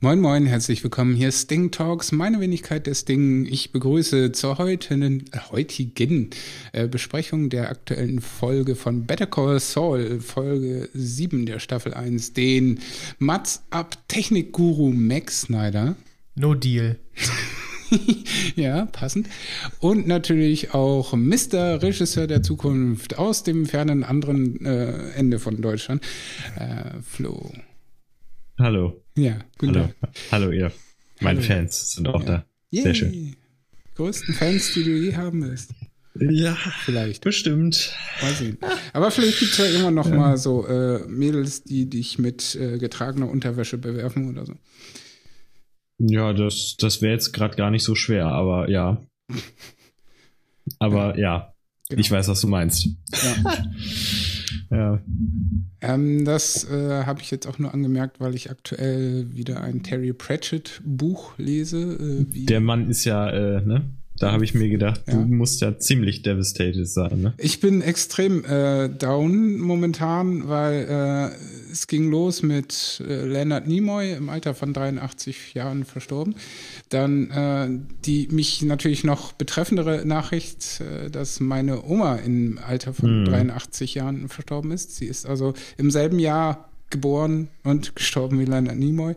Moin 0.00 0.20
Moin, 0.20 0.46
herzlich 0.46 0.84
willkommen. 0.84 1.16
Hier 1.16 1.30
ist 1.30 1.40
Sting 1.40 1.72
Talks, 1.72 2.12
meine 2.12 2.38
Wenigkeit 2.38 2.86
der 2.86 2.94
Sting. 2.94 3.46
Ich 3.46 3.72
begrüße 3.72 4.30
zur 4.30 4.56
heutigen, 4.58 5.24
äh, 5.32 5.40
heutigen 5.50 6.30
äh, 6.72 6.86
Besprechung 6.86 7.50
der 7.50 7.68
aktuellen 7.68 8.20
Folge 8.20 8.76
von 8.76 9.06
Better 9.06 9.26
Call 9.26 9.58
Saul, 9.58 10.20
Folge 10.20 10.88
7 10.94 11.46
der 11.46 11.58
Staffel 11.58 11.94
1, 11.94 12.32
den 12.32 12.78
Mats 13.18 13.64
Up 13.70 13.98
Technik-Guru 14.06 14.92
Max 14.92 15.40
Snyder. 15.40 15.96
No 16.36 16.54
Deal. 16.54 17.00
ja, 18.54 18.86
passend. 18.86 19.28
Und 19.80 20.06
natürlich 20.06 20.74
auch 20.74 21.12
Mr. 21.12 21.82
Regisseur 21.82 22.28
der 22.28 22.44
Zukunft 22.44 23.18
aus 23.18 23.42
dem 23.42 23.66
fernen 23.66 24.04
anderen 24.04 24.64
äh, 24.64 25.10
Ende 25.16 25.40
von 25.40 25.60
Deutschland, 25.60 26.04
äh, 26.54 27.02
Flo. 27.02 27.50
Hallo. 28.60 29.02
Ja, 29.18 29.36
guten 29.58 29.74
Hallo. 29.74 29.88
Tag. 30.00 30.10
Hallo 30.30 30.52
ihr. 30.52 30.70
Meine 31.20 31.40
Hallo. 31.40 31.48
Fans 31.48 31.92
sind 31.92 32.06
auch 32.06 32.20
ja. 32.20 32.26
da. 32.26 32.44
Yay. 32.70 32.82
Sehr 32.84 32.94
schön. 32.94 33.36
Größten 33.96 34.32
Fans, 34.32 34.72
die 34.74 34.84
du 34.84 34.90
je 34.90 35.16
haben 35.16 35.42
wirst. 35.42 35.72
Ja, 36.14 36.56
vielleicht. 36.84 37.24
Bestimmt. 37.24 37.92
Mal 38.22 38.32
sehen. 38.34 38.58
Aber 38.92 39.10
vielleicht 39.10 39.40
gibt 39.40 39.52
es 39.52 39.58
ja 39.58 39.66
immer 39.66 39.90
noch 39.90 40.08
ja. 40.08 40.14
mal 40.14 40.36
so 40.36 40.64
äh, 40.68 41.00
Mädels, 41.08 41.64
die 41.64 41.90
dich 41.90 42.20
mit 42.20 42.54
äh, 42.54 42.78
getragener 42.78 43.28
Unterwäsche 43.28 43.76
bewerfen 43.76 44.30
oder 44.30 44.46
so. 44.46 44.54
Ja, 45.98 46.32
das, 46.32 46.76
das 46.78 47.02
wäre 47.02 47.12
jetzt 47.12 47.32
gerade 47.32 47.56
gar 47.56 47.72
nicht 47.72 47.82
so 47.82 47.96
schwer, 47.96 48.26
aber 48.26 48.70
ja. 48.70 49.02
Aber 50.78 51.18
ja, 51.18 51.20
ja. 51.20 51.54
Genau. 51.88 52.00
ich 52.00 52.10
weiß, 52.10 52.28
was 52.28 52.40
du 52.40 52.46
meinst. 52.46 52.86
Ja. 53.10 53.56
Ja. 54.70 55.00
Ähm, 55.80 56.24
das 56.24 56.70
äh, 56.70 57.04
habe 57.04 57.20
ich 57.22 57.30
jetzt 57.30 57.46
auch 57.46 57.58
nur 57.58 57.72
angemerkt, 57.72 58.20
weil 58.20 58.34
ich 58.34 58.50
aktuell 58.50 59.26
wieder 59.34 59.62
ein 59.62 59.82
Terry 59.82 60.12
Pratchett 60.12 60.82
Buch 60.84 61.32
lese. 61.38 62.26
Äh, 62.30 62.44
Der 62.44 62.60
Mann 62.60 62.90
ist 62.90 63.04
ja, 63.04 63.30
äh, 63.30 63.64
ne? 63.64 63.84
Da 64.18 64.32
habe 64.32 64.44
ich 64.44 64.54
mir 64.54 64.68
gedacht, 64.68 65.02
ja. 65.06 65.14
du 65.14 65.20
musst 65.20 65.60
ja 65.60 65.78
ziemlich 65.78 66.22
devastated 66.22 66.88
sein. 66.88 67.20
Ne? 67.20 67.34
Ich 67.38 67.60
bin 67.60 67.82
extrem 67.82 68.44
äh, 68.44 68.88
down 68.88 69.58
momentan, 69.58 70.48
weil 70.48 71.30
äh, 71.30 71.72
es 71.72 71.86
ging 71.86 72.10
los 72.10 72.42
mit 72.42 73.02
äh, 73.06 73.26
Leonard 73.26 73.66
Nimoy 73.68 74.12
im 74.12 74.28
Alter 74.28 74.54
von 74.54 74.72
83 74.72 75.54
Jahren 75.54 75.84
verstorben. 75.84 76.34
Dann 76.88 77.30
äh, 77.30 77.68
die 78.04 78.28
mich 78.30 78.62
natürlich 78.62 79.04
noch 79.04 79.32
betreffendere 79.32 80.04
Nachricht, 80.04 80.80
äh, 80.80 81.10
dass 81.10 81.40
meine 81.40 81.84
Oma 81.84 82.16
im 82.16 82.58
Alter 82.66 82.92
von 82.92 83.08
hm. 83.08 83.24
83 83.26 83.94
Jahren 83.94 84.28
verstorben 84.28 84.72
ist. 84.72 84.96
Sie 84.96 85.06
ist 85.06 85.26
also 85.26 85.54
im 85.76 85.90
selben 85.90 86.18
Jahr 86.18 86.68
geboren 86.90 87.48
und 87.64 87.94
gestorben 87.94 88.40
wie 88.40 88.46
Leonard 88.46 88.76
Nimoy. 88.76 89.14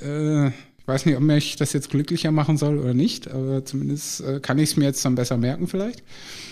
Äh, 0.00 0.50
ich 0.84 0.88
weiß 0.88 1.06
nicht, 1.06 1.16
ob 1.16 1.22
mich 1.22 1.56
das 1.56 1.72
jetzt 1.72 1.88
glücklicher 1.88 2.30
machen 2.30 2.58
soll 2.58 2.78
oder 2.78 2.92
nicht, 2.92 3.26
aber 3.30 3.64
zumindest 3.64 4.20
äh, 4.20 4.38
kann 4.40 4.58
ich 4.58 4.70
es 4.70 4.76
mir 4.76 4.84
jetzt 4.84 5.02
dann 5.02 5.14
besser 5.14 5.38
merken 5.38 5.66
vielleicht. 5.66 6.02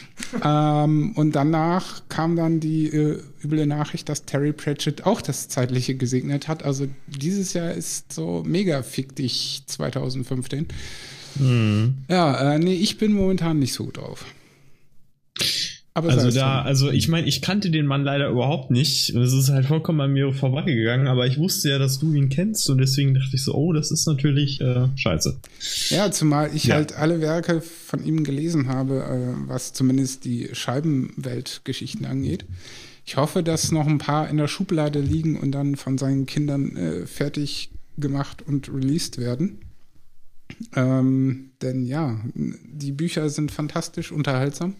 ähm, 0.43 1.13
und 1.17 1.33
danach 1.33 2.03
kam 2.09 2.35
dann 2.35 2.59
die 2.59 2.87
äh, 2.87 3.21
üble 3.45 3.67
Nachricht, 3.67 4.09
dass 4.09 4.25
Terry 4.25 4.55
Pratchett 4.55 5.05
auch 5.05 5.21
das 5.21 5.49
Zeitliche 5.49 5.97
gesegnet 5.97 6.49
hat. 6.49 6.63
Also 6.63 6.89
dieses 7.07 7.53
Jahr 7.53 7.73
ist 7.73 8.11
so 8.11 8.43
mega 8.47 8.83
fick 8.83 9.15
dich 9.17 9.65
2015. 9.67 10.69
Mhm. 11.35 11.95
Ja, 12.09 12.55
äh, 12.55 12.59
nee, 12.59 12.75
ich 12.75 12.97
bin 12.97 13.13
momentan 13.13 13.59
nicht 13.59 13.75
so 13.75 13.85
gut 13.85 13.99
drauf. 13.99 14.25
Aber 15.95 16.09
also 16.09 16.31
da, 16.31 16.63
also 16.63 16.91
ich 16.91 17.09
meine, 17.09 17.27
ich 17.27 17.43
kannte 17.43 17.71
den 17.71 17.85
Mann 17.85 18.03
leider 18.03 18.29
überhaupt 18.31 18.71
nicht. 18.71 19.11
Es 19.11 19.33
ist 19.35 19.51
halt 19.51 19.67
vollkommen 19.67 20.01
an 20.01 20.13
mir 20.13 20.33
vorbeigegangen, 20.33 21.07
aber 21.07 21.27
ich 21.27 21.37
wusste 21.39 21.69
ja, 21.69 21.79
dass 21.79 21.99
du 21.99 22.15
ihn 22.15 22.31
kennst 22.31 22.71
und 22.71 22.79
deswegen 22.79 23.13
dachte 23.13 23.37
ich 23.37 23.45
so, 23.45 23.55
oh, 23.55 23.75
das 23.75 23.91
ist 23.91 24.07
natürlich 24.07 24.61
äh, 24.63 24.89
scheiße. 24.97 25.39
Ja, 25.91 26.11
zumal 26.11 26.51
ich 26.55 26.65
ja. 26.65 26.77
halt 26.77 26.95
alle 26.95 27.21
Werke 27.21 27.61
von 27.61 28.03
ihm 28.05 28.25
gelesen 28.25 28.69
habe, 28.69 29.03
äh, 29.03 29.49
was 29.49 29.75
zumindest 29.75 30.25
die 30.25 30.49
Scheibenweltgeschichten 30.53 32.07
angeht. 32.07 32.47
Ich 33.05 33.19
hoffe, 33.19 33.43
dass 33.43 33.71
noch 33.71 33.87
ein 33.87 33.99
paar 33.99 34.31
in 34.31 34.39
der 34.39 34.49
Schublade 34.49 35.01
liegen 35.01 35.39
und 35.39 35.53
dann 35.53 35.77
von 35.77 35.99
seinen 35.99 36.25
Kindern 36.25 36.75
äh, 36.77 37.07
fertig 37.07 37.71
gemacht 37.99 38.41
und 38.41 38.73
released 38.73 39.19
werden. 39.19 39.59
Ähm, 40.75 41.51
denn 41.61 41.85
ja, 41.85 42.19
die 42.35 42.93
Bücher 42.93 43.29
sind 43.29 43.51
fantastisch 43.51 44.11
unterhaltsam. 44.11 44.75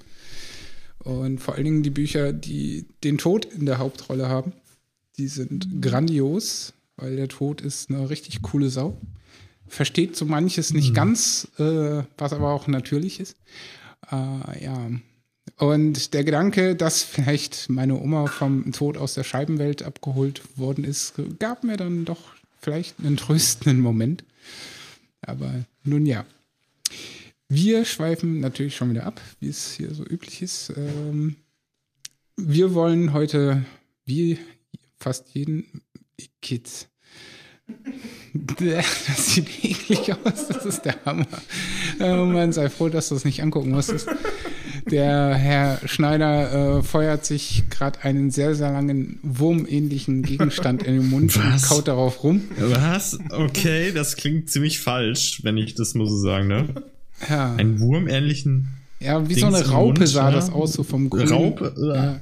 Und 1.05 1.39
vor 1.39 1.55
allen 1.55 1.65
Dingen 1.65 1.83
die 1.83 1.91
Bücher, 1.91 2.33
die 2.33 2.87
den 3.03 3.19
Tod 3.19 3.45
in 3.45 3.67
der 3.67 3.79
Hauptrolle 3.79 4.29
haben, 4.29 4.53
die 5.19 5.29
sind 5.29 5.83
grandios, 5.83 6.75
weil 6.97 7.17
der 7.17 7.29
Tod 7.29 7.61
ist 7.61 7.91
eine 7.91 8.09
richtig 8.09 8.43
coole 8.43 8.71
Sau. 8.71 8.97
Versteht 9.67 10.17
so 10.17 10.25
manches 10.25 10.73
nicht 10.73 10.91
mhm. 10.91 10.95
ganz, 10.95 11.49
äh, 11.59 12.03
was 12.19 12.33
aber 12.33 12.53
auch 12.53 12.67
natürlich 12.67 13.21
ist. 13.21 13.37
Äh, 14.11 14.65
ja. 14.65 14.91
Und 15.59 16.15
der 16.15 16.25
Gedanke, 16.25 16.77
dass 16.77 17.03
vielleicht 17.03 17.69
meine 17.69 18.01
Oma 18.01 18.27
vom 18.27 18.71
Tod 18.73 18.97
aus 18.97 19.15
der 19.15 19.25
Scheibenwelt 19.25 19.83
abgeholt 19.83 20.43
worden 20.57 20.85
ist, 20.85 21.15
gab 21.39 21.65
mir 21.65 21.77
dann 21.77 22.05
doch 22.05 22.21
vielleicht 22.61 23.01
einen 23.01 23.17
tröstenden 23.17 23.81
Moment. 23.81 24.25
Aber 25.21 25.65
nun 25.85 26.07
ja. 26.07 26.25
Wir 27.55 27.85
schweifen 27.85 28.41
natürlich 28.41 28.75
schon 28.75 28.89
wieder 28.89 29.05
ab, 29.05 29.21
wie 29.41 29.51
es 29.51 29.73
hier 29.73 29.93
so 29.93 30.07
üblich 30.07 30.41
ist. 30.41 30.73
Ähm, 30.75 31.37
wir 32.39 32.73
wollen 32.73 33.13
heute, 33.13 33.63
wie 34.07 34.39
fast 34.97 35.35
jeden 35.35 35.83
Kids. 36.41 36.89
Das 38.33 39.35
sieht 39.35 39.49
eklig 39.63 40.15
aus, 40.15 40.49
das 40.49 40.65
ist 40.65 40.83
der 40.87 41.05
Hammer. 41.05 41.27
Oh 42.01 42.25
Mann, 42.25 42.55
sei 42.55 42.71
froh, 42.71 42.89
dass 42.89 43.11
du 43.11 43.17
es 43.17 43.27
nicht 43.27 43.43
angucken 43.43 43.73
musstest. 43.73 44.09
Der 44.91 45.35
Herr 45.35 45.79
Schneider 45.87 46.79
äh, 46.79 46.83
feuert 46.83 47.27
sich 47.27 47.65
gerade 47.69 48.01
einen 48.01 48.31
sehr, 48.31 48.55
sehr 48.55 48.73
langen 48.73 49.21
wurmähnlichen 49.23 50.23
Gegenstand 50.23 50.85
in 50.85 50.95
den 50.95 51.11
Mund 51.11 51.37
Was? 51.37 51.65
und 51.65 51.69
kaut 51.69 51.89
darauf 51.89 52.25
rum. 52.25 52.45
Was? 52.57 53.19
Okay, 53.29 53.93
das 53.93 54.17
klingt 54.17 54.49
ziemlich 54.49 54.81
falsch, 54.81 55.45
wenn 55.45 55.59
ich 55.59 55.75
das 55.75 55.93
muss 55.95 56.09
so 56.09 56.17
sagen, 56.17 56.49
ne? 56.49 56.83
Ja. 57.29 57.55
Einen 57.55 57.81
wurmähnlichen. 57.81 58.69
Ja, 59.01 59.29
wie 59.29 59.35
Dings 59.35 59.41
so 59.41 59.47
eine 59.47 59.69
Raupe 59.69 60.01
Mund, 60.01 60.09
sah 60.09 60.29
ja? 60.29 60.35
das 60.35 60.51
aus, 60.51 60.75
so 60.75 60.83
vom 60.83 61.11
Grün. 61.11 61.29
Raupe? 61.29 61.75
Ja. 61.77 62.21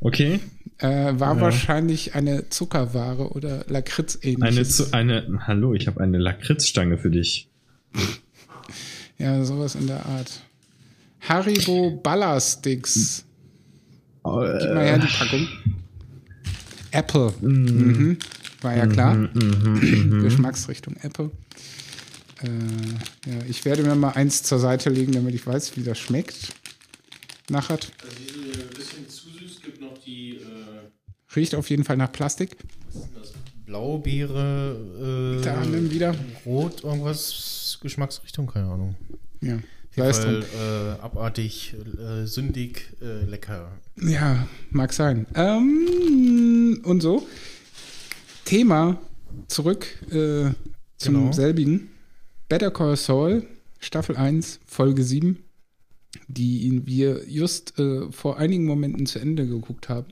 Okay. 0.00 0.40
Äh, 0.78 1.18
war 1.18 1.36
ja. 1.36 1.40
wahrscheinlich 1.40 2.14
eine 2.14 2.48
Zuckerware 2.48 3.30
oder 3.30 3.64
Lakritz 3.68 4.18
ähnliches. 4.22 4.92
Eine, 4.92 5.24
eine, 5.24 5.46
hallo, 5.46 5.74
ich 5.74 5.86
habe 5.86 6.00
eine 6.00 6.18
Lakritzstange 6.18 6.98
für 6.98 7.10
dich. 7.10 7.48
ja, 9.18 9.44
sowas 9.44 9.74
in 9.74 9.86
der 9.86 10.04
Art. 10.04 10.40
Haribo 11.20 12.00
Ballersticks. 12.02 13.24
Oh, 14.22 14.42
äh, 14.42 14.58
Gib 14.60 14.74
mal 14.74 14.84
her 14.84 14.98
die 14.98 15.06
Packung. 15.06 15.48
Apple. 16.90 17.32
Mm. 17.40 17.46
Mhm. 17.46 18.18
War 18.62 18.76
ja 18.76 18.86
klar. 18.86 19.14
Mm 19.14 19.30
-hmm, 19.34 20.22
Geschmacksrichtung 20.22 20.96
Apple. 21.02 21.30
Äh, 22.42 23.30
ja, 23.30 23.38
ich 23.48 23.64
werde 23.64 23.82
mir 23.82 23.94
mal 23.94 24.10
eins 24.10 24.42
zur 24.42 24.58
Seite 24.58 24.90
legen, 24.90 25.12
damit 25.12 25.34
ich 25.34 25.46
weiß, 25.46 25.76
wie 25.76 25.82
das 25.82 25.98
schmeckt. 25.98 26.54
Nachher. 27.48 27.74
Also 27.74 28.16
die 28.18 28.32
sind 28.32 28.62
ein 28.62 28.76
bisschen 28.76 29.08
zu 29.08 29.30
süß, 29.30 29.62
gibt 29.62 29.80
noch 29.80 29.98
die. 29.98 30.36
Äh 30.36 30.90
Riecht 31.34 31.54
auf 31.54 31.68
jeden 31.68 31.84
Fall 31.84 31.98
nach 31.98 32.10
Plastik. 32.10 32.56
Was 32.92 33.02
ist 33.02 33.04
denn 33.04 33.20
das? 33.20 33.32
Blaubeere, 33.66 35.38
äh, 35.40 35.44
da 35.44 35.64
nimm 35.64 35.90
wieder. 35.90 36.14
Rot, 36.46 36.84
irgendwas, 36.84 37.78
Geschmacksrichtung, 37.82 38.46
keine 38.46 38.70
Ahnung. 38.70 38.94
Ja. 39.40 39.58
Weiß 39.96 40.18
Fall, 40.18 40.42
äh, 40.42 41.02
abartig, 41.02 41.74
äh, 41.98 42.26
sündig, 42.26 42.92
äh, 43.00 43.24
lecker. 43.24 43.72
Ja, 43.96 44.46
mag 44.70 44.92
sein. 44.92 45.26
Ähm, 45.34 46.80
und 46.84 47.00
so. 47.00 47.26
Thema 48.44 49.00
zurück 49.48 49.86
äh, 50.10 50.50
zum 50.98 51.14
genau. 51.14 51.32
selbigen. 51.32 51.88
Better 52.48 52.70
Call 52.70 52.96
Saul, 52.96 53.42
Staffel 53.80 54.16
1, 54.16 54.60
Folge 54.66 55.02
7, 55.02 55.42
die 56.28 56.82
wir 56.86 57.28
just 57.28 57.76
äh, 57.78 58.10
vor 58.12 58.38
einigen 58.38 58.66
Momenten 58.66 59.06
zu 59.06 59.18
Ende 59.18 59.48
geguckt 59.48 59.88
haben. 59.88 60.06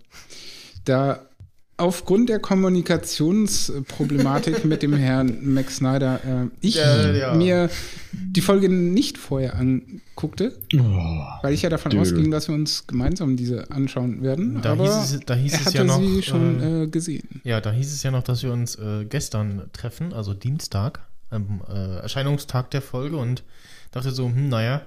Da 0.84 1.28
aufgrund 1.76 2.28
der 2.28 2.40
Kommunikationsproblematik 2.40 4.64
mit 4.64 4.82
dem 4.82 4.94
Herrn 4.94 5.54
Max 5.54 5.76
Snyder 5.76 6.20
äh, 6.24 6.46
ich 6.60 6.74
ja, 6.76 7.12
ja. 7.12 7.34
mir 7.34 7.68
die 8.12 8.40
Folge 8.40 8.68
nicht 8.68 9.16
vorher 9.16 9.54
anguckte, 9.56 10.58
oh, 10.76 11.20
weil 11.42 11.54
ich 11.54 11.62
ja 11.62 11.70
davon 11.70 11.90
dude. 11.90 12.02
ausging, 12.02 12.32
dass 12.32 12.48
wir 12.48 12.56
uns 12.56 12.88
gemeinsam 12.88 13.36
diese 13.36 13.70
anschauen 13.70 14.22
werden. 14.22 14.60
Da 14.60 14.72
aber 14.72 14.82
hieß 14.84 15.14
es, 15.14 15.20
da 15.24 15.34
hieß 15.34 15.52
er 15.52 15.60
es 15.60 15.66
hatte 15.66 15.78
ja 15.78 15.84
noch, 15.84 16.00
sie 16.00 16.22
schon 16.22 16.82
äh, 16.82 16.88
gesehen. 16.88 17.40
Ja, 17.44 17.60
da 17.60 17.70
hieß 17.70 17.92
es 17.92 18.02
ja 18.02 18.10
noch, 18.10 18.24
dass 18.24 18.42
wir 18.42 18.52
uns 18.52 18.74
äh, 18.76 19.04
gestern 19.04 19.70
treffen, 19.72 20.12
also 20.12 20.34
Dienstag 20.34 21.06
am 21.34 21.62
äh, 21.68 21.98
Erscheinungstag 21.98 22.70
der 22.70 22.82
Folge 22.82 23.16
und 23.16 23.42
dachte 23.90 24.10
so, 24.10 24.26
hm, 24.26 24.48
naja, 24.48 24.82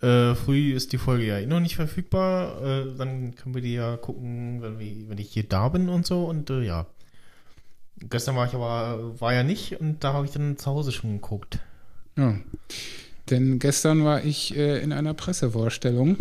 äh, 0.00 0.34
früh 0.34 0.74
ist 0.74 0.92
die 0.92 0.98
Folge 0.98 1.26
ja 1.26 1.38
eh 1.38 1.46
noch 1.46 1.60
nicht 1.60 1.76
verfügbar. 1.76 2.62
Äh, 2.62 2.96
dann 2.96 3.34
können 3.34 3.54
wir 3.54 3.62
die 3.62 3.74
ja 3.74 3.96
gucken, 3.96 4.62
wenn, 4.62 4.78
wir, 4.78 5.08
wenn 5.08 5.18
ich 5.18 5.32
hier 5.32 5.44
da 5.44 5.68
bin 5.68 5.88
und 5.88 6.06
so. 6.06 6.24
Und 6.24 6.50
äh, 6.50 6.62
ja, 6.62 6.86
Gestern 8.08 8.36
war 8.36 8.46
ich 8.46 8.54
aber, 8.54 9.20
war 9.20 9.32
ja 9.32 9.42
nicht 9.42 9.80
und 9.80 10.02
da 10.02 10.12
habe 10.12 10.26
ich 10.26 10.32
dann 10.32 10.56
zu 10.56 10.66
Hause 10.66 10.92
schon 10.92 11.14
geguckt. 11.14 11.58
Ja. 12.16 12.36
Denn 13.30 13.58
gestern 13.58 14.04
war 14.04 14.24
ich 14.24 14.56
äh, 14.56 14.82
in 14.82 14.92
einer 14.92 15.14
Pressevorstellung 15.14 16.16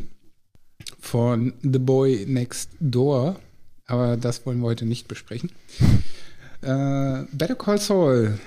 von 1.00 1.54
The 1.62 1.80
Boy 1.80 2.26
Next 2.28 2.70
Door, 2.80 3.40
aber 3.88 4.18
das 4.18 4.46
wollen 4.46 4.60
wir 4.60 4.68
heute 4.68 4.86
nicht 4.86 5.08
besprechen. 5.08 5.52
Äh, 6.64 7.26
Better 7.32 7.56
Call 7.56 7.80
Saul 7.80 8.38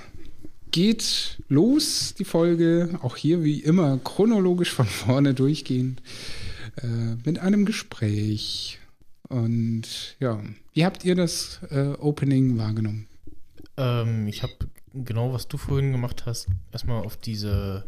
geht 0.75 1.41
los, 1.47 2.15
die 2.19 2.25
Folge, 2.25 2.99
auch 3.01 3.15
hier 3.15 3.45
wie 3.45 3.61
immer 3.61 3.97
chronologisch 3.97 4.73
von 4.73 4.85
vorne 4.85 5.33
durchgehend, 5.33 6.01
äh, 6.81 7.15
mit 7.23 7.39
einem 7.39 7.63
Gespräch. 7.63 8.77
Und 9.29 10.17
ja, 10.19 10.43
wie 10.73 10.83
habt 10.83 11.05
ihr 11.05 11.15
das 11.15 11.61
äh, 11.69 11.93
Opening 11.97 12.57
wahrgenommen? 12.57 13.07
Ähm, 13.77 14.27
ich 14.27 14.43
habe 14.43 14.51
genau, 14.93 15.31
was 15.31 15.47
du 15.47 15.55
vorhin 15.55 15.93
gemacht 15.93 16.25
hast, 16.25 16.47
erstmal 16.73 17.05
auf 17.05 17.15
diese 17.15 17.85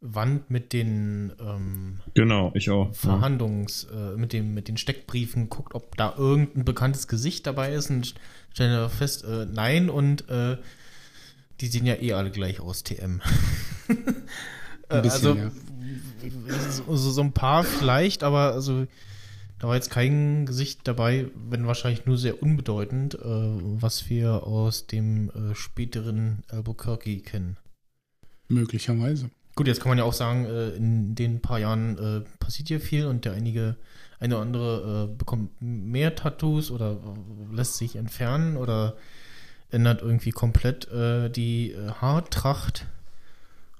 Wand 0.00 0.52
mit 0.52 0.72
den 0.72 1.32
ähm, 1.40 1.98
genau, 2.14 2.52
ich 2.54 2.70
auch. 2.70 2.94
Verhandlungs, 2.94 3.88
ja. 3.90 4.12
äh, 4.12 4.16
mit, 4.16 4.32
dem, 4.32 4.54
mit 4.54 4.68
den 4.68 4.76
Steckbriefen 4.76 5.48
guckt, 5.48 5.74
ob 5.74 5.96
da 5.96 6.14
irgendein 6.16 6.64
bekanntes 6.64 7.08
Gesicht 7.08 7.44
dabei 7.44 7.72
ist 7.72 7.90
und 7.90 8.14
stellen 8.54 8.88
fest, 8.88 9.24
äh, 9.24 9.46
nein, 9.46 9.90
und 9.90 10.28
äh, 10.28 10.58
die 11.60 11.66
sehen 11.66 11.86
ja 11.86 11.94
eh 11.94 12.12
alle 12.12 12.30
gleich 12.30 12.60
aus, 12.60 12.84
TM. 12.84 13.20
ein 14.88 15.02
bisschen, 15.02 15.28
also, 15.28 15.34
ja. 15.34 15.50
so, 16.96 16.96
so 16.96 17.20
ein 17.20 17.32
paar 17.32 17.64
vielleicht, 17.64 18.22
aber 18.22 18.52
also 18.52 18.86
da 19.58 19.66
war 19.66 19.74
jetzt 19.74 19.90
kein 19.90 20.46
Gesicht 20.46 20.86
dabei, 20.86 21.26
wenn 21.34 21.66
wahrscheinlich 21.66 22.06
nur 22.06 22.16
sehr 22.16 22.42
unbedeutend, 22.42 23.14
äh, 23.14 23.18
was 23.22 24.08
wir 24.08 24.44
aus 24.44 24.86
dem 24.86 25.30
äh, 25.30 25.54
späteren 25.54 26.44
Albuquerque 26.48 27.18
kennen. 27.20 27.56
Möglicherweise. 28.46 29.30
Gut, 29.56 29.66
jetzt 29.66 29.80
kann 29.80 29.90
man 29.90 29.98
ja 29.98 30.04
auch 30.04 30.12
sagen, 30.12 30.44
äh, 30.44 30.70
in 30.70 31.16
den 31.16 31.40
paar 31.40 31.58
Jahren 31.58 31.98
äh, 31.98 32.20
passiert 32.38 32.68
hier 32.68 32.80
viel 32.80 33.06
und 33.06 33.24
der 33.24 33.32
einige, 33.32 33.76
eine 34.20 34.36
oder 34.36 34.42
andere 34.42 35.08
äh, 35.10 35.16
bekommt 35.16 35.50
mehr 35.60 36.14
Tattoos 36.14 36.70
oder 36.70 36.92
äh, 36.92 37.54
lässt 37.54 37.76
sich 37.76 37.96
entfernen 37.96 38.56
oder 38.56 38.96
ändert 39.70 40.02
irgendwie 40.02 40.30
komplett 40.30 40.90
äh, 40.90 41.28
die 41.30 41.72
äh, 41.72 41.90
Haartracht. 41.92 42.86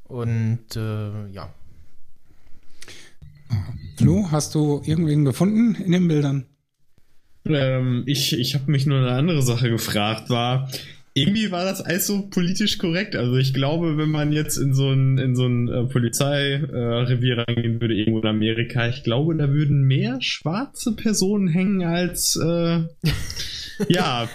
Und 0.04 0.74
ja. 0.74 1.52
Flo, 3.98 4.28
hast 4.30 4.54
du 4.54 4.80
irgendwen 4.86 5.26
gefunden 5.26 5.74
in 5.74 5.92
den 5.92 6.08
Bildern? 6.08 6.46
Ähm, 7.46 8.04
ich 8.06 8.32
ich 8.32 8.54
habe 8.54 8.70
mich 8.70 8.86
nur 8.86 8.98
eine 8.98 9.12
andere 9.12 9.42
Sache 9.42 9.68
gefragt, 9.70 10.30
war, 10.30 10.70
irgendwie 11.14 11.50
war 11.50 11.64
das 11.64 11.80
alles 11.80 12.06
so 12.06 12.28
politisch 12.28 12.78
korrekt. 12.78 13.16
Also 13.16 13.36
ich 13.36 13.52
glaube, 13.54 13.96
wenn 13.96 14.10
man 14.10 14.32
jetzt 14.32 14.56
in 14.56 14.74
so 14.74 14.90
ein, 14.90 15.18
in 15.18 15.34
so 15.34 15.46
ein 15.46 15.68
äh, 15.68 15.84
Polizeirevier 15.84 17.38
äh, 17.38 17.40
reingehen 17.40 17.80
würde, 17.80 17.94
irgendwo 17.94 18.20
in 18.20 18.26
Amerika, 18.26 18.88
ich 18.88 19.02
glaube, 19.02 19.34
da 19.36 19.48
würden 19.50 19.82
mehr 19.82 20.18
schwarze 20.20 20.94
Personen 20.94 21.48
hängen 21.48 21.82
als 21.82 22.36
äh, 22.36 22.82
ja. 23.88 24.28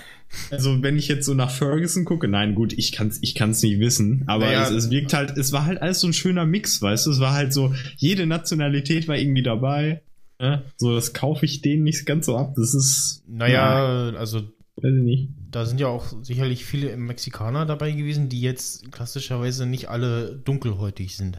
Also 0.52 0.82
wenn 0.82 0.98
ich 0.98 1.08
jetzt 1.08 1.26
so 1.26 1.34
nach 1.34 1.52
Ferguson 1.52 2.06
gucke, 2.06 2.28
nein, 2.28 2.56
gut, 2.56 2.74
ich 2.74 2.92
kann's, 2.92 3.20
ich 3.22 3.36
kann's 3.36 3.62
nicht 3.62 3.80
wissen, 3.80 4.24
aber 4.28 4.46
naja, 4.46 4.64
es, 4.64 4.72
es 4.72 4.90
wirkt 4.90 5.14
halt, 5.14 5.38
es 5.38 5.52
war 5.52 5.66
halt 5.66 5.82
alles 5.82 6.00
so 6.00 6.08
ein 6.08 6.14
schöner 6.14 6.46
Mix, 6.46 6.82
weißt 6.82 7.06
du, 7.06 7.12
es 7.12 7.20
war 7.20 7.34
halt 7.34 7.54
so, 7.54 7.74
jede 7.98 8.26
Nationalität 8.26 9.08
war 9.08 9.18
irgendwie 9.18 9.44
dabei. 9.44 10.02
Ne? 10.40 10.64
So, 10.78 10.96
das 10.96 11.14
kaufe 11.14 11.46
ich 11.46 11.62
denen 11.62 11.84
nicht 11.84 12.06
ganz 12.06 12.26
so 12.26 12.38
ab. 12.38 12.54
Das 12.56 12.74
ist. 12.74 13.24
Naja, 13.28 14.10
ja, 14.12 14.18
also 14.18 14.44
Weiß 14.76 14.94
ich 14.96 15.04
nicht. 15.04 15.30
Da 15.52 15.66
sind 15.66 15.80
ja 15.80 15.88
auch 15.88 16.06
sicherlich 16.24 16.66
viele 16.66 16.98
Mexikaner 16.98 17.66
dabei 17.66 17.92
gewesen, 17.92 18.30
die 18.30 18.42
jetzt 18.42 18.92
klassischerweise 18.92 19.66
nicht 19.66 19.90
alle 19.90 20.36
dunkelhäutig 20.36 21.16
sind. 21.16 21.38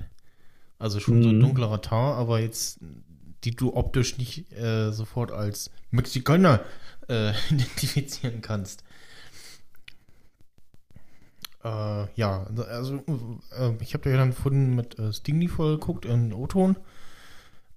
Also 0.78 1.00
schon 1.00 1.18
mhm. 1.18 1.22
so 1.22 1.28
ein 1.30 1.36
mhm. 1.36 1.40
dunklerer 1.40 1.82
Tar, 1.82 2.14
aber 2.14 2.40
jetzt, 2.40 2.78
die 3.42 3.56
du 3.56 3.74
optisch 3.74 4.18
nicht 4.18 4.52
äh, 4.52 4.92
sofort 4.92 5.32
als 5.32 5.70
Mexikaner 5.90 6.60
äh, 7.08 7.32
identifizieren 7.50 8.40
kannst. 8.40 8.83
Äh, 11.64 12.06
ja, 12.14 12.46
also 12.68 13.02
äh, 13.58 13.72
ich 13.80 13.94
habe 13.94 14.10
ja 14.10 14.16
dann 14.16 14.32
vorhin 14.32 14.74
mit 14.76 14.98
äh, 14.98 15.12
Stingy 15.12 15.48
voll 15.48 15.78
geguckt 15.78 16.04
in 16.04 16.32
O-Ton. 16.32 16.76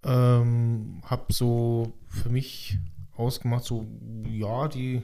Ähm, 0.03 1.01
hab 1.05 1.31
so 1.31 1.93
für 2.07 2.29
mich 2.29 2.77
ausgemacht, 3.15 3.63
so, 3.63 3.87
ja, 4.29 4.67
die 4.67 5.03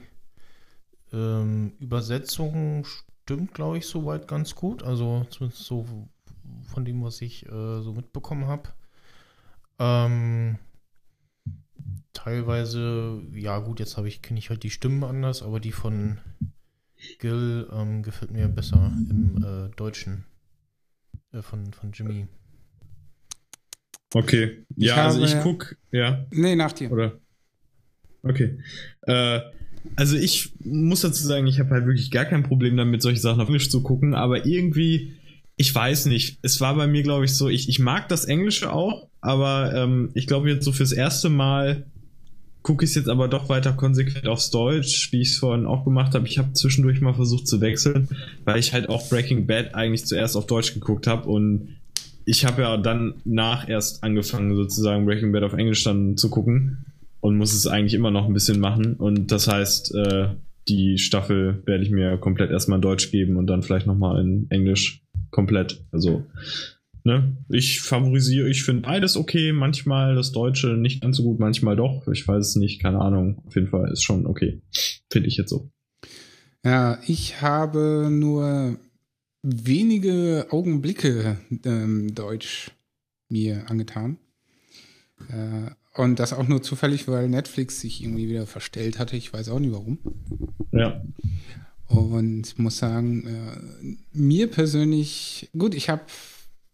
ähm, 1.12 1.72
Übersetzung 1.80 2.84
stimmt, 2.84 3.54
glaube 3.54 3.78
ich, 3.78 3.86
soweit 3.86 4.28
ganz 4.28 4.54
gut. 4.54 4.82
Also 4.82 5.26
zumindest 5.30 5.64
so 5.64 5.86
von 6.72 6.84
dem, 6.84 7.02
was 7.02 7.22
ich 7.22 7.46
äh, 7.46 7.82
so 7.82 7.92
mitbekommen 7.94 8.46
habe. 8.46 8.68
Ähm, 9.78 10.58
teilweise, 12.12 13.22
ja 13.32 13.58
gut, 13.58 13.80
jetzt 13.80 13.96
habe 13.96 14.08
ich, 14.08 14.22
kenne 14.22 14.38
ich 14.38 14.50
halt 14.50 14.62
die 14.62 14.70
Stimmen 14.70 15.04
anders, 15.04 15.42
aber 15.42 15.58
die 15.58 15.72
von 15.72 16.18
Gil 17.18 17.68
ähm, 17.72 18.02
gefällt 18.02 18.30
mir 18.30 18.48
besser 18.48 18.92
im 19.10 19.42
äh, 19.42 19.74
Deutschen. 19.76 20.24
Äh, 21.32 21.42
von, 21.42 21.72
von 21.72 21.92
Jimmy. 21.92 22.26
Okay. 24.14 24.64
Ja, 24.76 24.94
ich 24.94 24.98
also 24.98 25.24
ich 25.24 25.42
guck, 25.42 25.76
ja. 25.90 26.24
Nee, 26.30 26.54
nach 26.54 26.72
dir. 26.72 26.92
Oder? 26.92 27.18
Okay. 28.22 28.58
Äh, 29.02 29.40
also 29.96 30.16
ich 30.16 30.54
muss 30.60 31.02
dazu 31.02 31.26
sagen, 31.26 31.46
ich 31.46 31.58
habe 31.58 31.70
halt 31.70 31.86
wirklich 31.86 32.10
gar 32.10 32.24
kein 32.24 32.42
Problem 32.42 32.76
damit, 32.76 33.02
solche 33.02 33.20
Sachen 33.20 33.40
auf 33.40 33.48
Englisch 33.48 33.70
zu 33.70 33.82
gucken, 33.82 34.14
aber 34.14 34.46
irgendwie, 34.46 35.14
ich 35.56 35.74
weiß 35.74 36.06
nicht, 36.06 36.38
es 36.42 36.60
war 36.60 36.74
bei 36.74 36.86
mir, 36.86 37.02
glaube 37.02 37.24
ich, 37.24 37.34
so, 37.34 37.48
ich, 37.48 37.68
ich 37.68 37.78
mag 37.80 38.08
das 38.08 38.24
Englische 38.24 38.72
auch, 38.72 39.08
aber 39.20 39.74
ähm, 39.74 40.10
ich 40.14 40.26
glaube 40.26 40.50
jetzt 40.50 40.64
so 40.64 40.72
fürs 40.72 40.92
erste 40.92 41.28
Mal 41.28 41.86
gucke 42.64 42.84
ich 42.84 42.90
es 42.90 42.96
jetzt 42.96 43.08
aber 43.08 43.28
doch 43.28 43.48
weiter 43.48 43.74
konsequent 43.74 44.26
aufs 44.26 44.50
Deutsch, 44.50 45.12
wie 45.12 45.20
ich 45.20 45.32
es 45.32 45.36
vorhin 45.36 45.66
auch 45.66 45.84
gemacht 45.84 46.14
habe. 46.14 46.26
Ich 46.26 46.38
habe 46.38 46.54
zwischendurch 46.54 47.00
mal 47.02 47.14
versucht 47.14 47.46
zu 47.46 47.60
wechseln, 47.60 48.08
weil 48.44 48.58
ich 48.58 48.72
halt 48.72 48.88
auch 48.88 49.08
Breaking 49.08 49.46
Bad 49.46 49.74
eigentlich 49.74 50.06
zuerst 50.06 50.34
auf 50.34 50.46
Deutsch 50.46 50.72
geguckt 50.74 51.06
habe 51.06 51.28
und 51.28 51.76
ich 52.24 52.46
habe 52.46 52.62
ja 52.62 52.76
dann 52.78 53.16
nach 53.26 53.68
erst 53.68 54.02
angefangen, 54.02 54.56
sozusagen 54.56 55.04
Breaking 55.04 55.30
Bad 55.30 55.42
auf 55.42 55.52
Englisch 55.52 55.84
dann 55.84 56.16
zu 56.16 56.30
gucken 56.30 56.86
und 57.20 57.36
muss 57.36 57.52
es 57.52 57.66
eigentlich 57.66 57.92
immer 57.92 58.10
noch 58.10 58.26
ein 58.26 58.32
bisschen 58.32 58.60
machen. 58.60 58.94
Und 58.94 59.30
das 59.30 59.46
heißt, 59.46 59.94
äh, 59.94 60.28
die 60.66 60.96
Staffel 60.96 61.62
werde 61.66 61.84
ich 61.84 61.90
mir 61.90 62.16
komplett 62.16 62.50
erstmal 62.50 62.78
in 62.78 62.82
Deutsch 62.82 63.10
geben 63.10 63.36
und 63.36 63.46
dann 63.46 63.62
vielleicht 63.62 63.86
nochmal 63.86 64.22
in 64.22 64.46
Englisch 64.48 65.02
komplett. 65.30 65.84
Also, 65.92 66.24
ne, 67.04 67.36
ich 67.48 67.80
favorisiere, 67.82 68.48
ich 68.48 68.64
finde 68.64 68.82
beides 68.82 69.16
okay. 69.16 69.52
Manchmal 69.52 70.14
das 70.14 70.32
Deutsche 70.32 70.68
nicht 70.76 71.02
ganz 71.02 71.18
so 71.18 71.22
gut, 71.22 71.38
manchmal 71.38 71.76
doch. 71.76 72.08
Ich 72.08 72.26
weiß 72.26 72.44
es 72.44 72.56
nicht, 72.56 72.82
keine 72.82 73.00
Ahnung. 73.00 73.42
Auf 73.46 73.54
jeden 73.54 73.68
Fall 73.68 73.90
ist 73.92 74.02
schon 74.02 74.26
okay. 74.26 74.60
Finde 75.10 75.28
ich 75.28 75.36
jetzt 75.36 75.50
so. 75.50 75.70
Ja, 76.64 76.98
ich 77.06 77.42
habe 77.42 78.08
nur 78.10 78.78
wenige 79.42 80.46
Augenblicke 80.50 81.38
ähm, 81.64 82.14
Deutsch 82.14 82.70
mir 83.28 83.68
angetan. 83.68 84.18
Äh, 85.28 85.70
und 86.00 86.18
das 86.18 86.32
auch 86.32 86.48
nur 86.48 86.62
zufällig, 86.62 87.06
weil 87.06 87.28
Netflix 87.28 87.80
sich 87.80 88.02
irgendwie 88.02 88.28
wieder 88.28 88.46
verstellt 88.46 88.98
hatte. 88.98 89.16
Ich 89.16 89.32
weiß 89.32 89.50
auch 89.50 89.60
nicht 89.60 89.72
warum. 89.72 89.98
Ja. 90.72 91.04
Und 91.86 92.58
muss 92.58 92.78
sagen, 92.78 93.26
äh, 93.26 93.96
mir 94.12 94.50
persönlich, 94.50 95.50
gut, 95.56 95.74
ich 95.74 95.90
habe 95.90 96.02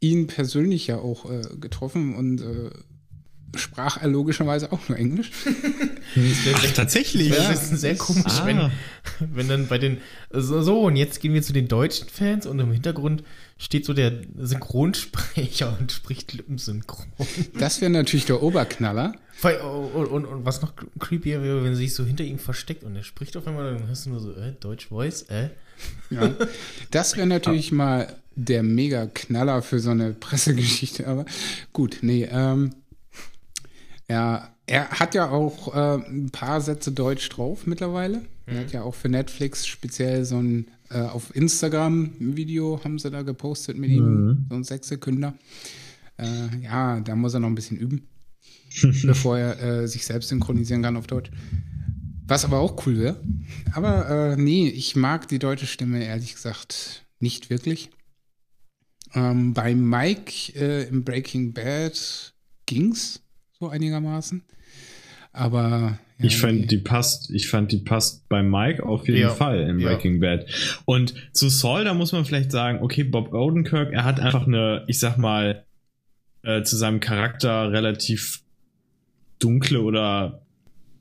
ihn 0.00 0.26
persönlich 0.26 0.86
ja 0.86 0.98
auch 0.98 1.30
äh, 1.30 1.42
getroffen 1.60 2.14
und 2.14 2.40
äh, 2.40 2.70
sprach 3.56 4.00
er 4.00 4.08
logischerweise 4.08 4.72
auch 4.72 4.88
nur 4.88 4.98
Englisch. 4.98 5.30
Ach, 6.54 6.72
tatsächlich. 6.72 7.30
Das 7.30 7.70
ist 7.70 7.80
sehr 7.80 7.96
komisch, 7.96 8.40
ah. 8.40 8.46
wenn, 8.46 8.70
wenn 9.34 9.48
dann 9.48 9.68
bei 9.68 9.78
den 9.78 9.98
so, 10.30 10.62
so, 10.62 10.80
und 10.82 10.96
jetzt 10.96 11.20
gehen 11.20 11.34
wir 11.34 11.42
zu 11.42 11.52
den 11.52 11.68
deutschen 11.68 12.08
Fans 12.08 12.46
und 12.46 12.58
im 12.58 12.72
Hintergrund 12.72 13.24
steht 13.58 13.84
so 13.84 13.92
der 13.92 14.12
Synchronsprecher 14.38 15.76
und 15.80 15.92
spricht 15.92 16.32
Lippensynchron. 16.32 17.06
Das 17.58 17.80
wäre 17.80 17.90
natürlich 17.90 18.26
der 18.26 18.42
Oberknaller. 18.42 19.14
Und, 19.42 20.06
und, 20.06 20.26
und, 20.26 20.44
was 20.44 20.60
noch 20.60 20.74
creepier 20.98 21.42
wäre, 21.42 21.64
wenn 21.64 21.72
er 21.72 21.76
sich 21.76 21.94
so 21.94 22.04
hinter 22.04 22.24
ihm 22.24 22.38
versteckt 22.38 22.84
und 22.84 22.94
er 22.94 23.04
spricht 23.04 23.36
auf 23.36 23.46
einmal, 23.46 23.74
dann 23.74 23.88
hörst 23.88 24.06
du 24.06 24.10
nur 24.10 24.20
so, 24.20 24.32
äh, 24.32 24.52
Deutsch 24.60 24.88
Voice, 24.88 25.22
äh. 25.22 25.48
Ja, 26.10 26.34
das 26.90 27.16
wäre 27.16 27.26
natürlich 27.26 27.72
mal 27.72 28.14
der 28.44 28.62
Mega-Knaller 28.62 29.62
für 29.62 29.80
so 29.80 29.90
eine 29.90 30.12
Pressegeschichte, 30.12 31.06
aber 31.06 31.24
gut, 31.72 31.98
nee, 32.02 32.28
ähm, 32.30 32.70
ja, 34.08 34.48
er 34.66 34.90
hat 34.90 35.14
ja 35.14 35.30
auch 35.30 35.74
äh, 35.74 36.04
ein 36.08 36.30
paar 36.30 36.60
Sätze 36.60 36.92
Deutsch 36.92 37.28
drauf 37.28 37.66
mittlerweile. 37.66 38.18
Mhm. 38.18 38.24
Er 38.46 38.60
hat 38.60 38.72
ja 38.72 38.82
auch 38.82 38.94
für 38.94 39.08
Netflix 39.08 39.66
speziell 39.66 40.24
so 40.24 40.38
ein 40.38 40.68
äh, 40.90 41.00
auf 41.00 41.34
Instagram 41.34 42.12
Video 42.18 42.80
haben 42.82 42.98
sie 42.98 43.10
da 43.10 43.22
gepostet 43.22 43.78
mit 43.78 43.90
ihm, 43.90 44.04
mhm. 44.04 44.46
so 44.48 44.56
ein 44.56 44.64
Sechsekünder. 44.64 45.34
Äh, 46.18 46.62
ja, 46.62 47.00
da 47.00 47.14
muss 47.14 47.34
er 47.34 47.40
noch 47.40 47.48
ein 47.48 47.54
bisschen 47.54 47.78
üben, 47.78 48.08
bevor 49.04 49.38
er 49.38 49.62
äh, 49.62 49.88
sich 49.88 50.04
selbst 50.04 50.28
synchronisieren 50.28 50.82
kann 50.82 50.96
auf 50.96 51.06
Deutsch. 51.06 51.30
Was 52.26 52.44
aber 52.44 52.58
auch 52.58 52.86
cool 52.86 52.98
wäre. 52.98 53.20
Aber 53.72 54.08
äh, 54.08 54.36
nee, 54.36 54.68
ich 54.68 54.94
mag 54.94 55.28
die 55.28 55.38
deutsche 55.38 55.66
Stimme 55.66 56.04
ehrlich 56.04 56.34
gesagt 56.34 57.04
nicht 57.18 57.50
wirklich. 57.50 57.90
Ähm, 59.14 59.54
bei 59.54 59.74
Mike 59.74 60.52
äh, 60.54 60.88
im 60.88 61.04
Breaking 61.04 61.52
Bad 61.52 62.32
ging's 62.66 63.22
so 63.58 63.68
einigermaßen. 63.68 64.42
Aber 65.32 65.98
ja, 66.18 66.24
ich 66.24 66.36
fand 66.38 66.70
die 66.70 66.78
passt, 66.78 67.30
ich 67.30 67.48
fand 67.48 67.72
die 67.72 67.78
passt 67.78 68.28
bei 68.28 68.42
Mike 68.42 68.84
auf 68.84 69.06
jeden 69.06 69.20
ja. 69.20 69.30
Fall 69.30 69.60
in 69.60 69.78
Breaking 69.78 70.22
ja. 70.22 70.36
Bad. 70.36 70.46
Und 70.84 71.14
zu 71.32 71.48
Saul, 71.48 71.84
da 71.84 71.94
muss 71.94 72.12
man 72.12 72.24
vielleicht 72.24 72.50
sagen, 72.50 72.80
okay, 72.82 73.04
Bob 73.04 73.32
Odenkirk, 73.32 73.92
er 73.92 74.04
hat 74.04 74.20
einfach 74.20 74.46
eine, 74.46 74.84
ich 74.86 74.98
sag 74.98 75.18
mal, 75.18 75.64
äh, 76.42 76.62
zu 76.62 76.76
seinem 76.76 77.00
Charakter 77.00 77.70
relativ 77.72 78.42
dunkle 79.38 79.80
oder 79.80 80.39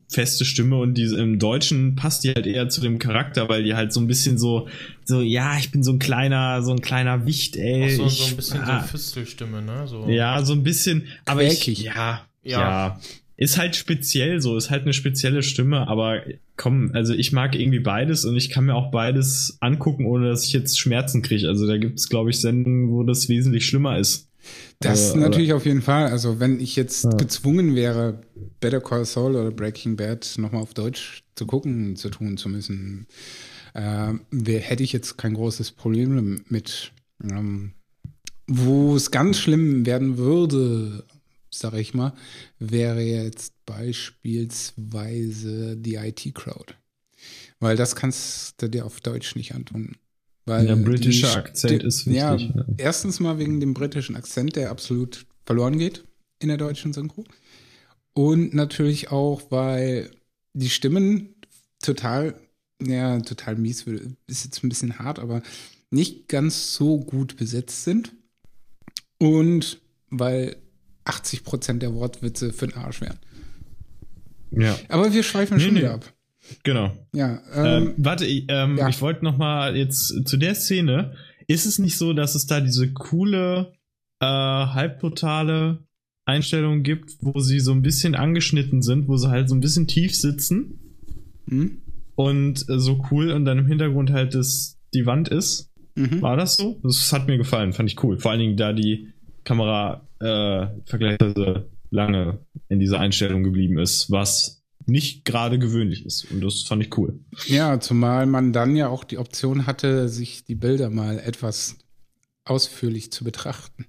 feste 0.10 0.44
Stimme 0.44 0.78
und 0.78 0.96
die 0.96 1.04
im 1.04 1.38
Deutschen 1.38 1.96
passt 1.96 2.24
die 2.24 2.30
halt 2.30 2.48
eher 2.48 2.68
zu 2.68 2.82
dem 2.82 2.98
Charakter, 2.98 3.48
weil 3.48 3.63
die 3.63 3.75
halt 3.75 3.94
so 3.94 4.00
ein 4.00 4.08
bisschen 4.08 4.38
so, 4.38 4.68
so, 5.06 5.22
ja, 5.22 5.58
ich 5.58 5.72
bin 5.72 5.84
so 5.84 5.92
ein 5.92 6.00
kleiner, 6.00 6.63
so 6.63 6.72
ein 6.72 6.82
kleiner 6.82 7.25
Wicht, 7.25 7.56
ey. 7.56 7.86
Ach 7.86 7.98
so, 7.98 8.06
ich, 8.08 8.18
so 8.18 8.25
ein 8.25 8.36
bisschen 8.36 8.62
ah, 8.62 8.82
so 8.82 8.88
Fistelstimme, 8.88 9.62
ne? 9.62 9.88
So. 9.88 10.10
Ja, 10.10 10.44
so 10.44 10.54
ein 10.54 10.63
bisschen, 10.63 11.04
aber 11.25 11.44
ich, 11.44 11.66
ja, 11.68 12.25
ja, 12.44 12.60
ja. 12.60 13.00
Ist 13.38 13.58
halt 13.58 13.78
speziell 13.78 14.42
so, 14.42 14.58
ist 14.58 14.70
halt 14.70 14.82
eine 14.82 14.92
spezielle 14.92 15.44
Stimme, 15.44 15.88
aber 15.88 16.24
komm, 16.58 16.92
also 16.94 17.13
ich 17.13 17.32
mag 17.32 17.56
irgendwie 17.56 17.80
beides 17.80 18.25
und 18.25 18.36
ich 18.36 18.50
kann 18.50 18.66
mir 18.66 18.75
auch 18.75 18.92
beides 18.92 19.58
angucken, 19.62 20.06
ohne 20.06 20.28
dass 20.28 20.46
ich 20.46 20.51
jetzt 20.51 20.78
Schmerzen 20.78 21.22
kriege. 21.22 21.48
Also 21.48 21.66
da 21.66 21.78
gibt 21.78 22.00
es, 22.00 22.10
glaube 22.10 22.32
ich, 22.32 22.42
Sendungen, 22.42 22.89
wo 22.89 23.04
das 23.04 23.30
wesentlich 23.30 23.66
schlimmer 23.66 23.98
ist. 23.98 24.28
Das 24.79 25.12
äh, 25.12 25.17
natürlich 25.17 25.53
auf 25.53 25.65
jeden 25.65 25.81
Fall. 25.81 26.08
Also 26.08 26.39
wenn 26.39 26.60
ich 26.60 26.75
jetzt 26.75 27.03
ja. 27.03 27.12
gezwungen 27.12 27.75
wäre, 27.75 28.22
Better 28.60 28.81
Call 28.81 29.05
Saul 29.05 29.36
oder 29.36 29.51
Breaking 29.51 29.96
Bad 29.96 30.36
nochmal 30.38 30.62
auf 30.62 30.74
Deutsch 30.74 31.24
zu 31.36 31.46
gucken, 31.46 31.96
zu 31.96 32.10
tun 32.10 32.38
zu 32.38 32.50
müssen, 32.50 33.08
äh, 33.74 34.13
hätte 34.31 34.84
ich 34.84 34.93
jetzt 34.93 35.17
kein 35.17 35.34
großes 35.34 35.72
Problem 35.72 36.43
mit. 36.48 36.91
Ähm, 37.24 37.74
wo 38.48 38.96
es 38.96 39.12
ganz 39.12 39.38
schlimm 39.38 39.86
werden 39.86 40.17
würde, 40.17 41.05
sag 41.51 41.75
ich 41.75 41.93
mal, 41.93 42.13
wäre 42.58 43.01
jetzt 43.01 43.53
beispielsweise 43.65 45.77
die 45.77 45.96
IT-Crowd. 45.96 46.74
Weil 47.60 47.75
das 47.75 47.96
kannst 47.96 48.62
du 48.62 48.69
dir 48.69 48.86
auf 48.86 49.01
Deutsch 49.01 49.36
nicht 49.36 49.53
antun. 49.53 49.98
Weil 50.50 50.65
der 50.65 50.75
britische 50.75 51.32
Akzent 51.32 51.84
ist 51.84 52.08
wichtig. 52.08 52.18
Ja, 52.18 52.36
ja, 52.36 52.65
erstens 52.77 53.20
mal 53.20 53.38
wegen 53.38 53.60
dem 53.60 53.74
britischen 53.74 54.15
Akzent, 54.15 54.56
der 54.56 54.72
absolut 54.72 55.25
verloren 55.46 55.77
geht 55.77 56.03
in 56.39 56.48
der 56.48 56.58
deutschen 56.58 56.91
Synchro. 56.91 57.24
Und 58.13 58.53
natürlich 58.53 59.12
auch, 59.12 59.44
weil 59.51 60.10
die 60.53 60.70
Stimmen 60.70 61.36
total, 61.82 62.34
ja, 62.82 63.20
total 63.20 63.56
mies, 63.56 63.86
ist 64.27 64.46
jetzt 64.46 64.63
ein 64.63 64.70
bisschen 64.70 65.00
hart, 65.00 65.20
aber 65.20 65.44
nicht 65.91 66.27
ganz 66.27 66.74
so 66.74 67.00
gut 67.00 67.38
besetzt 67.38 67.84
sind. 67.84 68.13
Und 69.20 69.79
weil 70.10 70.56
80 71.06 71.44
Prozent 71.44 71.84
der 71.84 71.94
Wortwitze 71.94 72.53
für 72.53 72.68
den 72.68 72.77
Arsch 72.77 73.01
wären. 73.01 73.20
Ja. 74.51 74.77
Aber 74.88 75.13
wir 75.13 75.24
schweifen 75.24 75.58
nee, 75.58 75.63
schon 75.63 75.74
nee. 75.74 75.82
wieder 75.82 75.94
ab. 75.94 76.13
Genau. 76.63 76.91
Ja. 77.13 77.41
Ähm, 77.53 77.65
ähm, 77.65 77.94
warte, 77.98 78.25
ich, 78.25 78.46
ähm, 78.50 78.77
ja. 78.77 78.89
ich 78.89 79.01
wollte 79.01 79.24
noch 79.24 79.38
mal 79.38 79.75
jetzt 79.75 80.27
zu 80.27 80.38
der 80.38 80.56
Szene. 80.56 81.13
Ist 81.48 81.65
es 81.65 81.79
nicht 81.79 81.98
so, 81.98 82.13
dass 82.13 82.36
es 82.36 82.46
da 82.46 82.62
diese 82.62 82.94
coole 82.94 83.74
äh, 84.20 84.25
halbtotale 84.25 85.79
Einstellung 86.25 86.84
gibt, 86.84 87.18
wo 87.22 87.39
sie 87.39 87.60
so 87.60 87.72
ein 87.72 87.82
bisschen 87.82 88.15
angeschnitten 88.15 88.82
sind, 88.82 89.08
wo 89.08 89.18
sie 89.18 89.29
halt 89.29 89.50
so 89.50 89.56
ein 89.56 89.62
bisschen 89.62 89.88
tief 89.88 90.15
sitzen 90.15 90.79
mhm. 91.48 91.82
und 92.15 92.70
äh, 92.70 92.79
so 92.79 93.03
cool 93.12 93.32
und 93.32 93.46
dann 93.46 93.58
im 93.58 93.68
Hintergrund 93.68 94.12
halt 94.12 94.36
das, 94.36 94.77
die 94.94 95.06
Wand 95.06 95.29
ist? 95.29 95.72
Mhm. 95.96 96.22
War 96.22 96.38
das 96.38 96.56
so? 96.56 96.79
Das 96.84 97.12
hat 97.12 97.27
mir 97.27 97.38
gefallen, 97.38 97.74
fand 97.74 97.89
ich 97.89 98.01
cool. 98.03 98.20
Vor 98.20 98.32
allen 98.32 98.39
Dingen, 98.39 98.58
da 98.58 98.74
die 98.74 99.10
Kamera 99.44 100.08
äh, 100.20 100.68
vergleichsweise 100.86 101.70
lange 101.89 102.39
in 102.68 102.79
dieser 102.79 103.00
Einstellung 103.00 103.44
geblieben 103.44 103.79
ist, 103.79 104.12
was 104.12 104.59
nicht 104.89 105.25
gerade 105.25 105.60
gewöhnlich 105.60 106.05
ist. 106.05 106.29
Und 106.31 106.41
das 106.41 106.63
fand 106.63 106.84
ich 106.84 106.98
cool. 106.98 107.19
Ja, 107.48 107.79
zumal 107.79 108.25
man 108.25 108.53
dann 108.53 108.75
ja 108.75 108.89
auch 108.89 109.03
die 109.03 109.17
Option 109.17 109.65
hatte, 109.65 110.10
sich 110.10 110.46
die 110.46 110.55
Bilder 110.55 110.89
mal 110.89 111.19
etwas 111.19 111.77
ausführlich 112.46 113.12
zu 113.12 113.24
betrachten. 113.24 113.86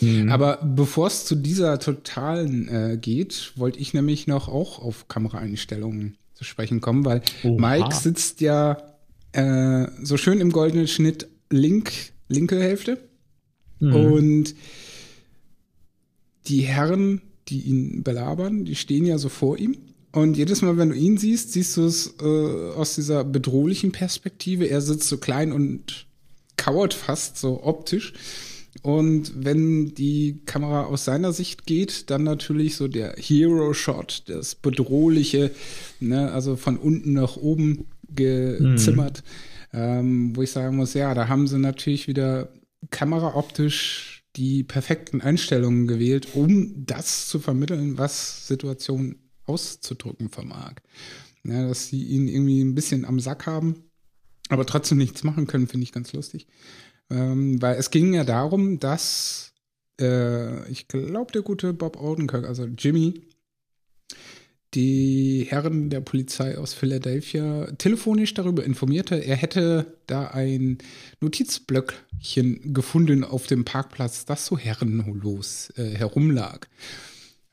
Mhm. 0.00 0.30
Aber 0.30 0.58
bevor 0.62 1.06
es 1.06 1.24
zu 1.24 1.34
dieser 1.34 1.78
totalen 1.78 2.68
äh, 2.68 2.98
geht, 3.00 3.52
wollte 3.56 3.78
ich 3.78 3.94
nämlich 3.94 4.26
noch 4.26 4.48
auch 4.48 4.78
auf 4.78 5.08
Kameraeinstellungen 5.08 6.16
zu 6.34 6.44
sprechen 6.44 6.80
kommen, 6.80 7.04
weil 7.04 7.22
Oha. 7.44 7.78
Mike 7.78 7.94
sitzt 7.94 8.40
ja 8.40 8.76
äh, 9.32 9.86
so 10.02 10.16
schön 10.16 10.40
im 10.40 10.52
goldenen 10.52 10.86
Schnitt 10.86 11.28
link, 11.50 11.92
linke 12.28 12.60
Hälfte. 12.60 12.98
Mhm. 13.80 13.94
Und 13.94 14.54
die 16.46 16.60
Herren, 16.60 17.22
die 17.48 17.60
ihn 17.60 18.02
belabern, 18.02 18.64
die 18.64 18.74
stehen 18.74 19.06
ja 19.06 19.18
so 19.18 19.28
vor 19.28 19.58
ihm. 19.58 19.76
Und 20.12 20.36
jedes 20.36 20.62
Mal, 20.62 20.76
wenn 20.78 20.90
du 20.90 20.96
ihn 20.96 21.18
siehst, 21.18 21.52
siehst 21.52 21.76
du 21.76 21.84
es 21.84 22.14
äh, 22.20 22.24
aus 22.74 22.94
dieser 22.94 23.24
bedrohlichen 23.24 23.92
Perspektive. 23.92 24.66
Er 24.66 24.80
sitzt 24.80 25.08
so 25.08 25.18
klein 25.18 25.52
und 25.52 26.06
kauert 26.56 26.94
fast, 26.94 27.36
so 27.36 27.62
optisch. 27.62 28.14
Und 28.82 29.32
wenn 29.36 29.94
die 29.94 30.40
Kamera 30.46 30.84
aus 30.84 31.04
seiner 31.04 31.32
Sicht 31.32 31.66
geht, 31.66 32.10
dann 32.10 32.22
natürlich 32.22 32.76
so 32.76 32.88
der 32.88 33.14
Hero-Shot, 33.16 34.24
das 34.26 34.54
Bedrohliche, 34.54 35.50
ne, 36.00 36.30
also 36.32 36.56
von 36.56 36.76
unten 36.76 37.12
nach 37.12 37.36
oben 37.36 37.86
gezimmert. 38.08 39.22
Mhm. 39.72 39.78
Ähm, 39.78 40.36
wo 40.36 40.42
ich 40.42 40.52
sagen 40.52 40.76
muss, 40.76 40.94
ja, 40.94 41.12
da 41.14 41.28
haben 41.28 41.46
sie 41.46 41.58
natürlich 41.58 42.08
wieder 42.08 42.48
kameraoptisch 42.90 44.24
die 44.36 44.62
perfekten 44.62 45.20
Einstellungen 45.20 45.86
gewählt, 45.86 46.28
um 46.34 46.86
das 46.86 47.28
zu 47.28 47.38
vermitteln, 47.40 47.98
was 47.98 48.46
Situation 48.46 49.16
auszudrücken 49.46 50.28
vermag. 50.28 50.74
Ja, 51.44 51.68
dass 51.68 51.88
sie 51.88 52.02
ihn 52.02 52.28
irgendwie 52.28 52.62
ein 52.62 52.74
bisschen 52.74 53.04
am 53.04 53.20
Sack 53.20 53.46
haben, 53.46 53.84
aber 54.48 54.66
trotzdem 54.66 54.98
nichts 54.98 55.22
machen 55.24 55.46
können, 55.46 55.68
finde 55.68 55.84
ich 55.84 55.92
ganz 55.92 56.12
lustig. 56.12 56.46
Ähm, 57.10 57.60
weil 57.62 57.76
es 57.76 57.90
ging 57.90 58.14
ja 58.14 58.24
darum, 58.24 58.80
dass 58.80 59.52
äh, 60.00 60.68
ich 60.70 60.88
glaube, 60.88 61.32
der 61.32 61.42
gute 61.42 61.72
Bob 61.72 62.00
Odenkirk, 62.00 62.46
also 62.46 62.64
Jimmy, 62.64 63.22
die 64.74 65.46
Herren 65.48 65.88
der 65.88 66.00
Polizei 66.00 66.58
aus 66.58 66.74
Philadelphia 66.74 67.66
telefonisch 67.78 68.34
darüber 68.34 68.64
informierte, 68.64 69.14
er 69.16 69.36
hätte 69.36 69.96
da 70.06 70.28
ein 70.28 70.78
Notizblöckchen 71.20 72.74
gefunden 72.74 73.24
auf 73.24 73.46
dem 73.46 73.64
Parkplatz, 73.64 74.26
das 74.26 74.46
so 74.46 74.58
herrenlos 74.58 75.72
äh, 75.76 75.94
herumlag. 75.94 76.68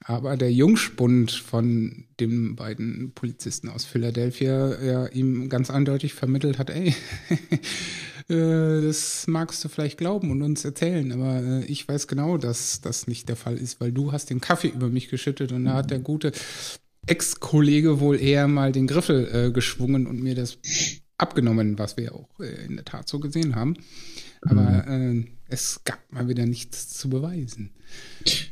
Aber 0.05 0.35
der 0.35 0.51
Jungspund 0.51 1.31
von 1.31 2.05
den 2.19 2.55
beiden 2.55 3.11
Polizisten 3.13 3.69
aus 3.69 3.85
Philadelphia 3.85 4.81
ja, 4.83 5.07
ihm 5.07 5.49
ganz 5.49 5.69
eindeutig 5.69 6.13
vermittelt 6.13 6.59
hat, 6.59 6.69
ey, 6.69 6.89
äh, 8.27 8.81
das 8.81 9.27
magst 9.27 9.63
du 9.63 9.69
vielleicht 9.69 9.97
glauben 9.97 10.29
und 10.31 10.41
uns 10.41 10.65
erzählen, 10.65 11.11
aber 11.13 11.41
äh, 11.41 11.65
ich 11.65 11.87
weiß 11.87 12.07
genau, 12.07 12.37
dass 12.37 12.81
das 12.81 13.07
nicht 13.07 13.29
der 13.29 13.37
Fall 13.37 13.57
ist, 13.57 13.79
weil 13.79 13.93
du 13.93 14.11
hast 14.11 14.29
den 14.29 14.41
Kaffee 14.41 14.69
über 14.69 14.89
mich 14.89 15.09
geschüttet 15.09 15.51
und 15.53 15.65
da 15.65 15.75
hat 15.75 15.91
der 15.91 15.99
gute 15.99 16.33
Ex-Kollege 17.05 17.99
wohl 17.99 18.19
eher 18.19 18.47
mal 18.47 18.71
den 18.71 18.87
Griffel 18.87 19.29
äh, 19.31 19.51
geschwungen 19.51 20.07
und 20.07 20.21
mir 20.21 20.35
das 20.35 20.57
abgenommen, 21.17 21.77
was 21.79 21.97
wir 21.97 22.13
auch 22.15 22.39
äh, 22.39 22.65
in 22.65 22.75
der 22.75 22.85
Tat 22.85 23.07
so 23.07 23.19
gesehen 23.19 23.55
haben. 23.55 23.75
Aber 24.41 24.85
mhm. 24.87 25.21
äh, 25.21 25.25
es 25.47 25.81
gab 25.85 25.99
mal 26.11 26.27
wieder 26.27 26.45
nichts 26.45 26.89
zu 26.89 27.09
beweisen. 27.09 27.71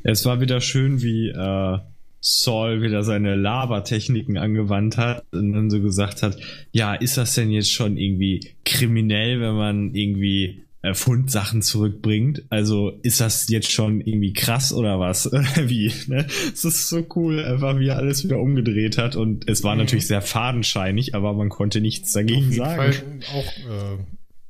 Es 0.04 0.26
war 0.26 0.42
wieder 0.42 0.62
schön, 0.62 1.02
wie 1.02 1.30
äh, 1.30 1.80
Saul 2.22 2.84
wieder 2.84 3.04
seine 3.04 3.36
Labertechniken 3.36 4.38
angewandt 4.38 4.98
hat 4.98 5.26
und 5.32 5.54
dann 5.54 5.70
so 5.72 5.82
gesagt 5.82 6.22
hat, 6.22 6.38
ja, 6.72 6.94
ist 6.94 7.18
das 7.18 7.34
denn 7.34 7.50
jetzt 7.50 7.72
schon 7.72 7.98
irgendwie 7.98 8.52
kriminell, 8.64 9.42
wenn 9.42 9.56
man 9.56 9.96
irgendwie 9.96 10.64
äh, 10.84 10.94
Fundsachen 10.94 11.64
zurückbringt? 11.64 12.44
Also 12.50 12.92
ist 13.02 13.22
das 13.22 13.50
jetzt 13.50 13.72
schon 13.72 14.02
irgendwie 14.02 14.34
krass 14.34 14.72
oder 14.72 15.00
was? 15.00 15.32
wie? 15.66 15.92
Ne? 16.08 16.28
Es 16.54 16.64
ist 16.64 16.90
so 16.90 17.04
cool, 17.16 17.44
einfach 17.44 17.80
wie 17.80 17.88
er 17.88 17.98
alles 17.98 18.24
wieder 18.24 18.40
umgedreht 18.40 19.00
hat 19.00 19.16
und 19.16 19.50
es 19.50 19.64
war 19.64 19.74
mhm. 19.74 19.82
natürlich 19.82 20.06
sehr 20.06 20.22
fadenscheinig, 20.22 21.16
aber 21.16 21.34
man 21.34 21.50
konnte 21.50 21.82
nichts 21.82 22.12
dagegen 22.12 22.40
Auf 22.40 22.54
jeden 22.54 22.56
sagen. 22.56 23.22
Fall 23.22 23.40
auch 23.40 23.58
äh, 23.58 23.98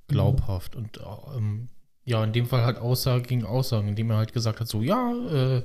glaubhaft 0.09 0.75
und 0.75 0.99
ähm, 1.37 1.69
ja, 2.05 2.23
in 2.23 2.33
dem 2.33 2.45
Fall 2.45 2.63
halt 2.63 2.77
Aussage 2.77 3.23
gegen 3.23 3.45
Aussage, 3.45 3.87
indem 3.87 4.09
er 4.09 4.17
halt 4.17 4.33
gesagt 4.33 4.59
hat, 4.59 4.67
so, 4.67 4.81
ja, 4.81 5.13
äh, 5.31 5.63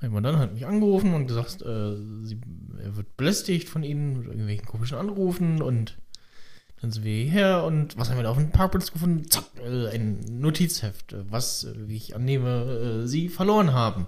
mein 0.00 0.12
Mandant 0.12 0.38
hat 0.38 0.54
mich 0.54 0.66
angerufen 0.66 1.14
und 1.14 1.26
gesagt, 1.26 1.62
äh, 1.62 1.96
sie, 2.22 2.40
er 2.78 2.96
wird 2.96 3.16
belästigt 3.16 3.68
von 3.68 3.84
ihnen 3.84 4.18
mit 4.18 4.26
irgendwelchen 4.26 4.66
komischen 4.66 4.98
Anrufen 4.98 5.62
und 5.62 5.96
dann 6.80 6.90
sind 6.90 7.04
wir 7.04 7.22
hierher 7.24 7.64
und 7.64 7.96
was 7.96 8.10
haben 8.10 8.16
wir 8.16 8.24
da 8.24 8.30
auf 8.30 8.36
dem 8.36 8.50
Parkplatz 8.50 8.92
gefunden? 8.92 9.30
Zack, 9.30 9.44
äh, 9.64 9.88
ein 9.88 10.20
Notizheft, 10.28 11.14
was, 11.30 11.64
äh, 11.64 11.88
wie 11.88 11.96
ich 11.96 12.14
annehme, 12.14 13.04
äh, 13.04 13.06
sie 13.06 13.28
verloren 13.28 13.72
haben. 13.72 14.06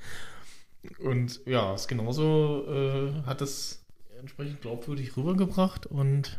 und 1.00 1.40
ja, 1.44 1.74
es 1.74 1.88
genauso 1.88 2.64
äh, 2.66 3.22
hat 3.26 3.42
es 3.42 3.84
entsprechend 4.18 4.62
glaubwürdig 4.62 5.16
rübergebracht 5.16 5.86
und 5.86 6.38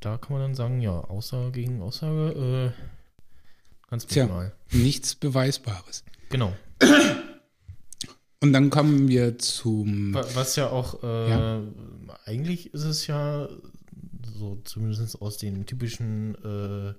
da 0.00 0.16
kann 0.16 0.32
man 0.32 0.42
dann 0.42 0.54
sagen, 0.54 0.80
ja, 0.80 0.92
Aussage 0.92 1.50
gegen 1.52 1.82
Aussage, 1.82 2.72
äh, 2.74 2.99
ganz 3.90 4.06
Tja, 4.06 4.52
nichts 4.70 5.14
Beweisbares. 5.14 6.04
Genau. 6.28 6.52
Und 8.42 8.52
dann 8.54 8.70
kommen 8.70 9.08
wir 9.08 9.38
zum. 9.38 10.14
Was 10.14 10.56
ja 10.56 10.70
auch, 10.70 11.02
äh, 11.02 11.30
ja. 11.30 11.62
eigentlich 12.24 12.72
ist 12.72 12.84
es 12.84 13.06
ja 13.06 13.48
so, 14.38 14.56
zumindest 14.64 15.20
aus 15.20 15.36
den 15.36 15.66
typischen 15.66 16.34
äh, 16.36 16.94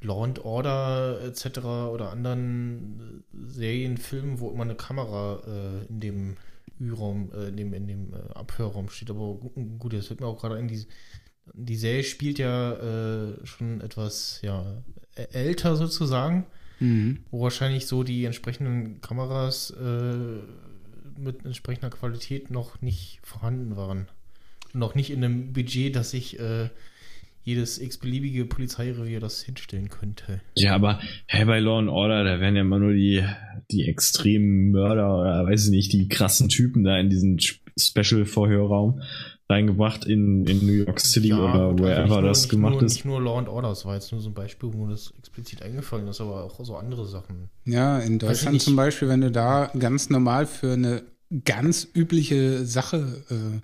Law 0.00 0.24
and 0.24 0.44
Order 0.44 1.20
etc. 1.24 1.58
oder 1.58 2.10
anderen 2.10 3.24
Serienfilmen, 3.32 4.38
wo 4.38 4.50
immer 4.50 4.62
eine 4.62 4.76
Kamera 4.76 5.42
äh, 5.44 5.86
in 5.86 6.00
dem 6.00 6.36
Ü-Raum, 6.80 7.32
äh, 7.34 7.48
in 7.48 7.56
dem, 7.56 7.74
in 7.74 7.86
dem 7.88 8.14
äh, 8.14 8.32
Abhörraum 8.34 8.88
steht. 8.88 9.10
Aber 9.10 9.34
gut, 9.78 9.92
das 9.92 10.08
wird 10.08 10.20
mir 10.20 10.26
auch 10.26 10.40
gerade 10.40 10.54
ein, 10.54 10.68
die, 10.68 10.86
die 11.52 11.76
Serie 11.76 12.04
spielt 12.04 12.38
ja 12.38 12.74
äh, 12.74 13.44
schon 13.46 13.80
etwas 13.80 14.40
ja, 14.42 14.82
älter 15.32 15.76
sozusagen, 15.76 16.46
mhm. 16.80 17.20
wo 17.30 17.42
wahrscheinlich 17.42 17.86
so 17.86 18.02
die 18.02 18.24
entsprechenden 18.24 19.00
Kameras 19.00 19.70
äh, 19.70 20.40
mit 21.18 21.44
entsprechender 21.44 21.90
Qualität 21.90 22.50
noch 22.50 22.80
nicht 22.80 23.20
vorhanden 23.22 23.76
waren. 23.76 24.08
Noch 24.72 24.94
nicht 24.94 25.10
in 25.10 25.24
einem 25.24 25.52
Budget, 25.52 25.96
das 25.96 26.10
sich 26.10 26.38
äh, 26.38 26.68
jedes 27.42 27.78
x-beliebige 27.80 28.44
Polizeirevier 28.44 29.20
das 29.20 29.42
hinstellen 29.42 29.88
könnte. 29.88 30.42
Ja, 30.54 30.74
aber 30.74 31.00
hey, 31.26 31.46
bei 31.46 31.60
Law 31.60 31.78
and 31.78 31.88
Order, 31.88 32.22
da 32.22 32.40
werden 32.40 32.56
ja 32.56 32.60
immer 32.60 32.78
nur 32.78 32.92
die, 32.92 33.24
die 33.70 33.88
extremen 33.88 34.70
Mörder 34.70 35.18
oder 35.18 35.46
weiß 35.46 35.66
ich 35.66 35.70
nicht, 35.70 35.92
die 35.92 36.08
krassen 36.08 36.50
Typen 36.50 36.84
da 36.84 36.98
in 36.98 37.08
diesen 37.08 37.38
Special-Vorhörraum 37.78 39.00
reingebracht 39.50 40.04
in, 40.04 40.46
in 40.46 40.66
New 40.66 40.72
York 40.72 41.00
City 41.00 41.28
ja, 41.28 41.38
oder 41.38 41.52
also 41.54 41.78
wherever 41.78 42.20
nur, 42.20 42.22
das 42.22 42.48
gemacht 42.48 42.74
nur, 42.74 42.82
ist. 42.82 42.94
Nicht 42.94 43.04
nur 43.06 43.22
Law 43.22 43.38
and 43.38 43.48
Order, 43.48 43.70
das 43.70 43.84
war 43.86 43.94
jetzt 43.94 44.12
nur 44.12 44.20
so 44.20 44.28
ein 44.28 44.34
Beispiel, 44.34 44.70
wo 44.72 44.86
das 44.86 45.12
explizit 45.18 45.62
eingefallen 45.62 46.06
ist, 46.08 46.20
aber 46.20 46.44
auch 46.44 46.64
so 46.64 46.76
andere 46.76 47.06
Sachen. 47.06 47.48
Ja, 47.64 47.98
in 47.98 48.18
Deutschland 48.18 48.60
zum 48.60 48.76
Beispiel, 48.76 49.08
wenn 49.08 49.22
du 49.22 49.30
da 49.30 49.70
ganz 49.78 50.10
normal 50.10 50.46
für 50.46 50.72
eine 50.72 51.02
ganz 51.44 51.88
übliche 51.94 52.64
Sache 52.64 53.22
äh, 53.30 53.60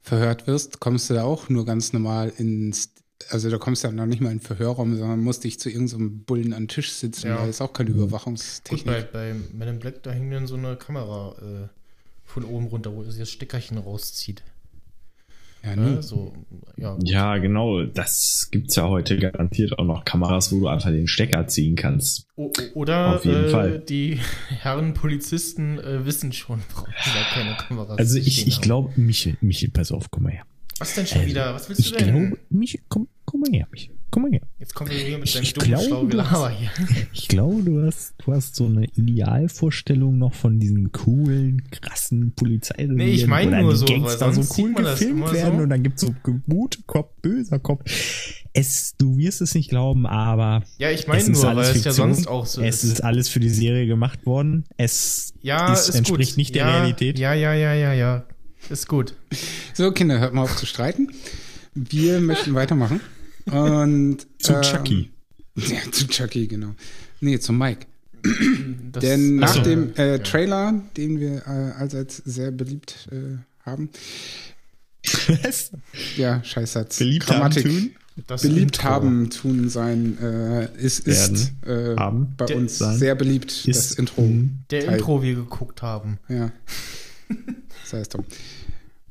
verhört 0.00 0.46
wirst, 0.46 0.80
kommst 0.80 1.10
du 1.10 1.14
da 1.14 1.24
auch 1.24 1.48
nur 1.48 1.64
ganz 1.64 1.92
normal 1.92 2.32
ins 2.36 2.90
also 3.30 3.50
da 3.50 3.58
kommst 3.58 3.82
du 3.82 3.88
ja 3.88 3.92
noch 3.92 4.06
nicht 4.06 4.20
mal 4.20 4.30
in 4.30 4.38
den 4.38 4.44
Verhörraum, 4.44 4.96
sondern 4.96 5.20
musst 5.20 5.42
dich 5.42 5.58
zu 5.58 5.70
irgendeinem 5.70 6.20
Bullen 6.22 6.52
an 6.52 6.62
den 6.62 6.68
Tisch 6.68 6.92
sitzen. 6.92 7.26
Ja. 7.26 7.38
Da 7.38 7.46
ist 7.46 7.60
auch 7.60 7.72
keine 7.72 7.90
Überwachungstechnik. 7.90 8.84
Gut, 8.84 9.12
bei, 9.12 9.32
bei 9.32 9.34
Men 9.52 9.68
in 9.68 9.78
Black, 9.80 10.04
da 10.04 10.12
hängt 10.12 10.32
dann 10.32 10.46
so 10.46 10.54
eine 10.54 10.76
Kamera 10.76 11.34
äh, 11.40 11.68
von 12.24 12.44
oben 12.44 12.66
runter, 12.66 12.94
wo 12.94 13.02
sie 13.02 13.18
das 13.18 13.30
Steckerchen 13.30 13.78
rauszieht. 13.78 14.44
Ja, 15.70 15.76
ne? 15.76 16.02
so, 16.02 16.32
ja, 16.76 16.96
ja, 17.02 17.38
genau. 17.38 17.82
Das 17.84 18.48
gibt 18.50 18.70
es 18.70 18.76
ja 18.76 18.88
heute 18.88 19.18
garantiert 19.18 19.78
auch 19.78 19.84
noch 19.84 20.04
Kameras, 20.04 20.52
wo 20.52 20.60
du 20.60 20.68
einfach 20.68 20.90
den 20.90 21.06
Stecker 21.06 21.46
ziehen 21.46 21.76
kannst. 21.76 22.26
O 22.36 22.52
oder 22.74 23.16
Auf 23.16 23.24
jeden 23.24 23.44
äh, 23.44 23.48
Fall. 23.48 23.78
die 23.80 24.20
Herren 24.48 24.94
Polizisten 24.94 25.78
äh, 25.78 26.04
wissen 26.06 26.32
schon, 26.32 26.62
warum 26.74 26.92
da 27.04 27.34
keine 27.34 27.56
Kameras 27.56 27.98
Also 27.98 28.18
ich, 28.18 28.46
ich 28.46 28.60
glaube, 28.60 28.92
Michel, 28.96 29.36
Michel, 29.40 29.70
pass 29.70 29.92
auf, 29.92 30.10
guck 30.10 30.22
mal 30.22 30.32
her. 30.32 30.44
Was 30.78 30.94
denn 30.94 31.06
schon 31.06 31.18
also, 31.18 31.30
wieder? 31.30 31.54
Was 31.54 31.68
willst 31.68 31.90
du 31.90 31.96
denn? 31.96 32.28
Glaube, 32.28 32.38
Michel, 32.50 32.80
komm, 32.88 33.08
komm 33.24 33.40
mal 33.40 33.50
her, 33.52 33.66
Michel. 33.70 33.97
Komm 34.10 34.22
mal 34.22 34.32
her. 34.32 34.40
Jetzt 34.58 34.74
kommen 34.74 34.90
wir 34.90 35.06
wieder 35.06 35.18
mit 35.18 35.34
deinem 35.34 35.88
dummen 35.88 36.08
Gelaber 36.08 36.50
hier. 36.50 36.70
Ich 37.12 37.28
glaube, 37.28 37.62
du 37.62 37.84
hast, 37.84 38.14
du 38.24 38.32
hast 38.32 38.56
so 38.56 38.64
eine 38.64 38.86
Idealvorstellung 38.86 40.16
noch 40.16 40.32
von 40.32 40.58
diesen 40.58 40.92
coolen, 40.92 41.62
krassen 41.70 42.32
Polizeirevieren. 42.34 42.96
Nee, 42.96 43.10
ich 43.10 43.26
meine 43.26 43.60
nur 43.60 43.76
so, 43.76 43.84
Gangster 43.84 44.32
so 44.32 44.40
cool 44.56 44.72
gefilmt 44.72 45.32
werden 45.32 45.56
so. 45.56 45.62
und 45.62 45.68
dann 45.68 45.82
gibt 45.82 45.96
es 45.96 46.02
so 46.02 46.14
guter 46.48 46.80
Kopf, 46.86 47.10
böser 47.20 47.58
Kopf. 47.58 47.84
Es, 48.54 48.94
du 48.96 49.18
wirst 49.18 49.42
es 49.42 49.54
nicht 49.54 49.68
glauben, 49.68 50.06
aber. 50.06 50.62
Ja, 50.78 50.90
ich 50.90 51.06
meine 51.06 51.28
nur, 51.28 51.42
weil 51.42 51.58
es 51.58 51.84
ja 51.84 51.92
sonst 51.92 52.28
auch 52.28 52.46
so 52.46 52.62
es 52.62 52.76
ist. 52.76 52.84
Es 52.84 52.92
ist 52.92 53.00
alles 53.04 53.28
für 53.28 53.40
die 53.40 53.50
Serie 53.50 53.86
gemacht 53.86 54.24
worden. 54.24 54.64
Es 54.78 55.34
ja, 55.42 55.72
ist, 55.72 55.90
ist 55.90 55.96
entspricht 55.96 56.32
gut. 56.32 56.38
nicht 56.38 56.54
der 56.54 56.64
ja, 56.64 56.78
Realität. 56.78 57.18
Ja, 57.18 57.34
ja, 57.34 57.52
ja, 57.52 57.74
ja, 57.74 57.92
ja. 57.92 58.24
Ist 58.70 58.88
gut. 58.88 59.14
So, 59.74 59.92
Kinder, 59.92 60.18
hört 60.18 60.32
mal 60.32 60.42
auf 60.42 60.56
zu 60.56 60.64
streiten. 60.64 61.08
Wir 61.74 62.20
möchten 62.20 62.54
weitermachen. 62.54 63.00
Und, 63.50 64.26
zu 64.38 64.54
äh, 64.54 64.60
Chucky. 64.60 65.10
Ja, 65.56 65.78
zu 65.90 66.06
Chucky, 66.06 66.46
genau. 66.46 66.74
Nee, 67.20 67.38
zu 67.38 67.52
Mike. 67.52 67.86
Das, 68.92 69.02
Denn 69.02 69.36
nach 69.36 69.54
so, 69.54 69.62
dem 69.62 69.94
äh, 69.96 70.18
Trailer, 70.20 70.72
ja. 70.72 70.84
den 70.96 71.20
wir 71.20 71.42
äh, 71.46 71.72
allseits 71.78 72.16
sehr 72.24 72.50
beliebt 72.50 73.08
äh, 73.12 73.36
haben. 73.64 73.90
Was? 75.42 75.72
Ja, 76.16 76.42
Scheißsatz. 76.42 76.98
Beliebt 76.98 77.26
Grammatik. 77.26 77.64
haben 77.66 77.72
tun? 77.72 77.90
Das 78.26 78.42
beliebt 78.42 78.76
Intro. 78.78 78.82
haben 78.84 79.30
tun 79.30 79.68
sein 79.68 80.18
äh, 80.18 80.74
ist, 80.76 81.06
ist 81.06 81.52
äh, 81.66 81.94
bei 81.94 82.46
Der, 82.46 82.56
uns 82.56 82.78
sein. 82.78 82.98
sehr 82.98 83.14
beliebt, 83.14 83.64
ist, 83.66 83.90
das 83.90 83.92
Intro. 83.92 84.28
Der 84.70 84.86
Teil. 84.86 84.94
Intro 84.94 85.22
wir 85.22 85.34
geguckt 85.34 85.82
haben. 85.82 86.18
Ja. 86.28 86.50
Das 87.90 88.00
heißt 88.00 88.14
drum. 88.14 88.24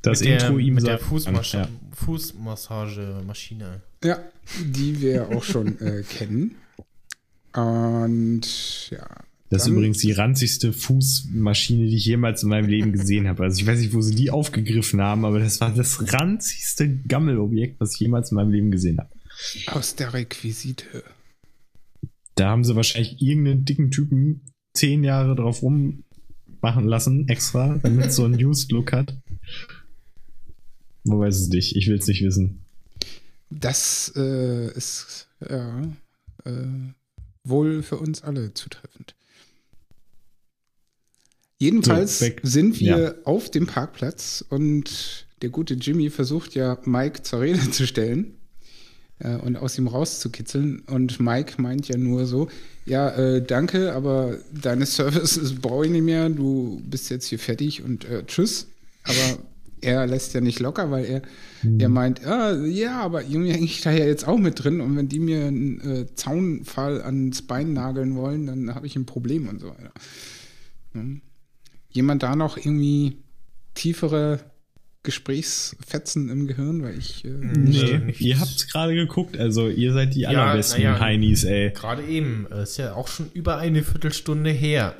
Das 0.02 0.20
mit 0.20 0.28
Intro 0.28 0.52
der, 0.52 0.58
ihm 0.58 0.74
mit 0.74 0.86
der 0.86 1.00
Fußmascha 1.00 1.62
ja. 1.62 1.68
Fußmassagemaschine. 1.94 3.82
Ja, 4.04 4.18
die 4.60 5.00
wir 5.00 5.28
auch 5.30 5.44
schon 5.44 5.80
äh, 5.80 6.02
kennen. 6.02 6.56
Und 7.52 8.90
ja. 8.90 9.06
Das 9.50 9.62
ist 9.62 9.68
übrigens 9.68 9.98
die 9.98 10.12
ranzigste 10.12 10.74
Fußmaschine, 10.74 11.86
die 11.86 11.96
ich 11.96 12.04
jemals 12.04 12.42
in 12.42 12.50
meinem 12.50 12.68
Leben 12.68 12.92
gesehen 12.92 13.26
habe. 13.26 13.44
Also 13.44 13.60
ich 13.60 13.66
weiß 13.66 13.80
nicht, 13.80 13.94
wo 13.94 14.02
sie 14.02 14.14
die 14.14 14.30
aufgegriffen 14.30 15.00
haben, 15.00 15.24
aber 15.24 15.38
das 15.38 15.60
war 15.62 15.74
das 15.74 16.12
ranzigste 16.12 16.96
Gammelobjekt, 17.08 17.80
was 17.80 17.94
ich 17.94 18.00
jemals 18.00 18.30
in 18.30 18.36
meinem 18.36 18.50
Leben 18.50 18.70
gesehen 18.70 18.98
habe. 18.98 19.08
Aus 19.68 19.94
der 19.94 20.12
Requisite. 20.12 21.02
Da 22.34 22.50
haben 22.50 22.62
sie 22.62 22.76
wahrscheinlich 22.76 23.22
irgendeinen 23.22 23.64
dicken 23.64 23.90
Typen 23.90 24.42
zehn 24.74 25.02
Jahre 25.02 25.34
drauf 25.34 25.62
rummachen 25.62 26.84
lassen, 26.84 27.26
extra, 27.28 27.78
damit 27.82 28.06
es 28.06 28.16
so 28.16 28.24
einen 28.24 28.34
Used-Look 28.34 28.92
hat. 28.92 29.16
Man 31.04 31.20
weiß 31.20 31.36
es 31.36 31.48
nicht. 31.48 31.74
Ich 31.74 31.88
will 31.88 31.96
es 31.96 32.06
nicht 32.06 32.22
wissen. 32.22 32.66
Das 33.50 34.12
äh, 34.16 34.70
ist 34.72 35.28
ja 35.48 35.82
äh, 36.44 36.50
wohl 37.44 37.82
für 37.82 37.96
uns 37.96 38.22
alle 38.22 38.52
zutreffend. 38.54 39.14
Jedenfalls 41.58 42.20
so, 42.20 42.26
sind 42.42 42.78
wir 42.78 42.98
ja. 42.98 43.14
auf 43.24 43.50
dem 43.50 43.66
Parkplatz 43.66 44.44
und 44.48 45.26
der 45.42 45.50
gute 45.50 45.74
Jimmy 45.74 46.10
versucht 46.10 46.54
ja 46.54 46.78
Mike 46.84 47.22
zur 47.22 47.40
Rede 47.40 47.70
zu 47.70 47.86
stellen 47.86 48.38
äh, 49.18 49.34
und 49.36 49.56
aus 49.56 49.76
ihm 49.78 49.88
rauszukitzeln. 49.88 50.80
Und 50.80 51.18
Mike 51.20 51.60
meint 51.60 51.88
ja 51.88 51.96
nur 51.96 52.26
so, 52.26 52.48
ja, 52.86 53.10
äh, 53.10 53.42
danke, 53.42 53.92
aber 53.92 54.38
deine 54.52 54.86
Services 54.86 55.54
brauche 55.54 55.86
ich 55.86 55.92
nicht 55.92 56.04
mehr, 56.04 56.28
du 56.28 56.80
bist 56.84 57.10
jetzt 57.10 57.26
hier 57.26 57.38
fertig 57.38 57.82
und 57.82 58.04
äh, 58.04 58.24
tschüss. 58.24 58.68
Aber 59.04 59.38
er 59.80 60.06
lässt 60.06 60.34
ja 60.34 60.40
nicht 60.40 60.60
locker, 60.60 60.90
weil 60.90 61.04
er, 61.04 61.22
mhm. 61.62 61.80
er 61.80 61.88
meint, 61.88 62.26
ah, 62.26 62.54
ja, 62.64 63.00
aber 63.00 63.22
irgendwie 63.22 63.52
hänge 63.52 63.64
ich 63.64 63.80
da 63.80 63.90
ja 63.90 64.04
jetzt 64.04 64.26
auch 64.26 64.38
mit 64.38 64.62
drin 64.62 64.80
und 64.80 64.96
wenn 64.96 65.08
die 65.08 65.20
mir 65.20 65.46
einen 65.46 65.80
äh, 65.80 66.06
Zaunfall 66.14 67.02
ans 67.02 67.42
Bein 67.42 67.72
nageln 67.72 68.16
wollen, 68.16 68.46
dann 68.46 68.74
habe 68.74 68.86
ich 68.86 68.96
ein 68.96 69.06
Problem 69.06 69.48
und 69.48 69.60
so 69.60 69.68
weiter. 69.68 69.92
Hm. 70.92 71.22
Jemand 71.90 72.22
da 72.22 72.36
noch 72.36 72.56
irgendwie 72.56 73.18
tiefere 73.74 74.40
Gesprächsfetzen 75.08 76.28
im 76.28 76.46
Gehirn, 76.46 76.82
weil 76.82 76.98
ich. 76.98 77.24
Äh, 77.24 77.28
nee, 77.28 77.98
nicht. 77.98 78.20
ihr 78.20 78.38
habt 78.40 78.70
gerade 78.70 78.94
geguckt, 78.94 79.38
also 79.38 79.68
ihr 79.68 79.92
seid 79.92 80.14
die 80.14 80.20
ja, 80.20 80.28
allerbesten 80.30 80.82
ja, 80.82 80.98
Heinis, 80.98 81.44
ey. 81.44 81.70
Gerade 81.70 82.04
eben, 82.04 82.46
ist 82.46 82.76
ja 82.76 82.94
auch 82.94 83.08
schon 83.08 83.30
über 83.32 83.56
eine 83.58 83.82
Viertelstunde 83.82 84.50
her. 84.50 84.96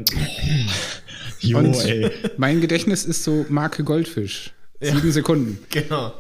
jo, 1.41 1.59
Und 1.59 1.75
ey. 1.85 2.11
Mein 2.39 2.61
Gedächtnis 2.61 3.05
ist 3.05 3.25
so 3.25 3.45
Marke 3.49 3.85
Goldfisch. 3.85 4.55
Sieben 4.81 5.07
ja, 5.07 5.13
Sekunden. 5.13 5.59
Genau. 5.71 6.15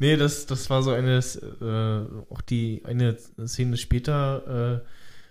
Nee, 0.00 0.16
das, 0.16 0.46
das 0.46 0.70
war 0.70 0.82
so 0.82 0.90
eine, 0.90 1.18
äh, 1.18 2.32
auch 2.32 2.40
die 2.40 2.82
eine 2.84 3.16
Szene 3.46 3.76
später, 3.76 4.82
äh, 4.84 4.88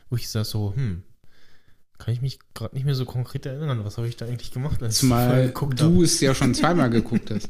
wo 0.10 0.18
ich 0.18 0.28
sag 0.28 0.46
so, 0.46 0.74
hm, 0.76 1.04
kann 1.98 2.14
ich 2.14 2.22
mich 2.22 2.40
gerade 2.54 2.76
nicht 2.76 2.86
mehr 2.86 2.94
so 2.94 3.06
konkret 3.06 3.46
erinnern, 3.46 3.84
was 3.84 3.98
habe 3.98 4.08
ich 4.08 4.18
da 4.18 4.26
eigentlich 4.26 4.52
gemacht? 4.52 4.84
Als 4.84 5.00
Zumal 5.00 5.52
du 5.76 6.04
es 6.04 6.20
ja 6.22 6.36
schon 6.36 6.54
zweimal 6.54 6.90
geguckt 6.90 7.32
hast. 7.32 7.50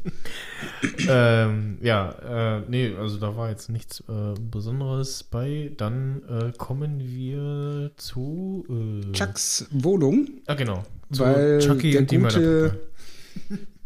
ähm, 1.08 1.78
ja, 1.82 2.58
äh, 2.58 2.62
nee, 2.68 2.94
also 2.98 3.18
da 3.18 3.36
war 3.36 3.50
jetzt 3.50 3.68
nichts 3.68 4.00
äh, 4.08 4.34
Besonderes 4.40 5.22
bei. 5.22 5.72
Dann 5.76 6.22
äh, 6.28 6.52
kommen 6.56 7.00
wir 7.00 7.90
zu 7.96 8.64
äh, 8.70 9.12
Chucks 9.12 9.66
Wohnung. 9.70 10.28
Ah, 10.46 10.54
genau. 10.54 10.84
Weil 11.10 11.58
Chucky 11.58 11.92
der 11.92 12.02
gute 12.02 12.80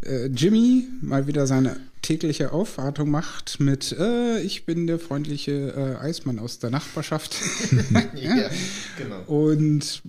äh, 0.05 0.27
Jimmy 0.27 0.87
mal 1.01 1.27
wieder 1.27 1.47
seine 1.47 1.77
tägliche 2.03 2.53
Aufwartung 2.53 3.11
macht 3.11 3.61
mit 3.61 3.93
äh, 3.99 4.41
Ich 4.41 4.67
bin 4.67 4.87
der 4.87 4.99
freundliche 4.99 5.99
äh, 6.01 6.05
Eismann 6.05 6.39
aus 6.39 6.59
der 6.59 6.71
Nachbarschaft. 6.71 7.37
ja, 8.15 8.51
genau. 8.99 9.23
Und 9.27 10.03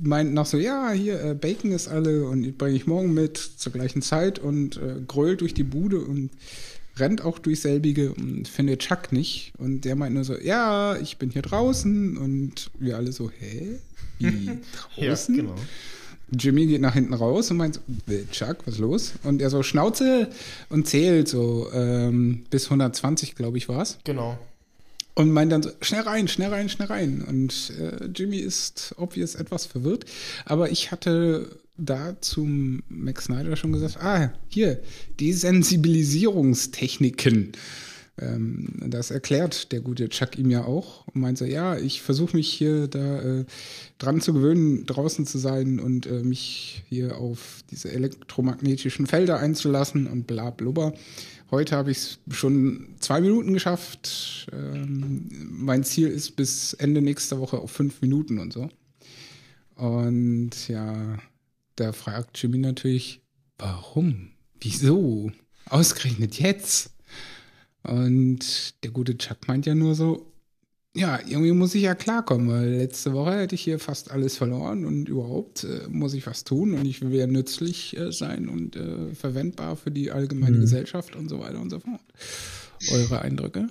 meint 0.00 0.32
noch 0.32 0.46
so, 0.46 0.56
ja, 0.56 0.90
hier, 0.90 1.22
äh, 1.22 1.34
Bacon 1.34 1.72
ist 1.72 1.88
alle 1.88 2.26
und 2.26 2.58
bringe 2.58 2.76
ich 2.76 2.86
morgen 2.86 3.12
mit 3.14 3.36
zur 3.36 3.72
gleichen 3.72 4.02
Zeit 4.02 4.38
und 4.38 4.76
äh, 4.78 5.00
grölt 5.06 5.40
durch 5.40 5.54
die 5.54 5.64
Bude 5.64 6.00
und 6.00 6.30
rennt 6.96 7.22
auch 7.22 7.38
durch 7.38 7.60
selbige 7.60 8.12
und 8.12 8.48
findet 8.48 8.80
Chuck 8.80 9.12
nicht. 9.12 9.52
Und 9.58 9.84
der 9.84 9.96
meint 9.96 10.14
nur 10.14 10.24
so, 10.24 10.38
ja, 10.38 10.96
ich 10.96 11.18
bin 11.18 11.30
hier 11.30 11.42
draußen. 11.42 12.16
Und 12.16 12.70
wir 12.78 12.96
alle 12.96 13.12
so, 13.12 13.30
hä? 13.30 13.80
Wie 14.18 14.58
draußen? 14.96 15.34
ja, 15.34 15.42
genau. 15.42 15.56
Jimmy 16.30 16.66
geht 16.66 16.80
nach 16.80 16.94
hinten 16.94 17.14
raus 17.14 17.50
und 17.50 17.58
meint, 17.58 17.80
Chuck, 18.30 18.66
was 18.66 18.74
ist 18.74 18.80
los? 18.80 19.14
Und 19.22 19.42
er 19.42 19.50
so, 19.50 19.62
Schnauze 19.62 20.28
und 20.68 20.88
zählt 20.88 21.28
so 21.28 21.70
ähm, 21.72 22.44
bis 22.50 22.66
120, 22.66 23.34
glaube 23.34 23.58
ich, 23.58 23.68
war 23.68 23.82
es. 23.82 23.98
Genau. 24.04 24.38
Und 25.14 25.30
meint 25.30 25.52
dann 25.52 25.62
so, 25.62 25.70
schnell 25.80 26.02
rein, 26.02 26.26
schnell 26.26 26.50
rein, 26.50 26.68
schnell 26.68 26.88
rein. 26.88 27.24
Und 27.26 27.72
äh, 27.78 28.06
Jimmy 28.06 28.38
ist 28.38 28.94
obvious 28.98 29.36
etwas 29.36 29.66
verwirrt. 29.66 30.06
Aber 30.44 30.70
ich 30.70 30.90
hatte 30.90 31.48
da 31.76 32.16
zum 32.20 32.82
Max 32.88 33.24
Snyder 33.24 33.56
schon 33.56 33.72
gesagt, 33.72 33.98
ah, 34.02 34.32
hier, 34.48 34.80
Desensibilisierungstechniken. 35.20 37.52
Ähm, 38.20 38.68
das 38.86 39.10
erklärt 39.10 39.72
der 39.72 39.80
gute 39.80 40.08
Chuck 40.08 40.38
ihm 40.38 40.50
ja 40.50 40.64
auch 40.64 41.06
und 41.08 41.20
meint 41.20 41.38
so, 41.38 41.44
ja, 41.44 41.76
ich 41.76 42.00
versuche 42.00 42.36
mich 42.36 42.52
hier 42.52 42.86
da 42.86 43.20
äh, 43.20 43.44
dran 43.98 44.20
zu 44.20 44.32
gewöhnen, 44.32 44.86
draußen 44.86 45.26
zu 45.26 45.38
sein 45.38 45.80
und 45.80 46.06
äh, 46.06 46.22
mich 46.22 46.84
hier 46.88 47.18
auf 47.18 47.64
diese 47.70 47.90
elektromagnetischen 47.90 49.06
Felder 49.06 49.38
einzulassen 49.38 50.06
und 50.06 50.26
bla 50.26 50.50
blubber. 50.50 50.94
Heute 51.50 51.76
habe 51.76 51.90
ich 51.90 51.98
es 51.98 52.18
schon 52.30 52.94
zwei 53.00 53.20
Minuten 53.20 53.52
geschafft. 53.52 54.48
Ähm, 54.52 55.28
mein 55.50 55.84
Ziel 55.84 56.08
ist 56.08 56.36
bis 56.36 56.72
Ende 56.74 57.02
nächster 57.02 57.40
Woche 57.40 57.58
auf 57.58 57.70
fünf 57.70 58.00
Minuten 58.00 58.38
und 58.38 58.52
so. 58.52 58.68
Und 59.74 60.68
ja, 60.68 61.18
da 61.76 61.92
fragt 61.92 62.40
Jimmy 62.40 62.58
natürlich, 62.58 63.22
warum? 63.58 64.30
Wieso? 64.60 65.32
Ausgerechnet 65.66 66.38
jetzt? 66.38 66.93
Und 67.84 68.82
der 68.82 68.90
gute 68.90 69.16
Chuck 69.18 69.46
meint 69.46 69.66
ja 69.66 69.74
nur 69.74 69.94
so, 69.94 70.32
ja, 70.96 71.18
irgendwie 71.26 71.52
muss 71.52 71.74
ich 71.74 71.82
ja 71.82 71.94
klarkommen, 71.94 72.48
weil 72.48 72.76
letzte 72.76 73.12
Woche 73.12 73.36
hätte 73.36 73.56
ich 73.56 73.62
hier 73.62 73.78
fast 73.78 74.12
alles 74.12 74.36
verloren 74.36 74.84
und 74.84 75.08
überhaupt 75.08 75.64
äh, 75.64 75.88
muss 75.88 76.14
ich 76.14 76.26
was 76.26 76.44
tun 76.44 76.74
und 76.74 76.86
ich 76.86 77.02
will 77.02 77.12
ja 77.12 77.26
nützlich 77.26 77.96
äh, 77.96 78.12
sein 78.12 78.48
und 78.48 78.76
äh, 78.76 79.12
verwendbar 79.14 79.76
für 79.76 79.90
die 79.90 80.12
allgemeine 80.12 80.56
mhm. 80.56 80.60
Gesellschaft 80.60 81.16
und 81.16 81.28
so 81.28 81.40
weiter 81.40 81.60
und 81.60 81.70
so 81.70 81.80
fort. 81.80 82.00
Eure 82.92 83.22
Eindrücke? 83.22 83.68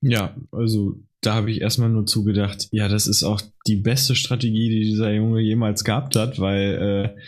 Ja, 0.00 0.34
also 0.52 1.02
da 1.20 1.34
habe 1.34 1.50
ich 1.50 1.60
erstmal 1.60 1.90
nur 1.90 2.06
zugedacht, 2.06 2.68
ja, 2.70 2.88
das 2.88 3.06
ist 3.06 3.24
auch 3.24 3.42
die 3.66 3.76
beste 3.76 4.14
Strategie, 4.14 4.68
die 4.70 4.84
dieser 4.84 5.12
Junge 5.12 5.40
jemals 5.40 5.84
gehabt 5.84 6.16
hat, 6.16 6.38
weil 6.38 7.14
äh, 7.16 7.20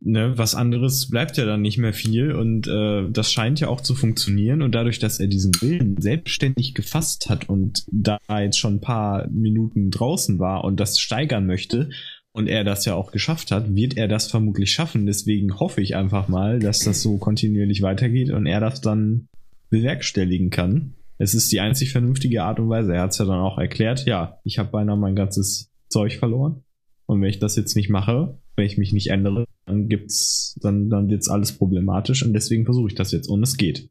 ne, 0.00 0.36
was 0.36 0.54
anderes 0.54 1.08
bleibt 1.10 1.36
ja 1.36 1.44
dann 1.44 1.62
nicht 1.62 1.78
mehr 1.78 1.92
viel 1.92 2.32
und 2.32 2.66
äh, 2.66 3.08
das 3.10 3.32
scheint 3.32 3.60
ja 3.60 3.68
auch 3.68 3.80
zu 3.80 3.94
funktionieren 3.94 4.62
und 4.62 4.74
dadurch, 4.74 4.98
dass 4.98 5.20
er 5.20 5.26
diesen 5.26 5.52
Willen 5.60 6.00
selbstständig 6.00 6.74
gefasst 6.74 7.28
hat 7.28 7.48
und 7.48 7.84
da 7.90 8.18
jetzt 8.40 8.58
schon 8.58 8.76
ein 8.76 8.80
paar 8.80 9.28
Minuten 9.28 9.90
draußen 9.90 10.38
war 10.38 10.64
und 10.64 10.80
das 10.80 10.98
steigern 10.98 11.46
möchte 11.46 11.90
und 12.32 12.48
er 12.48 12.64
das 12.64 12.84
ja 12.84 12.94
auch 12.94 13.12
geschafft 13.12 13.50
hat, 13.50 13.74
wird 13.74 13.96
er 13.96 14.08
das 14.08 14.26
vermutlich 14.26 14.72
schaffen. 14.72 15.06
Deswegen 15.06 15.58
hoffe 15.60 15.82
ich 15.82 15.96
einfach 15.96 16.28
mal, 16.28 16.58
dass 16.58 16.80
das 16.80 17.02
so 17.02 17.18
kontinuierlich 17.18 17.82
weitergeht 17.82 18.30
und 18.30 18.46
er 18.46 18.60
das 18.60 18.80
dann 18.80 19.28
bewerkstelligen 19.68 20.50
kann. 20.50 20.94
Es 21.18 21.34
ist 21.34 21.52
die 21.52 21.60
einzig 21.60 21.92
vernünftige 21.92 22.42
Art 22.42 22.58
und 22.58 22.68
Weise. 22.68 22.94
Er 22.94 23.02
hat 23.02 23.12
es 23.12 23.18
ja 23.18 23.26
dann 23.26 23.40
auch 23.40 23.58
erklärt, 23.58 24.06
ja, 24.06 24.38
ich 24.44 24.58
habe 24.58 24.70
beinahe 24.70 24.96
mein 24.96 25.14
ganzes 25.14 25.70
Zeug 25.88 26.16
verloren. 26.16 26.64
Und 27.06 27.20
wenn 27.20 27.28
ich 27.28 27.38
das 27.38 27.56
jetzt 27.56 27.76
nicht 27.76 27.90
mache, 27.90 28.38
wenn 28.56 28.66
ich 28.66 28.78
mich 28.78 28.92
nicht 28.92 29.08
ändere, 29.08 29.46
dann 29.66 29.88
gibt's, 29.88 30.58
dann, 30.60 30.90
dann 30.90 31.08
wird's 31.08 31.28
alles 31.28 31.52
problematisch 31.52 32.24
und 32.24 32.32
deswegen 32.32 32.64
versuche 32.64 32.88
ich 32.88 32.94
das 32.94 33.12
jetzt 33.12 33.28
und 33.28 33.42
es 33.42 33.56
geht. 33.56 33.88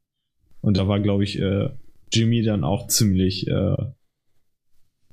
Und 0.62 0.78
da 0.78 0.88
war, 0.88 1.00
glaube 1.00 1.24
ich, 1.24 1.40
äh, 1.40 1.70
Jimmy 2.12 2.44
dann 2.44 2.64
auch 2.64 2.88
ziemlich 2.88 3.48
äh, 3.48 3.76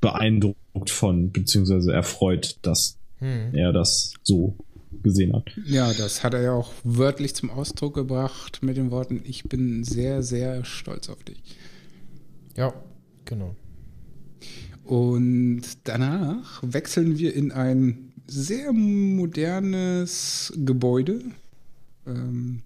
beeindruckt 0.01 0.91
von, 0.91 1.33
beziehungsweise 1.33 1.93
erfreut, 1.93 2.59
dass 2.63 2.99
hm. 3.19 3.55
er 3.55 3.73
das 3.73 4.15
so 4.23 4.57
gesehen 5.03 5.35
hat. 5.35 5.51
Ja, 5.67 5.93
das 5.93 6.25
hat 6.25 6.35
er 6.35 6.43
ja 6.43 6.53
auch 6.53 6.73
wörtlich 6.83 7.35
zum 7.35 7.51
Ausdruck 7.51 7.95
gebracht 7.95 8.63
mit 8.63 8.77
den 8.77 8.91
Worten, 8.91 9.21
ich 9.25 9.45
bin 9.45 9.85
sehr, 9.85 10.23
sehr 10.23 10.65
stolz 10.65 11.09
auf 11.09 11.23
dich. 11.25 11.43
Ja, 12.57 12.73
genau. 13.25 13.55
Und 14.85 15.63
danach 15.85 16.63
wechseln 16.63 17.19
wir 17.19 17.35
in 17.35 17.53
ein 17.53 18.08
sehr 18.29 18.73
modernes 18.73 20.53
Gebäude. 20.57 21.23
Ähm, 22.07 22.63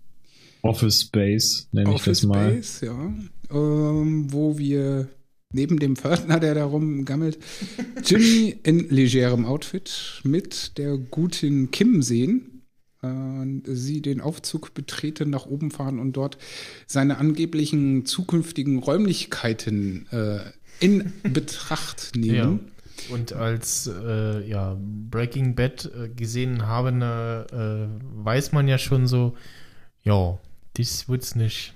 Office 0.63 1.03
Space, 1.03 1.69
nenne 1.73 1.95
ich 1.95 2.03
das 2.03 2.23
mal. 2.25 2.51
Office 2.51 2.77
Space, 2.77 2.89
ja. 2.89 3.13
Ähm, 3.51 4.33
wo 4.33 4.59
wir 4.59 5.09
neben 5.53 5.79
dem 5.79 5.97
Pförtner, 5.97 6.41
der 6.41 6.55
da 6.55 6.65
rumgammelt, 6.65 7.39
Jimmy 8.05 8.57
in 8.63 8.89
legerem 8.89 9.45
Outfit 9.45 10.21
mit 10.25 10.79
der 10.79 10.99
guten 10.99 11.71
Kim 11.71 12.03
sehen. 12.03 12.63
Äh, 13.03 13.47
sie 13.65 14.01
den 14.03 14.21
Aufzug 14.21 14.75
betreten, 14.75 15.31
nach 15.31 15.47
oben 15.47 15.71
fahren 15.71 15.99
und 15.99 16.13
dort 16.15 16.39
seine 16.87 17.19
angeblichen 17.19 18.07
zukünftigen 18.07 18.79
Räumlichkeiten 18.79 20.07
äh, 20.11 20.41
in 20.81 21.13
Betracht 21.33 22.13
nehmen. 22.17 22.72
Und 23.11 23.33
als 23.33 23.87
äh, 23.87 24.47
ja, 24.49 24.77
Breaking 24.79 25.55
Bad 25.55 25.91
äh, 25.95 26.09
gesehen 26.09 26.67
habe, 26.67 26.91
äh, 27.51 28.25
weiß 28.25 28.53
man 28.53 28.69
ja 28.69 28.79
schon 28.79 29.07
so, 29.07 29.37
ja, 30.03 30.39
das 30.75 31.09
wird's 31.09 31.35
nicht. 31.35 31.75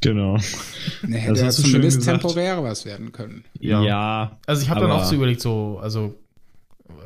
Genau. 0.00 0.36
Ne, 1.02 1.16
hätte 1.18 1.40
ja 1.40 1.50
zumindest 1.50 2.02
temporär 2.02 2.62
was 2.62 2.84
werden 2.84 3.12
können. 3.12 3.44
Ja. 3.60 3.82
ja 3.82 4.38
also 4.46 4.62
ich 4.62 4.68
habe 4.68 4.80
dann 4.80 4.90
auch 4.90 5.04
so 5.04 5.14
überlegt, 5.14 5.40
so, 5.40 5.78
also, 5.80 6.14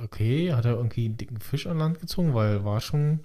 okay, 0.02 0.52
hat 0.52 0.64
er 0.64 0.72
irgendwie 0.72 1.04
einen 1.04 1.16
dicken 1.16 1.38
Fisch 1.38 1.66
an 1.66 1.78
Land 1.78 2.00
gezogen, 2.00 2.34
weil 2.34 2.64
war 2.64 2.80
schon, 2.80 3.20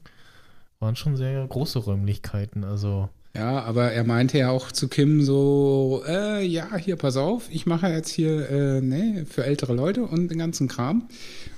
waren 0.80 0.96
schon 0.96 1.16
sehr 1.16 1.48
große 1.48 1.80
Räumlichkeiten, 1.80 2.64
also. 2.64 3.10
Ja, 3.34 3.62
aber 3.62 3.92
er 3.94 4.04
meinte 4.04 4.38
ja 4.38 4.50
auch 4.50 4.72
zu 4.74 4.90
Kim 4.90 5.22
so, 5.22 6.04
äh, 6.06 6.46
ja, 6.46 6.76
hier, 6.76 6.98
pass 6.98 7.16
auf, 7.16 7.48
ich 7.50 7.66
mache 7.66 7.88
jetzt 7.88 8.10
hier, 8.10 8.50
äh, 8.50 8.82
ne, 8.82 9.26
für 9.30 9.46
ältere 9.46 9.74
Leute 9.74 10.04
und 10.04 10.30
den 10.30 10.38
ganzen 10.38 10.68
Kram. 10.68 11.08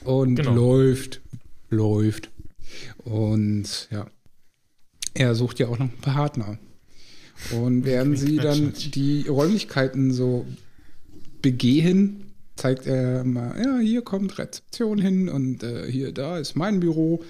Und 0.03 0.36
genau. 0.36 0.53
läuft, 0.53 1.21
läuft. 1.69 2.29
Und 3.03 3.88
ja, 3.89 4.05
er 5.15 5.33
sucht 5.33 5.59
ja 5.59 5.67
auch 5.67 5.79
noch 5.79 5.89
einen 5.89 6.01
Partner. 6.01 6.59
Und 7.51 7.86
während 7.86 8.19
sie 8.19 8.38
dann 8.38 8.73
die 8.93 9.27
Räumlichkeiten 9.27 10.12
so 10.12 10.45
begehen, 11.41 12.33
zeigt 12.55 12.86
er 12.86 13.23
mal, 13.23 13.59
ja, 13.59 13.79
hier 13.79 14.03
kommt 14.03 14.38
Rezeption 14.38 14.99
hin 14.99 15.27
und 15.27 15.63
äh, 15.63 15.91
hier, 15.91 16.12
da 16.12 16.38
ist 16.38 16.55
mein 16.55 16.79
Büro. 16.79 17.23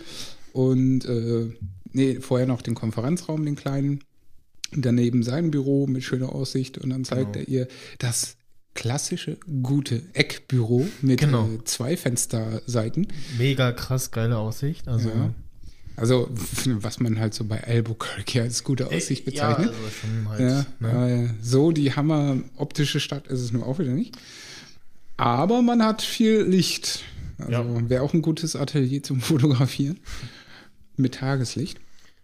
Und 0.52 1.06
äh, 1.06 1.50
nee, 1.94 2.20
vorher 2.20 2.46
noch 2.46 2.62
den 2.62 2.76
Konferenzraum, 2.76 3.46
den 3.46 3.56
kleinen 3.56 4.04
daneben 4.72 5.24
sein 5.24 5.52
Büro 5.52 5.88
mit 5.88 6.04
schöner 6.04 6.34
Aussicht 6.34 6.78
und 6.78 6.90
dann 6.90 7.06
zeigt 7.06 7.34
genau. 7.34 7.46
er 7.46 7.48
ihr 7.48 7.68
das 8.00 8.38
klassische 8.74 9.38
gute 9.62 10.02
Eckbüro 10.14 10.88
mit 11.02 11.20
genau. 11.20 11.48
äh, 11.48 11.64
zwei 11.66 11.96
Fensterseiten. 11.96 13.08
Mega 13.38 13.72
krass 13.72 14.12
geile 14.12 14.38
Aussicht. 14.38 14.88
Also 14.88 15.10
ja. 15.10 15.34
Also, 15.96 16.28
was 16.66 17.00
man 17.00 17.20
halt 17.20 17.36
so 17.36 17.44
bei 17.44 17.64
Albuquerque 17.64 18.42
als 18.42 18.64
gute 18.64 18.86
äh, 18.86 18.98
Aussicht 18.98 19.26
bezeichnet. 19.26 19.68
Ja, 19.68 19.74
also 19.74 19.90
schon 19.90 20.30
halt, 20.30 20.40
ja, 20.40 20.66
ne? 20.80 21.24
äh, 21.26 21.30
so 21.44 21.72
die 21.72 21.94
Hammer 21.94 22.38
optische 22.56 23.00
Stadt 23.00 23.28
ist 23.28 23.42
es 23.42 23.54
nur 23.54 23.66
auch 23.66 23.78
wieder 23.78 23.92
nicht. 23.92 24.18
Aber 25.18 25.62
man 25.62 25.84
hat 25.84 26.02
viel 26.02 26.42
Licht. 26.42 27.04
Also 27.38 27.52
ja. 27.52 27.90
wäre 27.90 28.02
auch 28.02 28.14
ein 28.14 28.24
gutes 28.24 28.56
Atelier 28.56 29.04
zum 29.04 29.22
Fotografieren. 29.22 30.00
Mit 30.96 31.16
Tageslicht. 31.16 31.80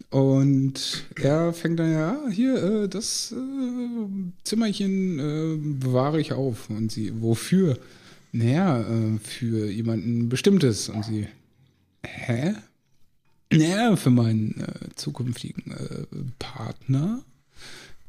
Und 0.09 1.05
er 1.15 1.53
fängt 1.53 1.79
dann 1.79 1.91
ja, 1.91 2.17
hier, 2.31 2.63
äh, 2.63 2.89
das 2.89 3.31
äh, 3.31 3.35
Zimmerchen 4.43 5.19
äh, 5.19 5.57
bewahre 5.79 6.19
ich 6.19 6.33
auf. 6.33 6.69
Und 6.69 6.91
sie, 6.91 7.21
wofür? 7.21 7.77
Naja, 8.31 8.81
äh, 8.81 9.19
für 9.19 9.69
jemanden 9.69 10.29
Bestimmtes. 10.29 10.89
Und 10.89 11.05
sie, 11.05 11.27
hä? 12.03 12.55
Naja, 13.51 13.95
für 13.95 14.09
meinen 14.09 14.61
äh, 14.61 14.89
zukünftigen 14.95 15.71
äh, 15.71 16.05
Partner 16.39 17.23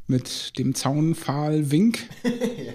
mit 0.07 0.59
dem 0.59 0.75
Zaunpfahl-Wink. 0.75 1.99
ja. 2.25 2.73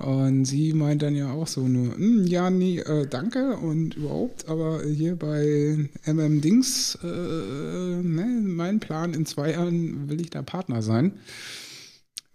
Und 0.00 0.46
sie 0.46 0.72
meint 0.72 1.02
dann 1.02 1.14
ja 1.14 1.30
auch 1.30 1.46
so 1.46 1.68
nur, 1.68 1.94
hm, 1.94 2.26
ja, 2.26 2.48
nee, 2.48 2.78
äh, 2.78 3.06
danke 3.06 3.56
und 3.58 3.96
überhaupt, 3.96 4.48
aber 4.48 4.82
hier 4.82 5.14
bei 5.14 5.90
MM 6.06 6.40
Dings, 6.40 6.98
äh, 7.02 7.06
ne, 7.06 8.40
mein 8.42 8.80
Plan 8.80 9.12
in 9.12 9.26
zwei 9.26 9.52
Jahren 9.52 10.08
will 10.08 10.22
ich 10.22 10.30
da 10.30 10.40
Partner 10.40 10.80
sein. 10.80 11.12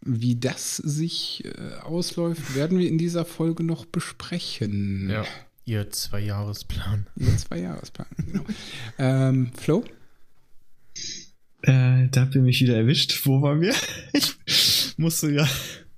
Wie 0.02 0.36
das 0.36 0.78
sich 0.78 1.44
äh, 1.44 1.82
ausläuft, 1.82 2.56
werden 2.56 2.78
wir 2.78 2.88
in 2.88 3.00
dieser 3.00 3.26
Folge 3.26 3.64
noch 3.64 3.86
besprechen. 3.86 5.10
Ja. 5.10 5.26
Ihr 5.66 5.90
Zweijahresplan. 5.90 7.08
Ihr 7.16 7.36
Zweijahresplan, 7.36 8.08
genau. 8.28 8.46
ähm, 9.00 9.50
Flo? 9.58 9.84
Äh, 11.64 12.10
da 12.12 12.22
habt 12.22 12.36
ihr 12.36 12.42
mich 12.42 12.62
wieder 12.62 12.76
erwischt. 12.76 13.26
Wo 13.26 13.42
waren 13.42 13.62
wir? 13.62 13.74
ich 14.14 14.94
musste 14.98 15.32
ja 15.32 15.48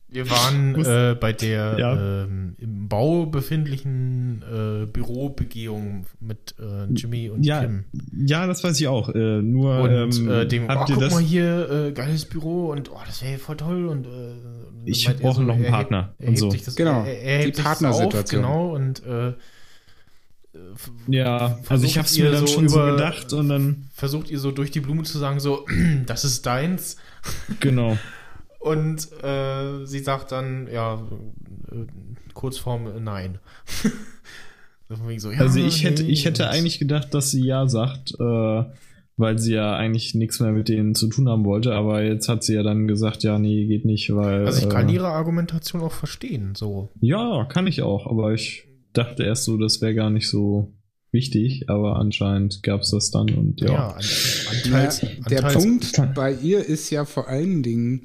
wir 0.10 0.30
waren 0.30 0.76
äh, 0.86 1.16
bei 1.20 1.34
der 1.34 1.76
ja. 1.78 2.24
ähm, 2.24 2.56
im 2.60 2.88
Bau 2.88 3.26
befindlichen 3.26 4.42
äh, 4.42 4.86
Bürobegehung 4.86 6.06
mit 6.22 6.56
äh, 6.60 6.86
Jimmy 6.94 7.30
und 7.30 7.46
ja, 7.46 7.62
Kim. 7.62 7.84
Ja, 8.26 8.48
das 8.48 8.64
weiß 8.64 8.80
ich 8.80 8.88
auch. 8.88 9.10
Äh, 9.10 9.42
nur 9.42 9.82
und 9.82 9.92
ähm, 9.92 10.32
äh, 10.32 10.46
dem, 10.46 10.70
habt 10.70 10.90
oh, 10.90 10.94
ihr 10.94 10.96
guck 10.96 11.04
das? 11.04 11.14
mal 11.14 11.22
hier, 11.22 11.70
äh, 11.70 11.92
geiles 11.92 12.24
Büro 12.24 12.72
und 12.72 12.90
oh, 12.90 13.00
das 13.06 13.22
wäre 13.22 13.38
voll 13.38 13.58
toll 13.58 13.88
und 13.88 14.08
ich 14.86 15.06
brauche 15.20 15.36
so, 15.36 15.42
noch 15.42 15.56
einen 15.56 15.66
Partner 15.66 16.14
hebt, 16.20 16.30
und 16.30 16.38
so. 16.38 16.52
Das, 16.52 16.76
genau, 16.76 17.04
er, 17.04 17.22
er 17.22 17.46
die 17.46 17.62
Partnersituation. 17.62 18.42
Genau 18.42 18.76
und 18.76 19.02
ja, 21.08 21.60
also 21.68 21.86
ich 21.86 21.98
habe 21.98 22.08
es 22.08 22.18
mir 22.18 22.32
dann 22.32 22.48
so 22.48 22.54
schon 22.54 22.70
so 22.70 22.80
gedacht 22.84 23.32
und 23.34 23.50
dann 23.50 23.88
versucht 23.94 24.32
ihr 24.32 24.40
so 24.40 24.52
durch 24.52 24.72
die 24.72 24.80
Blume 24.80 25.04
zu 25.04 25.20
sagen 25.20 25.40
so, 25.40 25.66
das 26.06 26.24
ist 26.24 26.46
deins. 26.46 26.98
Genau. 27.60 27.98
Und 28.68 29.08
äh, 29.24 29.86
sie 29.86 30.00
sagt 30.00 30.32
dann, 30.32 30.68
ja, 30.72 31.02
äh, 31.72 31.86
Kurzform 32.34 32.88
äh, 32.88 33.00
nein. 33.00 33.40
so, 35.18 35.32
ja, 35.32 35.40
also 35.40 35.60
ich 35.60 35.84
hätte, 35.84 36.04
ich 36.04 36.26
hätte 36.26 36.50
eigentlich 36.50 36.80
gedacht, 36.80 37.14
dass 37.14 37.32
sie 37.32 37.46
ja 37.46 37.68
sagt, 37.68 38.14
äh, 38.20 38.64
weil 39.18 39.40
sie 39.40 39.54
ja 39.54 39.76
eigentlich 39.76 40.14
nichts 40.16 40.40
mehr 40.40 40.52
mit 40.52 40.70
denen 40.70 40.96
zu 40.96 41.08
tun 41.08 41.28
haben 41.28 41.44
wollte, 41.44 41.74
aber 41.74 42.04
jetzt 42.04 42.30
hat 42.30 42.44
sie 42.44 42.54
ja 42.54 42.64
dann 42.64 42.88
gesagt, 42.88 43.24
ja, 43.24 43.40
nee, 43.40 43.66
geht 43.66 43.86
nicht, 43.86 44.14
weil. 44.14 44.46
Also 44.46 44.68
ich 44.68 44.70
kann 44.70 44.90
äh, 44.90 44.94
ihre 44.94 45.08
Argumentation 45.08 45.82
auch 45.82 45.92
verstehen, 45.92 46.54
so. 46.56 46.92
Ja, 47.02 47.46
kann 47.46 47.68
ich 47.68 47.82
auch, 47.82 48.06
aber 48.06 48.34
ich 48.34 48.68
dachte 48.94 49.24
erst 49.24 49.46
so, 49.46 49.58
das 49.58 49.82
wäre 49.82 49.96
gar 49.96 50.12
nicht 50.12 50.30
so 50.30 50.74
wichtig, 51.12 51.70
aber 51.70 51.96
anscheinend 51.96 52.62
gab 52.64 52.82
es 52.82 52.92
das 52.92 53.10
dann 53.12 53.30
und 53.30 53.62
ja. 53.62 53.68
ja 53.68 53.98
anteils, 54.52 55.02
ja, 55.02 55.10
der 55.30 55.42
Punkt 55.42 56.00
bei 56.14 56.34
ihr 56.34 56.64
ist 56.64 56.90
ja 56.92 57.06
vor 57.06 57.28
allen 57.28 57.64
Dingen, 57.64 58.04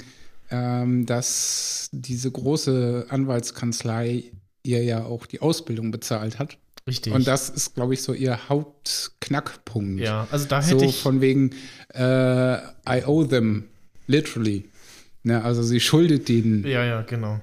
ähm, 0.52 1.06
dass 1.06 1.88
diese 1.92 2.30
große 2.30 3.06
Anwaltskanzlei 3.08 4.24
ihr 4.62 4.84
ja 4.84 5.04
auch 5.04 5.26
die 5.26 5.40
Ausbildung 5.40 5.90
bezahlt 5.90 6.38
hat. 6.38 6.58
Richtig. 6.86 7.12
Und 7.12 7.26
das 7.26 7.48
ist, 7.48 7.74
glaube 7.74 7.94
ich, 7.94 8.02
so 8.02 8.12
ihr 8.12 8.48
Hauptknackpunkt. 8.48 10.00
Ja, 10.00 10.28
also 10.30 10.46
da 10.46 10.62
hätte 10.62 10.80
so 10.80 10.84
ich. 10.84 11.00
von 11.00 11.20
wegen, 11.20 11.50
äh, 11.94 12.56
I 12.56 13.04
owe 13.06 13.26
them, 13.26 13.64
literally. 14.06 14.68
Ne, 15.22 15.42
also 15.42 15.62
sie 15.62 15.80
schuldet 15.80 16.28
denen. 16.28 16.66
Ja, 16.66 16.84
ja, 16.84 17.02
genau. 17.02 17.40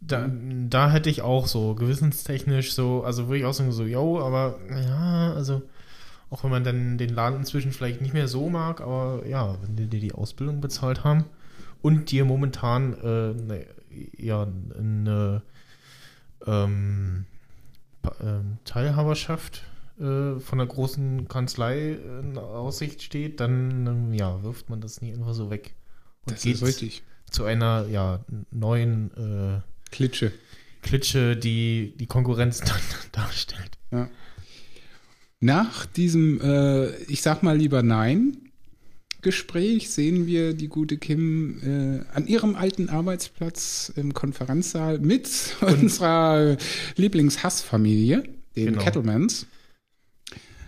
Da, 0.00 0.28
da 0.68 0.90
hätte 0.90 1.10
ich 1.10 1.22
auch 1.22 1.46
so 1.46 1.74
gewissenstechnisch 1.74 2.72
so, 2.72 3.02
also 3.02 3.28
würde 3.28 3.38
ich 3.38 3.44
auch 3.44 3.54
sagen, 3.54 3.72
so, 3.72 3.84
yo, 3.84 4.20
aber 4.20 4.58
ja, 4.70 5.32
also 5.34 5.62
auch 6.30 6.44
wenn 6.44 6.50
man 6.50 6.64
dann 6.64 6.98
den 6.98 7.14
Laden 7.14 7.38
inzwischen 7.38 7.72
vielleicht 7.72 8.00
nicht 8.00 8.14
mehr 8.14 8.28
so 8.28 8.50
mag, 8.50 8.80
aber 8.80 9.24
ja, 9.26 9.56
wenn 9.62 9.76
die 9.76 9.86
die, 9.86 10.00
die 10.00 10.12
Ausbildung 10.12 10.60
bezahlt 10.60 11.02
haben, 11.04 11.24
und 11.82 12.10
dir 12.10 12.24
momentan 12.24 12.94
äh, 12.94 13.34
ne, 13.34 13.66
ja, 14.16 14.46
eine 14.78 15.42
ähm, 16.46 17.26
äh, 18.04 18.40
Teilhaberschaft 18.64 19.64
äh, 19.98 20.38
von 20.38 20.60
einer 20.60 20.66
großen 20.66 21.28
Kanzlei 21.28 21.98
in 22.20 22.38
Aussicht 22.38 23.02
steht, 23.02 23.40
dann 23.40 23.86
ähm, 23.86 24.14
ja, 24.14 24.42
wirft 24.42 24.70
man 24.70 24.80
das 24.80 25.00
nicht 25.00 25.16
einfach 25.16 25.34
so 25.34 25.50
weg. 25.50 25.74
Und 26.26 26.36
das 26.36 26.44
ist 26.44 26.62
richtig. 26.62 27.02
Zu 27.30 27.44
einer 27.44 27.86
ja, 27.88 28.24
neuen 28.50 29.10
äh, 29.16 29.60
Klitsche. 29.90 30.32
Klitsche, 30.82 31.36
die 31.36 31.94
die 31.98 32.06
Konkurrenz 32.06 32.60
dann 32.60 32.80
darstellt. 33.12 33.78
Ja. 33.90 34.08
Nach 35.40 35.86
diesem, 35.86 36.40
äh, 36.40 36.94
ich 37.04 37.22
sag 37.22 37.42
mal 37.42 37.56
lieber 37.56 37.82
Nein, 37.82 38.47
Gespräch 39.28 39.90
sehen 39.90 40.26
wir 40.26 40.54
die 40.54 40.68
gute 40.68 40.96
Kim 40.96 41.58
äh, 41.62 42.16
an 42.16 42.26
ihrem 42.26 42.54
alten 42.54 42.88
Arbeitsplatz 42.88 43.92
im 43.94 44.14
Konferenzsaal 44.14 45.00
mit 45.00 45.28
Und 45.60 45.82
unserer 45.82 46.56
Lieblingshassfamilie, 46.96 48.22
den 48.56 48.64
genau. 48.64 48.82
Kettlemans, 48.82 49.44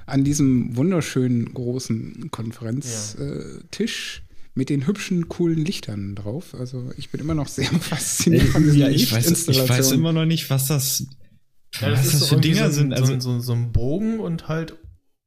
an 0.04 0.24
diesem 0.24 0.76
wunderschönen 0.76 1.54
großen 1.54 2.30
Konferenztisch. 2.30 3.18
Ja. 3.18 4.26
Äh, 4.26 4.30
mit 4.54 4.68
den 4.68 4.86
hübschen, 4.86 5.30
coolen 5.30 5.64
Lichtern 5.64 6.14
drauf. 6.16 6.54
Also 6.54 6.92
ich 6.98 7.08
bin 7.08 7.22
immer 7.22 7.34
noch 7.34 7.48
sehr 7.48 7.64
fasziniert 7.80 8.48
von 8.48 8.62
diesen 8.62 8.78
ja, 8.78 8.88
ich 8.90 9.10
weiß, 9.10 9.48
ich 9.48 9.68
weiß 9.68 9.92
immer 9.92 10.12
noch 10.12 10.26
nicht, 10.26 10.50
was 10.50 10.66
das, 10.66 11.06
ja, 11.80 11.88
das 11.88 12.00
was 12.00 12.10
das 12.10 12.20
so 12.20 12.34
für 12.34 12.42
Dinger 12.42 12.68
so, 12.70 12.76
sind. 12.76 12.92
Also 12.92 13.18
so, 13.20 13.38
so, 13.40 13.54
ein 13.54 13.72
Bogen 13.72 14.20
und 14.20 14.48
halt 14.48 14.76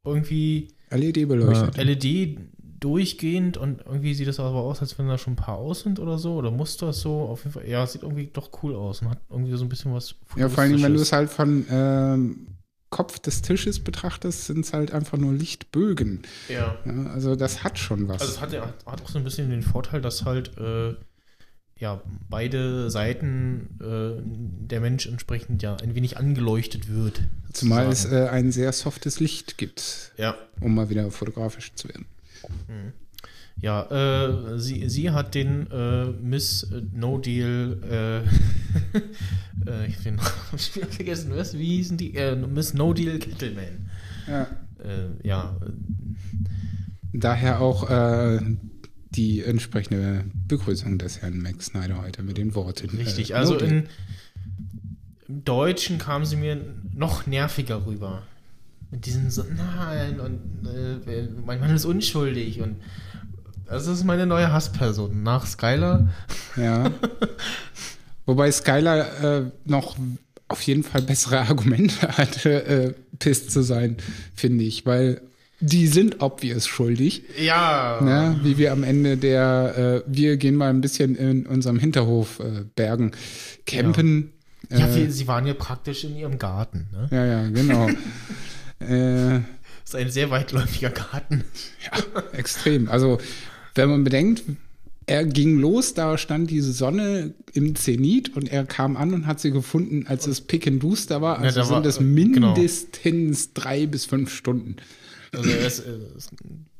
irgendwie 0.06 0.68
LED 0.92 1.28
beleuchtet. 1.28 1.78
LED 1.78 2.38
durchgehend 2.84 3.56
und 3.58 3.82
irgendwie 3.86 4.14
sieht 4.14 4.28
es 4.28 4.40
aber 4.40 4.60
aus, 4.60 4.82
als 4.82 4.98
wenn 5.00 5.08
da 5.08 5.18
schon 5.18 5.34
ein 5.34 5.38
paar 5.38 5.58
aus 5.58 5.82
sind 5.82 6.00
oder 6.00 6.18
so. 6.18 6.36
Oder 6.36 6.52
muss 6.52 6.78
das 6.78 7.00
so? 7.00 7.22
Auf 7.22 7.44
jeden 7.44 7.54
Fall, 7.54 7.68
ja, 7.68 7.86
sieht 7.88 8.04
irgendwie 8.04 8.30
doch 8.32 8.50
cool 8.62 8.76
aus 8.76 9.02
und 9.02 9.10
hat 9.10 9.20
irgendwie 9.30 9.56
so 9.56 9.64
ein 9.64 9.70
bisschen 9.70 9.94
was. 9.94 10.16
Ja, 10.36 10.50
vor 10.50 10.64
allem, 10.64 10.82
wenn 10.82 10.94
du 10.94 11.00
es 11.00 11.14
halt 11.14 11.30
von 11.30 11.66
ähm, 11.70 12.48
Kopf 12.90 13.20
des 13.20 13.42
Tisches 13.42 13.80
betrachtest, 13.80 14.46
sind 14.46 14.66
es 14.66 14.74
halt 14.74 14.92
einfach 14.92 15.18
nur 15.18 15.34
Lichtbögen. 15.34 16.24
Ja. 16.50 16.76
ja. 16.86 17.06
Also 17.14 17.36
das 17.36 17.64
hat 17.64 17.80
schon 17.80 18.08
was. 18.10 18.22
Also 18.22 18.34
es 18.34 18.42
hat, 18.42 18.52
hat 18.86 19.02
auch 19.02 19.10
so 19.10 19.18
ein 19.18 19.24
bisschen 19.24 19.50
den 19.50 19.64
Vorteil, 19.64 20.02
dass 20.02 20.26
halt 20.26 20.58
äh, 20.58 20.96
ja 21.80 22.02
beide 22.30 22.90
Seiten 22.90 23.80
äh, 23.82 24.68
der 24.68 24.82
Mensch 24.82 25.08
entsprechend 25.08 25.64
ja 25.64 25.78
ein 25.78 25.96
wenig 25.96 26.18
angeleuchtet 26.18 26.90
wird. 26.90 27.22
Zumal 27.54 27.88
es 27.88 28.06
äh, 28.06 28.28
ein 28.30 28.52
sehr 28.52 28.74
softes 28.74 29.22
Licht 29.22 29.58
gibt. 29.58 30.12
Ja. 30.18 30.36
Um 30.60 30.76
mal 30.76 30.90
wieder 30.90 31.10
fotografisch 31.12 31.74
zu 31.76 31.88
werden. 31.88 32.06
Mhm. 32.68 32.94
Ja, 33.62 33.84
äh, 33.84 34.60
sie, 34.60 34.90
sie 34.90 35.12
hat 35.12 35.36
den 35.36 35.70
äh, 35.72 36.06
Miss 36.06 36.68
No 36.92 37.18
Deal, 37.18 37.80
äh, 37.84 39.70
äh 39.70 39.88
ich 39.88 39.96
habe 39.96 40.04
den 40.04 40.20
vergessen, 40.90 41.32
was, 41.36 41.58
wie 41.58 41.78
hießen 41.78 41.98
die? 41.98 42.16
Äh, 42.16 42.36
Miss 42.36 42.74
No 42.74 42.94
Deal 42.94 43.20
Kettleman. 43.20 43.90
Ja. 44.28 44.48
Äh, 44.84 45.28
ja. 45.28 45.56
Daher 47.14 47.62
auch 47.62 47.88
die 49.12 49.44
entsprechende 49.44 50.26
Begrüßung 50.48 50.98
des 50.98 51.22
Herrn 51.22 51.38
Max 51.38 51.68
Snyder 51.68 52.02
heute 52.02 52.24
mit 52.24 52.38
den 52.38 52.56
Worten. 52.56 52.98
Richtig, 52.98 53.36
also 53.36 53.54
no 53.54 53.60
in, 53.60 53.88
im 55.28 55.44
Deutschen 55.46 56.00
kam 56.00 56.26
sie 56.26 56.36
mir 56.36 56.60
noch 56.92 57.28
nerviger 57.28 57.86
rüber. 57.86 58.24
Mit 58.94 59.08
diesen 59.08 59.32
so, 59.32 59.44
nein, 59.44 60.20
und 60.20 60.68
äh, 60.68 61.28
mein 61.44 61.60
Mann 61.60 61.74
ist 61.76 61.84
unschuldig 61.84 62.62
und 62.62 62.76
das 63.66 63.88
ist 63.88 64.04
meine 64.04 64.28
neue 64.28 64.54
Hassperson 64.54 65.24
nach 65.24 65.48
Skylar. 65.48 66.10
Ja. 66.56 66.92
Wobei 68.28 68.52
Skylar 68.52 69.24
äh, 69.24 69.46
noch 69.66 69.98
auf 70.48 70.62
jeden 70.62 70.84
Fall 70.84 71.02
bessere 71.02 71.40
Argumente 71.40 72.08
hatte, 72.18 72.66
äh, 72.66 72.94
pisst 73.18 73.50
zu 73.50 73.64
sein, 73.64 73.98
finde 74.36 74.64
ich, 74.64 74.86
weil 74.86 75.22
die 75.60 75.88
sind 75.88 76.22
obvious 76.22 76.68
schuldig. 76.68 77.24
Ja. 77.42 78.00
Ne? 78.00 78.40
Wie 78.44 78.60
wir 78.60 78.74
am 78.74 78.84
Ende 78.84 79.18
der, 79.18 80.04
äh, 80.06 80.14
wir 80.16 80.38
gehen 80.38 80.54
mal 80.54 80.70
ein 80.70 80.82
bisschen 80.82 81.16
in 81.16 81.48
unserem 81.48 81.80
Hinterhof 81.80 82.42
äh, 82.42 82.66
Bergen 82.76 83.14
campen. 83.66 84.34
Ja, 84.70 84.78
ja 84.78 84.96
wir, 84.96 85.12
sie 85.12 85.28
waren 85.28 85.48
ja 85.48 85.56
praktisch 85.56 86.04
in 86.04 86.16
ihrem 86.16 86.38
Garten. 86.38 86.90
Ne? 86.92 87.08
Ja, 87.10 87.26
ja, 87.26 87.50
genau. 87.50 87.90
Äh, 88.88 89.42
das 89.84 89.94
ist 89.94 89.96
ein 89.96 90.12
sehr 90.12 90.30
weitläufiger 90.30 90.90
Garten. 90.90 91.44
Ja, 91.86 92.24
extrem. 92.34 92.90
Also, 92.90 93.20
wenn 93.76 93.90
man 93.90 94.04
bedenkt, 94.04 94.44
er 95.06 95.26
ging 95.26 95.60
los, 95.60 95.94
da 95.94 96.18
stand 96.18 96.50
diese 96.50 96.72
Sonne 96.72 97.34
im 97.54 97.76
Zenit 97.76 98.36
und 98.36 98.50
er 98.50 98.66
kam 98.66 98.96
an 98.96 99.14
und 99.14 99.28
hat 99.28 99.40
sie 99.40 99.52
gefunden, 99.52 100.06
als 100.08 100.28
es 100.28 100.42
pick 100.42 100.68
and 100.68 100.82
duster 100.82 101.22
war. 101.22 101.40
Also 101.40 101.60
ja, 101.60 101.66
sind 101.66 101.86
es 101.86 101.98
äh, 101.98 102.04
genau. 102.04 102.54
mindestens 102.54 103.02
genau. 103.04 103.52
drei 103.54 103.86
bis 103.86 104.06
fünf 104.06 104.34
Stunden. 104.34 104.78
Also 105.34 105.50
er 105.50 105.68
ist, 105.68 105.80
er 105.80 106.16
ist 106.16 106.32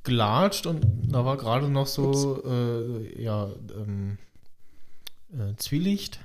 gelatscht 0.04 0.68
und 0.68 0.86
da 1.10 1.26
war 1.26 1.38
gerade 1.38 1.70
noch 1.70 1.88
so 1.88 2.44
äh, 2.46 3.22
ja 3.22 3.50
ähm, 3.76 4.18
äh, 5.34 5.56
Zwielicht 5.58 6.20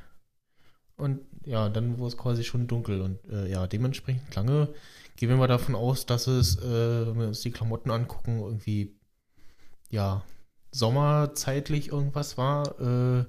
und 0.97 1.21
ja, 1.45 1.69
dann 1.69 1.99
wurde 1.99 2.09
es 2.09 2.17
quasi 2.17 2.45
schon 2.45 2.67
dunkel 2.67 3.01
und 3.01 3.19
äh, 3.33 3.51
ja, 3.51 3.67
dementsprechend 3.67 4.35
lange 4.35 4.69
gehen 5.18 5.28
wir 5.28 5.37
mal 5.37 5.48
davon 5.48 5.74
aus, 5.74 6.07
dass 6.07 6.28
es, 6.28 6.59
äh, 6.59 7.07
wenn 7.07 7.18
wir 7.18 7.26
uns 7.26 7.40
die 7.40 7.50
Klamotten 7.50 7.90
angucken, 7.90 8.38
irgendwie, 8.38 8.94
ja, 9.90 10.22
sommerzeitlich 10.70 11.88
irgendwas 11.88 12.38
war, 12.38 12.81
äh, 12.81 13.24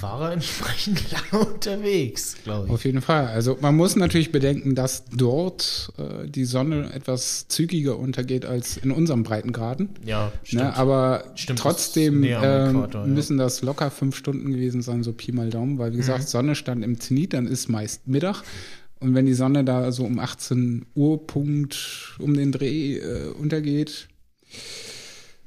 war 0.00 0.22
er 0.22 0.32
entsprechend 0.32 1.02
lange 1.32 1.44
unterwegs, 1.44 2.36
glaube 2.44 2.68
ich. 2.68 2.72
Auf 2.72 2.84
jeden 2.84 3.02
Fall. 3.02 3.26
Also 3.26 3.58
man 3.60 3.74
muss 3.74 3.96
natürlich 3.96 4.30
bedenken, 4.30 4.76
dass 4.76 5.04
dort 5.06 5.92
äh, 5.98 6.28
die 6.28 6.44
Sonne 6.44 6.92
etwas 6.92 7.48
zügiger 7.48 7.98
untergeht 7.98 8.46
als 8.46 8.76
in 8.76 8.92
unserem 8.92 9.24
Breitengraden. 9.24 9.90
Ja, 10.04 10.26
ne, 10.26 10.32
stimmt. 10.44 10.62
Ne, 10.62 10.76
aber 10.76 11.24
stimmt, 11.34 11.58
trotzdem 11.58 12.22
ähm, 12.22 12.76
Äquator, 12.76 13.06
müssen 13.06 13.36
ja. 13.36 13.44
das 13.44 13.62
locker 13.62 13.90
fünf 13.90 14.14
Stunden 14.14 14.52
gewesen 14.52 14.80
sein, 14.80 15.02
so 15.02 15.12
Pi 15.12 15.32
mal 15.32 15.50
Daumen, 15.50 15.78
weil 15.78 15.92
wie 15.92 15.96
gesagt, 15.96 16.20
mhm. 16.20 16.28
Sonne 16.28 16.54
stand 16.54 16.84
im 16.84 17.00
Zenit, 17.00 17.32
dann 17.32 17.48
ist 17.48 17.68
meist 17.68 18.06
Mittag 18.06 18.44
Und 19.00 19.14
wenn 19.14 19.26
die 19.26 19.34
Sonne 19.34 19.64
da 19.64 19.92
so 19.92 20.04
um 20.04 20.18
18 20.18 20.86
Uhr 20.94 21.26
Punkt 21.26 22.16
um 22.18 22.34
den 22.34 22.52
Dreh 22.52 22.98
äh, 22.98 23.28
untergeht, 23.28 24.08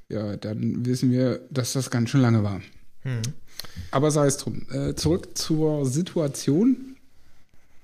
ja, 0.10 0.38
dann 0.38 0.86
wissen 0.86 1.12
wir, 1.12 1.42
dass 1.50 1.74
das 1.74 1.90
ganz 1.90 2.10
schön 2.10 2.22
lange 2.22 2.44
war. 2.44 2.62
Hm. 3.02 3.22
Aber 3.92 4.12
sei 4.12 4.28
es 4.28 4.38
drum. 4.38 4.66
Äh, 4.72 4.96
zurück 4.96 5.38
zur 5.38 5.86
Situation. 5.86 6.96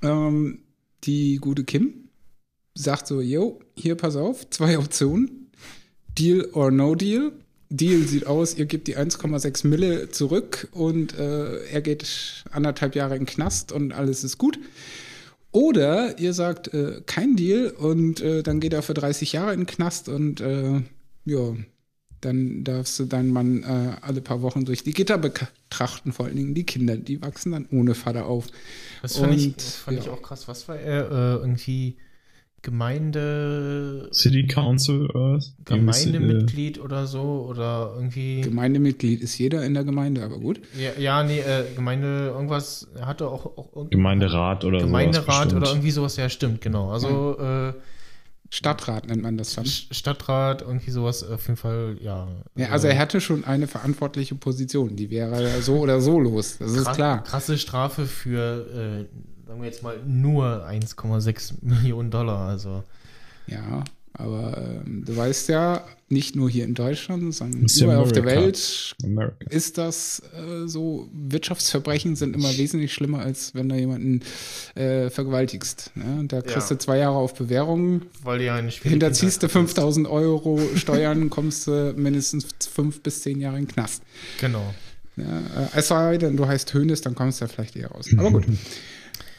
Ähm, 0.01 0.59
die 1.03 1.37
gute 1.37 1.63
Kim 1.63 2.09
sagt 2.75 3.07
so, 3.07 3.21
yo, 3.21 3.59
hier 3.75 3.95
pass 3.95 4.15
auf, 4.15 4.49
zwei 4.49 4.77
Optionen. 4.77 5.51
Deal 6.17 6.47
or 6.53 6.71
no 6.71 6.95
deal. 6.95 7.31
Deal 7.69 8.03
sieht 8.03 8.27
aus, 8.27 8.55
ihr 8.55 8.67
gebt 8.67 8.87
die 8.87 8.97
1,6 8.97 9.65
Mille 9.65 10.09
zurück 10.11 10.67
und 10.73 11.17
äh, 11.17 11.65
er 11.65 11.81
geht 11.81 12.43
anderthalb 12.51 12.95
Jahre 12.95 13.15
in 13.15 13.21
den 13.21 13.25
Knast 13.25 13.71
und 13.71 13.93
alles 13.93 14.23
ist 14.23 14.37
gut. 14.37 14.59
Oder 15.53 16.19
ihr 16.19 16.33
sagt, 16.33 16.73
äh, 16.73 17.01
kein 17.05 17.35
Deal 17.35 17.69
und 17.69 18.21
äh, 18.21 18.41
dann 18.41 18.59
geht 18.59 18.73
er 18.73 18.81
für 18.81 18.95
30 18.95 19.33
Jahre 19.33 19.53
in 19.53 19.61
den 19.61 19.67
Knast 19.67 20.09
und 20.09 20.41
äh, 20.41 20.81
ja, 21.25 21.55
dann 22.21 22.63
darfst 22.63 22.99
du 22.99 23.05
deinen 23.05 23.31
Mann 23.31 23.63
äh, 23.63 23.97
alle 24.01 24.21
paar 24.21 24.41
Wochen 24.41 24.65
durch 24.65 24.83
die 24.83 24.93
Gitter 24.93 25.19
betrachten, 25.19 26.11
vor 26.11 26.25
allen 26.25 26.37
Dingen 26.37 26.55
die 26.55 26.65
Kinder, 26.65 26.97
die 26.97 27.21
wachsen 27.21 27.51
dann 27.51 27.67
ohne 27.71 27.93
Vater 27.93 28.25
auf. 28.25 28.47
Das 29.03 29.17
fand, 29.17 29.33
und, 29.33 29.37
ich, 29.37 29.63
fand 29.63 29.97
ja. 29.97 30.03
ich 30.03 30.09
auch 30.09 30.23
krass. 30.23 30.47
Was 30.47 30.67
war 30.67 30.77
er 30.77 31.11
äh, 31.11 31.35
irgendwie 31.41 31.97
Gemeinde. 32.63 34.09
City 34.13 34.47
Council 34.47 35.05
oder 35.07 35.39
Gemeindemitglied 35.65 36.79
oder 36.79 37.05
so 37.07 37.45
oder 37.49 37.91
irgendwie. 37.95 38.39
Gemeindemitglied 38.41 39.21
ist 39.21 39.37
jeder 39.37 39.65
in 39.65 39.73
der 39.73 39.83
Gemeinde, 39.83 40.23
aber 40.23 40.39
gut. 40.39 40.61
Ja, 40.79 40.91
ja 40.97 41.23
nee, 41.23 41.39
äh, 41.39 41.65
Gemeinde, 41.75 42.31
irgendwas, 42.33 42.87
er 42.95 43.05
hatte 43.05 43.27
auch, 43.27 43.45
auch 43.45 43.89
Gemeinderat 43.89 44.63
oder 44.63 44.79
so. 44.79 44.85
Gemeinderat 44.85 45.53
oder 45.53 45.67
irgendwie 45.67 45.91
sowas, 45.91 46.15
ja, 46.15 46.29
stimmt, 46.29 46.61
genau. 46.61 46.89
Also, 46.89 47.37
ja. 47.37 47.69
äh, 47.69 47.73
Stadtrat 48.49 49.07
nennt 49.07 49.23
man 49.23 49.35
das 49.35 49.55
dann. 49.55 49.65
Stadtrat, 49.65 50.61
irgendwie 50.61 50.91
sowas, 50.91 51.23
auf 51.23 51.47
jeden 51.47 51.57
Fall, 51.57 51.97
ja. 51.99 52.27
ja 52.55 52.69
also 52.69 52.87
er 52.87 52.93
hätte 52.93 53.19
schon 53.19 53.43
eine 53.43 53.67
verantwortliche 53.67 54.35
Position, 54.35 54.95
die 54.95 55.09
wäre 55.09 55.61
so 55.61 55.79
oder 55.79 55.99
so 55.99 56.19
los, 56.19 56.59
das 56.59 56.71
ist 56.71 56.93
klar. 56.93 57.23
Krasse 57.23 57.57
Strafe 57.57 58.05
für, 58.05 59.07
äh, 59.09 59.32
sagen 59.45 59.61
wir 59.61 59.67
jetzt 59.67 59.83
mal, 59.83 59.97
nur 60.05 60.67
1,6 60.67 61.53
Millionen 61.61 62.11
Dollar, 62.11 62.47
also. 62.47 62.83
Ja, 63.47 63.83
aber 64.13 64.57
ähm, 64.85 65.03
du 65.05 65.17
weißt 65.17 65.49
ja, 65.49 65.83
nicht 66.07 66.35
nur 66.35 66.47
hier 66.47 66.65
in 66.65 66.75
Deutschland, 66.75 67.33
sondern 67.33 67.65
überall 67.65 67.97
auf 67.97 68.11
der 68.11 68.25
Welt 68.25 68.95
America. 69.03 69.49
ist 69.49 69.79
das 69.79 70.21
äh, 70.37 70.67
so. 70.67 71.09
Wirtschaftsverbrechen 71.11 72.15
sind 72.15 72.35
immer 72.35 72.55
wesentlich 72.55 72.93
schlimmer, 72.93 73.19
als 73.19 73.55
wenn 73.55 73.69
du 73.69 73.75
jemanden 73.75 74.21
äh, 74.75 75.09
vergewaltigst. 75.09 75.91
Ne? 75.95 76.19
Und 76.19 76.31
da 76.31 76.41
kriegst 76.41 76.69
ja. 76.69 76.75
du 76.75 76.77
zwei 76.77 76.99
Jahre 76.99 77.15
auf 77.15 77.33
Bewährung. 77.33 78.03
Weil 78.21 78.39
die 78.39 78.45
ja 78.45 78.57
Hinterziehst 78.57 79.41
du 79.41 79.49
5000 79.49 80.07
Euro 80.07 80.59
Steuern, 80.75 81.31
kommst 81.31 81.65
du 81.65 81.93
mindestens 81.97 82.45
fünf 82.71 83.01
bis 83.01 83.23
zehn 83.23 83.41
Jahre 83.41 83.57
in 83.57 83.65
den 83.65 83.71
Knast. 83.71 84.03
Genau. 84.39 84.75
Ja, 85.15 85.23
äh, 85.23 85.67
es 85.75 85.87
sei 85.87 86.17
denn, 86.17 86.37
du 86.37 86.47
heißt 86.47 86.71
Hönes, 86.73 87.01
dann 87.01 87.15
kommst 87.15 87.41
du 87.41 87.45
ja 87.45 87.49
vielleicht 87.49 87.75
eher 87.75 87.89
raus. 87.89 88.07
Aber 88.17 88.31
gut. 88.31 88.45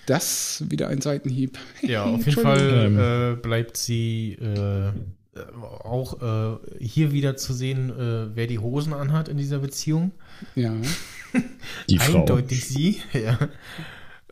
Das 0.07 0.65
wieder 0.69 0.89
ein 0.89 1.01
Seitenhieb. 1.01 1.59
Ja, 1.83 2.05
auf 2.05 2.27
jeden 2.27 2.43
Fall 2.43 3.37
äh, 3.37 3.41
bleibt 3.41 3.77
sie 3.77 4.33
äh, 4.33 4.93
auch 5.61 6.23
äh, 6.23 6.85
hier 6.85 7.13
wieder 7.13 7.37
zu 7.37 7.53
sehen, 7.53 7.91
äh, 7.91 8.35
wer 8.35 8.47
die 8.47 8.59
Hosen 8.59 8.93
anhat 8.93 9.29
in 9.29 9.37
dieser 9.37 9.59
Beziehung. 9.59 10.13
Ja. 10.55 10.75
Die 11.91 11.99
Frau. 11.99 12.21
Eindeutig 12.21 12.65
sie, 12.69 13.01
ja. 13.13 13.39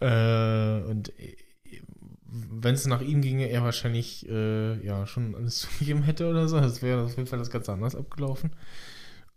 Äh, 0.01 0.83
und 0.85 1.09
äh, 1.19 1.37
wenn 2.31 2.75
es 2.75 2.87
nach 2.87 3.01
ihm 3.01 3.21
ginge, 3.21 3.49
er 3.51 3.63
wahrscheinlich 3.63 4.23
ja 4.23 5.07
schon 5.07 5.35
alles 5.35 5.59
zugegeben 5.71 6.03
hätte 6.03 6.29
oder 6.31 6.49
so. 6.49 6.59
Das 6.61 6.81
wäre 6.81 7.03
auf 7.03 7.17
jeden 7.17 7.27
Fall 7.27 7.39
das 7.39 7.51
ganz 7.51 7.69
anders 7.69 7.95
abgelaufen. 7.95 8.53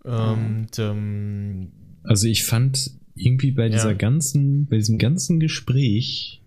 Und 0.04 0.70
ähm, 0.78 1.72
also 2.04 2.28
ich 2.28 2.46
fand 2.46 2.92
irgendwie 3.16 3.52
bei 3.52 3.70
dieser 3.70 3.92
ja. 3.92 3.98
ganzen, 3.98 4.68
bei 4.68 4.78
diesem 4.78 4.98
ganzen 4.98 5.40
Gespräch 5.40 6.42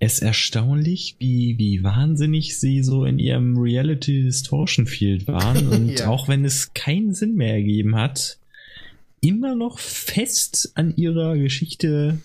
es 0.00 0.20
erstaunlich, 0.20 1.16
wie, 1.18 1.58
wie 1.58 1.82
wahnsinnig 1.82 2.58
sie 2.58 2.82
so 2.82 3.04
in 3.04 3.18
ihrem 3.18 3.58
Reality 3.58 4.22
Distortion 4.22 4.86
Field 4.86 5.28
waren 5.28 5.68
und 5.72 6.00
ja. 6.00 6.08
auch 6.08 6.26
wenn 6.26 6.44
es 6.44 6.72
keinen 6.72 7.12
Sinn 7.12 7.34
mehr 7.34 7.52
ergeben 7.52 7.96
hat, 7.96 8.38
immer 9.20 9.54
noch 9.54 9.78
fest 9.78 10.72
an 10.74 10.94
ihrer 10.96 11.36
Geschichte 11.36 12.18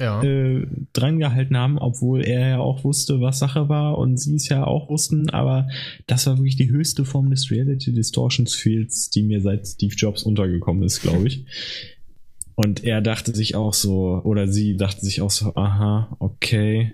ja. 0.00 0.22
äh, 0.22 0.66
drangehalten 0.94 1.56
haben, 1.56 1.78
obwohl 1.78 2.24
er 2.24 2.48
ja 2.48 2.58
auch 2.60 2.84
wusste, 2.84 3.20
was 3.20 3.40
Sache 3.40 3.68
war 3.68 3.98
und 3.98 4.16
sie 4.16 4.36
es 4.36 4.48
ja 4.48 4.64
auch 4.64 4.88
wussten, 4.88 5.28
aber 5.28 5.68
das 6.06 6.26
war 6.26 6.38
wirklich 6.38 6.56
die 6.56 6.70
höchste 6.70 7.04
Form 7.04 7.28
des 7.28 7.50
Reality 7.50 7.92
Distortions 7.92 8.54
Fields, 8.54 9.10
die 9.10 9.22
mir 9.22 9.42
seit 9.42 9.66
Steve 9.66 9.94
Jobs 9.94 10.22
untergekommen 10.22 10.82
ist, 10.82 11.02
glaube 11.02 11.26
ich. 11.26 11.44
Und 12.58 12.82
er 12.82 13.00
dachte 13.00 13.36
sich 13.36 13.54
auch 13.54 13.72
so, 13.72 14.20
oder 14.24 14.48
sie 14.48 14.76
dachte 14.76 15.00
sich 15.06 15.20
auch 15.22 15.30
so, 15.30 15.54
aha, 15.54 16.16
okay, 16.18 16.92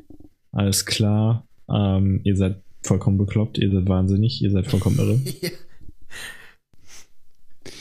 alles 0.53 0.85
klar, 0.85 1.47
ähm, 1.71 2.21
ihr 2.23 2.37
seid 2.37 2.61
vollkommen 2.83 3.17
bekloppt, 3.17 3.57
ihr 3.57 3.71
seid 3.71 3.89
wahnsinnig, 3.89 4.43
ihr 4.43 4.51
seid 4.51 4.67
vollkommen 4.67 4.99
irre. 4.99 5.19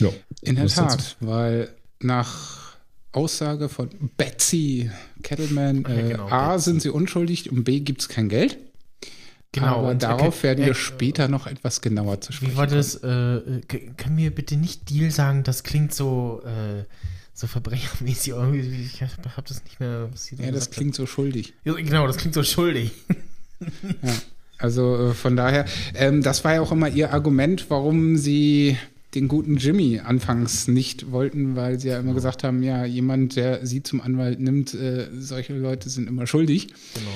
ja. 0.00 0.08
In 0.40 0.56
der 0.56 0.68
Tat, 0.68 0.94
dazu? 0.94 1.16
weil 1.20 1.74
nach 2.00 2.78
Aussage 3.12 3.68
von 3.68 3.90
Betsy 4.16 4.90
Kettleman, 5.22 5.84
äh, 5.84 5.94
ja, 5.94 6.08
genau, 6.08 6.28
A, 6.30 6.54
Betsy. 6.54 6.70
sind 6.70 6.80
sie 6.80 6.88
unschuldig 6.88 7.52
und 7.52 7.64
B, 7.64 7.80
gibt 7.80 8.00
es 8.00 8.08
kein 8.08 8.30
Geld. 8.30 8.56
Genau, 9.52 9.80
Aber 9.80 9.94
darauf 9.94 10.42
werden 10.42 10.64
wir 10.64 10.72
äh, 10.72 10.74
später 10.74 11.28
noch 11.28 11.46
etwas 11.46 11.82
genauer 11.82 12.22
zu 12.22 12.32
sprechen. 12.32 12.52
Wie 12.54 12.56
war 12.56 12.66
das? 12.66 12.94
Äh, 12.94 13.60
können 13.68 14.16
wir 14.16 14.34
bitte 14.34 14.56
nicht 14.56 14.88
Deal 14.88 15.10
sagen? 15.10 15.42
Das 15.42 15.64
klingt 15.64 15.92
so, 15.94 16.40
äh, 16.46 16.84
so 17.34 17.46
verbrechermäßig 17.48 18.32
irgendwie. 18.32 18.84
Ich 18.84 19.02
habe 19.02 19.48
das 19.48 19.62
nicht 19.64 19.80
mehr. 19.80 20.08
Was 20.12 20.30
ja, 20.30 20.50
das 20.52 20.70
klingt 20.70 20.92
hat. 20.92 20.96
so 20.96 21.06
schuldig. 21.06 21.52
Ja, 21.64 21.74
genau, 21.74 22.06
das 22.06 22.16
klingt 22.16 22.34
so 22.34 22.44
schuldig. 22.44 22.92
ja, 23.60 24.14
also 24.58 25.10
äh, 25.10 25.14
von 25.14 25.36
daher, 25.36 25.66
ähm, 25.94 26.22
das 26.22 26.44
war 26.44 26.54
ja 26.54 26.60
auch 26.60 26.72
immer 26.72 26.88
ihr 26.88 27.12
Argument, 27.12 27.66
warum 27.68 28.16
sie 28.16 28.78
den 29.14 29.28
guten 29.28 29.56
Jimmy 29.56 30.00
anfangs 30.04 30.68
nicht 30.68 31.10
wollten, 31.12 31.56
weil 31.56 31.78
sie 31.78 31.88
ja 31.88 31.98
immer 31.98 32.14
gesagt 32.14 32.42
haben, 32.44 32.62
ja, 32.62 32.84
jemand, 32.84 33.36
der 33.36 33.64
sie 33.66 33.82
zum 33.82 34.00
Anwalt 34.00 34.40
nimmt, 34.40 34.74
äh, 34.74 35.08
solche 35.16 35.56
Leute 35.56 35.88
sind 35.88 36.08
immer 36.08 36.26
schuldig. 36.26 36.68
Genau. 36.94 37.10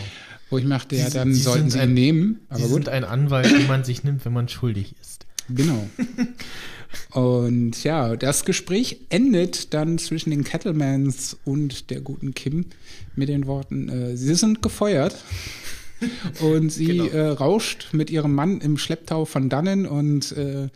Wo 0.51 0.59
ich 0.59 0.65
machte, 0.65 0.97
ja, 0.97 1.11
dann 1.11 1.33
sie 1.33 1.41
sollten 1.41 1.71
sie 1.71 1.79
ihn 1.81 1.95
nehmen. 1.95 2.41
Aber 2.49 2.61
sie 2.61 2.65
gut. 2.65 2.75
sind 2.75 2.89
ein 2.89 3.05
Anwalt, 3.05 3.51
den 3.51 3.67
man 3.67 3.85
sich 3.85 4.03
nimmt, 4.05 4.25
wenn 4.25 4.33
man 4.33 4.49
schuldig 4.49 4.95
ist. 5.01 5.27
Genau. 5.49 5.89
Und 7.11 7.83
ja, 7.85 8.17
das 8.17 8.45
Gespräch 8.45 9.01
endet 9.09 9.75
dann 9.75 9.99
zwischen 9.99 10.31
den 10.31 10.45
Kettlemans 10.45 11.37
und 11.45 11.91
der 11.91 12.01
guten 12.01 12.35
Kim 12.35 12.67
mit 13.15 13.29
den 13.29 13.47
Worten, 13.47 13.89
äh, 13.89 14.17
sie 14.17 14.35
sind 14.35 14.63
gefeuert. 14.63 15.17
und 16.41 16.71
sie 16.71 16.87
genau. 16.87 17.07
äh, 17.07 17.29
rauscht 17.29 17.89
mit 17.93 18.11
ihrem 18.11 18.33
Mann 18.33 18.61
im 18.61 18.79
Schlepptau 18.79 19.25
von 19.25 19.49
dannen 19.49 19.85
und 19.85 20.31
äh, 20.33 20.69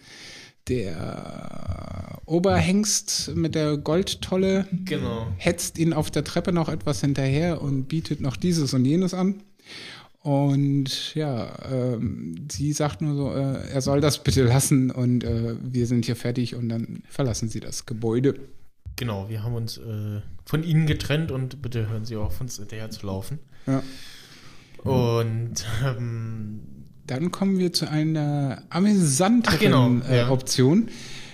der 0.69 2.21
Oberhengst 2.27 3.33
mit 3.35 3.55
der 3.55 3.77
Goldtolle 3.77 4.67
genau. 4.85 5.27
hetzt 5.37 5.79
ihn 5.79 5.93
auf 5.93 6.11
der 6.11 6.25
Treppe 6.25 6.53
noch 6.53 6.69
etwas 6.69 7.01
hinterher 7.01 7.61
und 7.63 7.89
bietet 7.89 8.21
noch 8.21 8.37
dieses 8.37 8.73
und 8.75 8.85
jenes 8.85 9.13
an. 9.13 9.43
Und 10.23 11.15
ja, 11.17 11.53
ähm, 11.71 12.47
sie 12.51 12.73
sagt 12.73 13.03
nur 13.03 13.17
so, 13.17 13.35
äh, 13.35 13.69
er 13.71 13.81
soll 13.81 14.01
das 14.01 14.23
bitte 14.23 14.45
lassen 14.45 14.93
und 14.93 15.25
äh, 15.25 15.57
wir 15.61 15.87
sind 15.89 16.05
hier 16.05 16.15
fertig 16.15 16.55
und 16.55 16.69
dann 16.69 17.03
verlassen 17.09 17.49
sie 17.49 17.59
das 17.59 17.87
Gebäude. 17.87 18.37
Genau, 18.95 19.29
wir 19.29 19.43
haben 19.43 19.55
uns 19.55 19.79
äh, 19.79 20.21
von 20.45 20.63
ihnen 20.63 20.87
getrennt 20.87 21.33
und 21.33 21.61
bitte 21.61 21.89
hören 21.89 22.05
Sie 22.05 22.17
auf, 22.17 22.41
uns 22.41 22.59
hinterher 22.59 22.91
zu 22.91 23.07
laufen. 23.07 23.41
Ja. 23.67 23.83
Und 24.85 25.65
ähm, 25.85 26.61
dann 27.07 27.33
kommen 27.33 27.59
wir 27.59 27.73
zu 27.73 27.89
einer 27.89 28.63
amüsanteren 28.71 29.59
genau, 29.59 30.09
äh, 30.09 30.19
ja. 30.19 30.31
Option, 30.31 30.89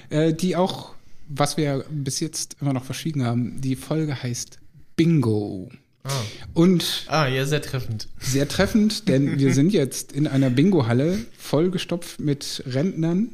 äh, 0.09 0.33
die 0.33 0.57
auch, 0.57 0.95
was 1.29 1.59
wir 1.59 1.85
bis 1.91 2.21
jetzt 2.21 2.57
immer 2.61 2.73
noch 2.73 2.85
verschwiegen 2.85 3.25
haben, 3.25 3.61
die 3.61 3.77
Folge 3.77 4.23
heißt 4.23 4.59
Bingo. 4.97 5.71
Ah. 6.09 6.25
Und 6.55 7.05
ah, 7.09 7.27
ja, 7.27 7.45
sehr 7.45 7.63
treffend. 7.63 8.09
Sehr 8.19 8.49
treffend, 8.49 9.09
denn 9.09 9.39
wir 9.39 9.55
sind 9.55 9.73
jetzt 9.73 10.13
in 10.13 10.27
einer 10.27 10.51
Bingo-Halle 10.51 11.19
vollgestopft 11.37 12.21
mit 12.21 12.63
Rentnern, 12.67 13.31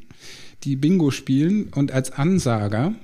die 0.64 0.76
Bingo 0.76 1.10
spielen 1.10 1.68
und 1.68 1.92
als 1.92 2.10
Ansager 2.10 2.94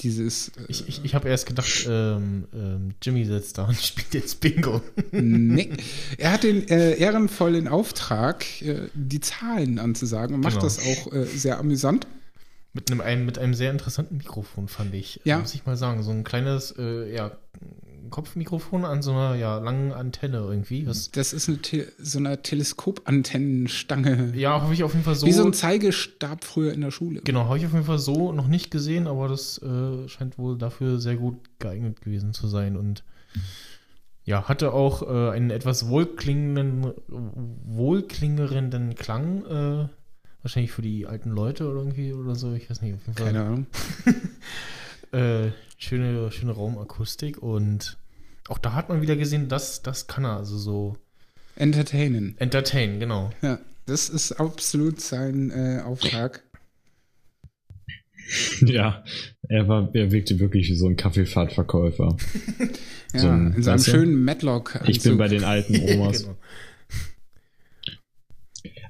dieses. 0.00 0.48
Äh, 0.48 0.64
ich 0.68 0.88
ich, 0.88 1.04
ich 1.04 1.14
habe 1.14 1.28
erst 1.28 1.46
gedacht, 1.46 1.86
ähm, 1.88 2.46
ähm, 2.52 2.94
Jimmy 3.02 3.24
sitzt 3.24 3.58
da 3.58 3.64
und 3.64 3.76
spielt 3.80 4.14
jetzt 4.14 4.40
Bingo. 4.40 4.82
nee. 5.12 5.70
Er 6.18 6.32
hat 6.32 6.42
den 6.42 6.68
äh, 6.68 6.96
ehrenvollen 6.96 7.68
Auftrag, 7.68 8.44
äh, 8.62 8.88
die 8.94 9.20
Zahlen 9.20 9.78
anzusagen 9.78 10.34
und 10.34 10.40
macht 10.40 10.54
genau. 10.54 10.64
das 10.64 10.78
auch 10.80 11.12
äh, 11.12 11.24
sehr 11.24 11.58
amüsant. 11.58 12.06
Mit 12.74 12.90
einem, 12.90 13.26
mit 13.26 13.38
einem 13.38 13.52
sehr 13.52 13.70
interessanten 13.70 14.16
Mikrofon, 14.16 14.66
fand 14.66 14.94
ich. 14.94 15.20
Ja. 15.24 15.38
Muss 15.38 15.54
ich 15.54 15.66
mal 15.66 15.76
sagen. 15.76 16.02
So 16.02 16.10
ein 16.10 16.24
kleines, 16.24 16.74
äh, 16.78 17.14
ja, 17.14 17.32
Kopfmikrofon 18.12 18.84
an 18.84 19.02
so 19.02 19.10
einer 19.10 19.34
ja, 19.34 19.58
langen 19.58 19.92
Antenne 19.92 20.38
irgendwie. 20.38 20.86
Was 20.86 21.10
das 21.10 21.32
ist 21.32 21.48
eine 21.48 21.58
so 21.98 22.18
eine 22.20 22.40
Teleskopantennenstange. 22.40 24.34
Ja, 24.36 24.62
habe 24.62 24.72
ich 24.72 24.84
auf 24.84 24.92
jeden 24.92 25.04
Fall 25.04 25.16
so. 25.16 25.26
Wie 25.26 25.32
so 25.32 25.44
ein 25.44 25.52
Zeigestab 25.52 26.44
früher 26.44 26.72
in 26.72 26.82
der 26.82 26.92
Schule. 26.92 27.22
Genau, 27.22 27.46
habe 27.46 27.58
ich 27.58 27.66
auf 27.66 27.72
jeden 27.72 27.86
Fall 27.86 27.98
so 27.98 28.30
noch 28.32 28.46
nicht 28.46 28.70
gesehen, 28.70 29.08
aber 29.08 29.26
das 29.26 29.58
äh, 29.58 30.08
scheint 30.08 30.38
wohl 30.38 30.56
dafür 30.56 31.00
sehr 31.00 31.16
gut 31.16 31.38
geeignet 31.58 32.02
gewesen 32.02 32.32
zu 32.32 32.46
sein 32.46 32.76
und 32.76 33.02
ja, 34.24 34.48
hatte 34.48 34.72
auch 34.72 35.02
äh, 35.02 35.30
einen 35.32 35.50
etwas 35.50 35.88
wohlklingenden, 35.88 36.92
wohlklingerenden 37.08 38.94
Klang. 38.94 39.44
Äh, 39.46 39.88
wahrscheinlich 40.42 40.72
für 40.72 40.82
die 40.82 41.06
alten 41.06 41.30
Leute 41.30 41.68
oder 41.68 41.80
irgendwie 41.80 42.12
oder 42.12 42.36
so. 42.36 42.52
Ich 42.52 42.70
weiß 42.70 42.82
nicht. 42.82 42.94
Auf 42.94 43.00
jeden 43.06 43.14
Fall. 43.14 43.26
Keine 43.26 43.44
Ahnung. 43.44 43.66
äh, 45.12 45.50
schöne, 45.76 46.30
schöne 46.30 46.52
Raumakustik 46.52 47.42
und 47.42 47.96
auch 48.48 48.58
da 48.58 48.74
hat 48.74 48.88
man 48.88 49.02
wieder 49.02 49.16
gesehen, 49.16 49.48
dass 49.48 49.82
das 49.82 50.06
kann 50.06 50.24
er 50.24 50.36
also 50.36 50.58
so. 50.58 50.96
Entertainen. 51.56 52.34
Entertainen, 52.38 52.98
genau. 52.98 53.30
Ja, 53.42 53.58
das 53.86 54.08
ist 54.08 54.32
absolut 54.32 55.00
sein 55.00 55.50
äh, 55.50 55.82
Auftrag. 55.82 56.42
Ja, 58.60 59.04
er 59.48 59.68
war, 59.68 59.90
er 59.94 60.10
wirkte 60.10 60.38
wirklich 60.38 60.70
wie 60.70 60.74
so 60.74 60.86
ein 60.86 60.96
Kaffeefahrtverkäufer. 60.96 62.16
ja, 63.12 63.20
so 63.20 63.28
ein, 63.28 63.52
in 63.54 63.62
seinem 63.62 63.80
schönen 63.80 64.24
Matlock. 64.24 64.76
-Anzug. 64.76 64.88
Ich 64.88 65.02
bin 65.02 65.18
bei 65.18 65.28
den 65.28 65.44
alten 65.44 65.76
Omas. 65.82 66.22
genau. 66.22 66.36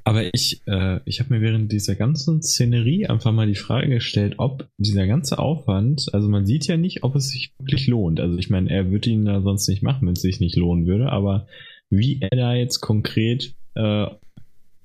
Aber 0.04 0.34
ich, 0.34 0.62
äh, 0.66 1.00
ich 1.04 1.20
habe 1.20 1.32
mir 1.32 1.40
während 1.40 1.70
dieser 1.70 1.94
ganzen 1.94 2.42
Szenerie 2.42 3.06
einfach 3.06 3.32
mal 3.32 3.46
die 3.46 3.54
Frage 3.54 3.88
gestellt, 3.88 4.34
ob 4.38 4.68
dieser 4.76 5.06
ganze 5.06 5.38
Aufwand, 5.38 6.12
also 6.12 6.28
man 6.28 6.44
sieht 6.44 6.66
ja 6.66 6.76
nicht, 6.76 7.04
ob 7.04 7.14
es 7.14 7.28
sich 7.30 7.52
wirklich 7.58 7.86
lohnt. 7.86 8.18
Also 8.18 8.36
ich 8.36 8.50
meine, 8.50 8.70
er 8.70 8.90
würde 8.90 9.10
ihn 9.10 9.24
da 9.24 9.40
sonst 9.42 9.68
nicht 9.68 9.82
machen, 9.82 10.06
wenn 10.06 10.14
es 10.14 10.22
sich 10.22 10.40
nicht 10.40 10.56
lohnen 10.56 10.86
würde, 10.86 11.12
aber 11.12 11.46
wie 11.88 12.20
er 12.20 12.36
da 12.36 12.54
jetzt 12.54 12.80
konkret, 12.80 13.54
äh, 13.74 14.06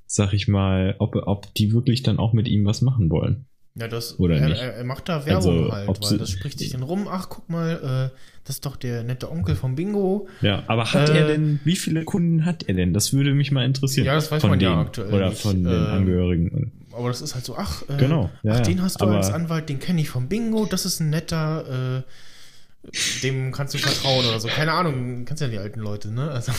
sag 0.05 0.34
ich 0.34 0.47
mal, 0.47 0.95
ob, 0.99 1.15
ob 1.15 1.53
die 1.55 1.74
wirklich 1.74 2.03
dann 2.03 2.20
auch 2.20 2.34
mit 2.34 2.47
ihm 2.47 2.65
was 2.65 2.82
machen 2.82 3.09
wollen. 3.09 3.45
Ja, 3.80 3.88
das, 3.88 4.19
Oder 4.19 4.38
er, 4.38 4.49
nicht? 4.49 4.61
er 4.61 4.84
macht 4.84 5.07
da 5.07 5.25
Werbung 5.25 5.71
also, 5.71 5.71
halt, 5.71 6.01
weil 6.01 6.17
das 6.17 6.32
spricht 6.32 6.57
sich 6.59 6.71
dann 6.71 6.82
rum, 6.82 7.07
ach, 7.09 7.30
guck 7.30 7.47
mal, 7.49 8.11
äh, 8.11 8.17
das 8.43 8.55
ist 8.55 8.65
doch 8.65 8.75
der 8.75 9.03
nette 9.03 9.30
Onkel 9.32 9.55
vom 9.55 9.75
Bingo. 9.75 10.28
Ja, 10.41 10.63
aber 10.67 10.91
hat 10.93 11.09
äh, 11.09 11.19
er 11.19 11.28
denn, 11.28 11.59
wie 11.63 11.75
viele 11.75 12.03
Kunden 12.03 12.45
hat 12.45 12.63
er 12.63 12.73
denn? 12.73 12.93
Das 12.93 13.13
würde 13.13 13.34
mich 13.34 13.51
mal 13.51 13.65
interessieren. 13.65 14.07
Ja, 14.07 14.15
das 14.15 14.32
weiß 14.32 14.41
man 14.43 14.57
denen, 14.57 14.71
ja 14.71 14.82
aktuell 14.82 15.13
Oder 15.13 15.30
nicht. 15.30 15.41
von 15.41 15.63
den 15.63 15.71
äh, 15.71 15.89
Angehörigen. 15.89 16.71
Aber 16.91 17.09
das 17.09 17.21
ist 17.21 17.36
halt 17.36 17.45
so, 17.45 17.55
ach, 17.55 17.84
äh, 17.88 17.97
genau, 17.97 18.32
ja, 18.41 18.53
ach, 18.53 18.59
den 18.61 18.82
hast 18.82 18.99
du 18.99 19.05
als 19.05 19.30
Anwalt, 19.30 19.69
den 19.69 19.80
kenne 19.80 20.01
ich 20.01 20.09
vom 20.09 20.28
Bingo, 20.28 20.65
das 20.65 20.86
ist 20.86 20.99
ein 20.99 21.11
netter, 21.11 22.01
äh, 22.03 23.21
dem 23.21 23.51
kannst 23.51 23.75
du 23.75 23.78
vertrauen 23.78 24.25
oder 24.25 24.39
so. 24.39 24.47
Keine 24.47 24.71
Ahnung, 24.71 25.25
kennst 25.25 25.41
ja 25.41 25.49
die 25.49 25.59
alten 25.59 25.82
Leute, 25.82 26.09
ne? 26.09 26.32
Also. 26.32 26.51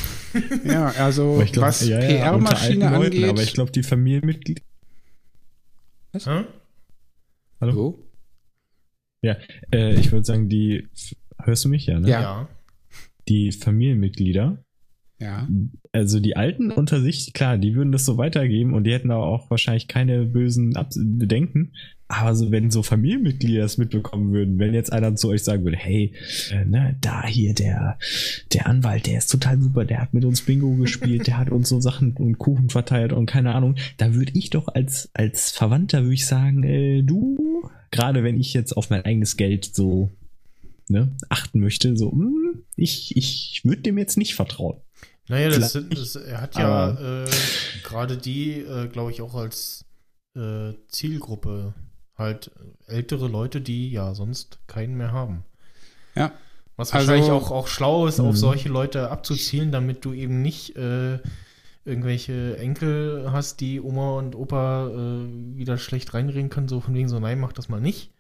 Ja, 0.64 0.92
also 0.98 1.42
glaub, 1.50 1.66
was 1.66 1.88
ja, 1.88 1.98
ja, 2.00 2.06
PR-Maschine 2.06 2.88
angeht. 2.88 3.28
aber 3.28 3.42
ich 3.42 3.54
glaube, 3.54 3.72
die 3.72 3.82
Familienmitglieder. 3.82 4.62
Was? 6.12 6.26
Hm? 6.26 6.44
Hallo? 7.60 7.72
So? 7.72 8.08
Ja, 9.22 9.36
äh, 9.72 9.94
ich 9.98 10.12
würde 10.12 10.24
sagen, 10.24 10.48
die. 10.48 10.88
Hörst 11.40 11.64
du 11.64 11.68
mich 11.68 11.86
ja, 11.86 11.98
ne? 11.98 12.08
Ja. 12.08 12.48
Die 13.28 13.52
Familienmitglieder. 13.52 14.64
Ja. 15.20 15.48
Also 15.92 16.20
die 16.20 16.36
Alten 16.36 16.70
unter 16.70 17.00
sich, 17.00 17.32
klar, 17.32 17.58
die 17.58 17.74
würden 17.74 17.90
das 17.90 18.04
so 18.04 18.18
weitergeben 18.18 18.74
und 18.74 18.84
die 18.84 18.92
hätten 18.92 19.10
auch 19.10 19.50
wahrscheinlich 19.50 19.88
keine 19.88 20.26
bösen 20.26 20.74
Bedenken. 21.18 21.72
Aber 22.10 22.34
so, 22.34 22.50
wenn 22.50 22.70
so 22.70 22.82
Familienmitglieder 22.82 23.62
das 23.62 23.76
mitbekommen 23.76 24.32
würden, 24.32 24.58
wenn 24.58 24.72
jetzt 24.72 24.92
einer 24.92 25.14
zu 25.14 25.28
euch 25.28 25.44
sagen 25.44 25.64
würde, 25.64 25.76
hey, 25.76 26.14
äh, 26.50 26.64
ne, 26.64 26.96
da 27.02 27.26
hier 27.26 27.52
der, 27.54 27.98
der 28.54 28.66
Anwalt, 28.66 29.06
der 29.06 29.18
ist 29.18 29.30
total 29.30 29.60
super, 29.60 29.84
der 29.84 30.00
hat 30.00 30.14
mit 30.14 30.24
uns 30.24 30.40
Bingo 30.40 30.74
gespielt, 30.76 31.26
der 31.26 31.36
hat 31.36 31.50
uns 31.50 31.68
so 31.68 31.80
Sachen 31.80 32.16
und 32.16 32.38
Kuchen 32.38 32.70
verteilt 32.70 33.12
und 33.12 33.26
keine 33.26 33.54
Ahnung, 33.54 33.76
da 33.98 34.14
würde 34.14 34.32
ich 34.34 34.48
doch 34.48 34.68
als, 34.68 35.10
als 35.12 35.50
Verwandter, 35.50 36.02
würde 36.02 36.14
ich 36.14 36.26
sagen, 36.26 36.62
äh, 36.62 37.02
du, 37.02 37.68
gerade 37.90 38.24
wenn 38.24 38.40
ich 38.40 38.54
jetzt 38.54 38.72
auf 38.74 38.88
mein 38.88 39.04
eigenes 39.04 39.36
Geld 39.36 39.66
so 39.66 40.10
ne, 40.88 41.14
achten 41.28 41.60
möchte, 41.60 41.94
so, 41.94 42.10
mh, 42.10 42.24
hm, 42.24 42.64
ich, 42.76 43.16
ich 43.16 43.60
würde 43.64 43.82
dem 43.82 43.98
jetzt 43.98 44.16
nicht 44.16 44.34
vertrauen. 44.34 44.80
Naja, 45.28 45.50
das, 45.50 45.78
das, 45.90 46.16
er 46.16 46.40
hat 46.40 46.56
ja 46.56 47.24
äh, 47.24 47.28
gerade 47.82 48.16
die, 48.16 48.60
äh, 48.60 48.88
glaube 48.88 49.10
ich, 49.10 49.20
auch 49.20 49.34
als 49.34 49.84
äh, 50.34 50.72
Zielgruppe 50.88 51.74
halt 52.18 52.50
ältere 52.86 53.28
Leute, 53.28 53.60
die 53.60 53.90
ja 53.90 54.14
sonst 54.14 54.58
keinen 54.66 54.96
mehr 54.96 55.12
haben. 55.12 55.44
Ja. 56.14 56.32
Was 56.76 56.92
wahrscheinlich 56.92 57.30
also, 57.30 57.34
auch, 57.34 57.50
auch 57.50 57.66
schlau 57.68 58.06
ist, 58.06 58.20
auf 58.20 58.34
mhm. 58.34 58.36
solche 58.36 58.68
Leute 58.68 59.10
abzuzielen, 59.10 59.72
damit 59.72 60.04
du 60.04 60.12
eben 60.12 60.42
nicht 60.42 60.76
äh, 60.76 61.18
irgendwelche 61.84 62.56
Enkel 62.58 63.30
hast, 63.32 63.60
die 63.60 63.80
Oma 63.80 64.18
und 64.18 64.36
Opa 64.36 64.88
äh, 64.88 65.56
wieder 65.56 65.78
schlecht 65.78 66.14
reinreden 66.14 66.50
können, 66.50 66.68
so 66.68 66.80
von 66.80 66.94
wegen 66.94 67.08
so, 67.08 67.18
nein, 67.18 67.40
mach 67.40 67.52
das 67.52 67.68
mal 67.68 67.80
nicht. 67.80 68.12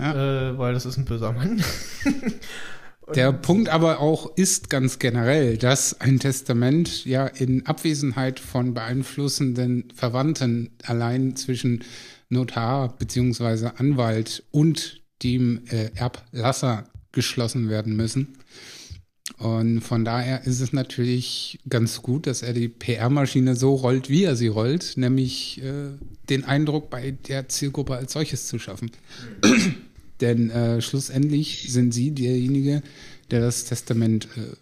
Ja. 0.00 0.50
Äh, 0.50 0.58
weil 0.58 0.74
das 0.74 0.86
ist 0.86 0.96
ein 0.96 1.04
böser 1.04 1.32
Mann. 1.32 1.62
Der 3.14 3.32
Punkt 3.32 3.68
aber 3.68 4.00
auch 4.00 4.36
ist 4.36 4.70
ganz 4.70 4.98
generell, 4.98 5.58
dass 5.58 6.00
ein 6.00 6.18
Testament 6.18 7.04
ja 7.04 7.26
in 7.26 7.66
Abwesenheit 7.66 8.40
von 8.40 8.74
beeinflussenden 8.74 9.88
Verwandten 9.94 10.70
allein 10.84 11.36
zwischen 11.36 11.84
Notar 12.32 12.96
bzw. 12.98 13.70
Anwalt 13.76 14.42
und 14.50 15.02
dem 15.22 15.62
äh, 15.70 15.90
Erblasser 15.94 16.84
geschlossen 17.12 17.68
werden 17.68 17.94
müssen. 17.94 18.38
Und 19.38 19.80
von 19.80 20.04
daher 20.04 20.44
ist 20.46 20.60
es 20.60 20.72
natürlich 20.72 21.60
ganz 21.68 22.02
gut, 22.02 22.26
dass 22.26 22.42
er 22.42 22.52
die 22.52 22.68
PR-Maschine 22.68 23.54
so 23.54 23.74
rollt, 23.74 24.08
wie 24.08 24.24
er 24.24 24.36
sie 24.36 24.48
rollt, 24.48 24.96
nämlich 24.96 25.62
äh, 25.62 25.90
den 26.28 26.44
Eindruck 26.44 26.90
bei 26.90 27.12
der 27.12 27.48
Zielgruppe 27.48 27.94
als 27.96 28.12
solches 28.12 28.46
zu 28.46 28.58
schaffen. 28.58 28.90
Denn 30.20 30.50
äh, 30.50 30.80
schlussendlich 30.80 31.72
sind 31.72 31.92
sie 31.92 32.12
derjenige, 32.12 32.82
der 33.30 33.40
das 33.40 33.64
Testament 33.64 34.28
äh, 34.36 34.56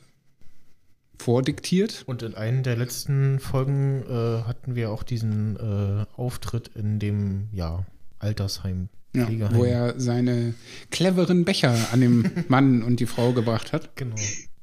vordiktiert. 1.21 2.05
Und 2.07 2.23
in 2.23 2.35
einer 2.35 2.62
der 2.62 2.77
letzten 2.77 3.39
Folgen 3.39 4.03
äh, 4.09 4.43
hatten 4.43 4.75
wir 4.75 4.91
auch 4.91 5.03
diesen 5.03 5.57
äh, 5.57 6.07
Auftritt 6.16 6.68
in 6.75 6.99
dem 6.99 7.49
ja, 7.53 7.85
Altersheim. 8.18 8.89
Ja, 9.14 9.29
wo 9.53 9.64
er 9.64 9.99
seine 9.99 10.55
cleveren 10.91 11.45
Becher 11.45 11.77
an 11.93 12.01
den 12.01 12.31
Mann 12.49 12.83
und 12.83 13.01
die 13.01 13.07
Frau 13.07 13.33
gebracht 13.33 13.73
hat. 13.73 13.97
Genau. 13.97 14.14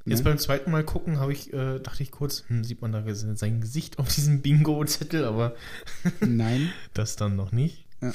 Jetzt 0.06 0.20
ja. 0.20 0.24
beim 0.24 0.38
zweiten 0.38 0.72
Mal 0.72 0.86
gucken, 0.86 1.20
habe 1.20 1.34
ich, 1.34 1.52
äh, 1.52 1.80
dachte 1.80 2.02
ich 2.02 2.12
kurz, 2.12 2.46
hm, 2.48 2.64
sieht 2.64 2.82
man 2.82 2.94
da 2.94 3.04
sein 3.14 3.60
Gesicht 3.60 4.00
auf 4.00 4.14
diesem 4.14 4.42
Bingo-Zettel, 4.42 5.26
aber 5.26 5.54
nein, 6.22 6.70
das 6.94 7.18
dann 7.18 7.36
noch 7.36 7.52
nicht. 7.52 7.86
Ja. 8.02 8.14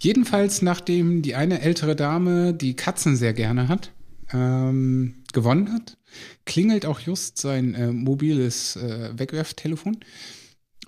Jedenfalls, 0.00 0.62
nachdem 0.62 1.22
die 1.22 1.34
eine 1.34 1.62
ältere 1.62 1.96
Dame 1.96 2.52
die 2.52 2.76
Katzen 2.76 3.16
sehr 3.16 3.32
gerne 3.32 3.68
hat, 3.68 3.92
ähm, 4.32 5.24
gewonnen 5.32 5.72
hat, 5.72 5.97
klingelt 6.44 6.86
auch 6.86 7.00
just 7.00 7.38
sein 7.38 7.74
äh, 7.74 7.92
mobiles 7.92 8.76
äh, 8.76 9.10
Wegwerftelefon. 9.16 9.98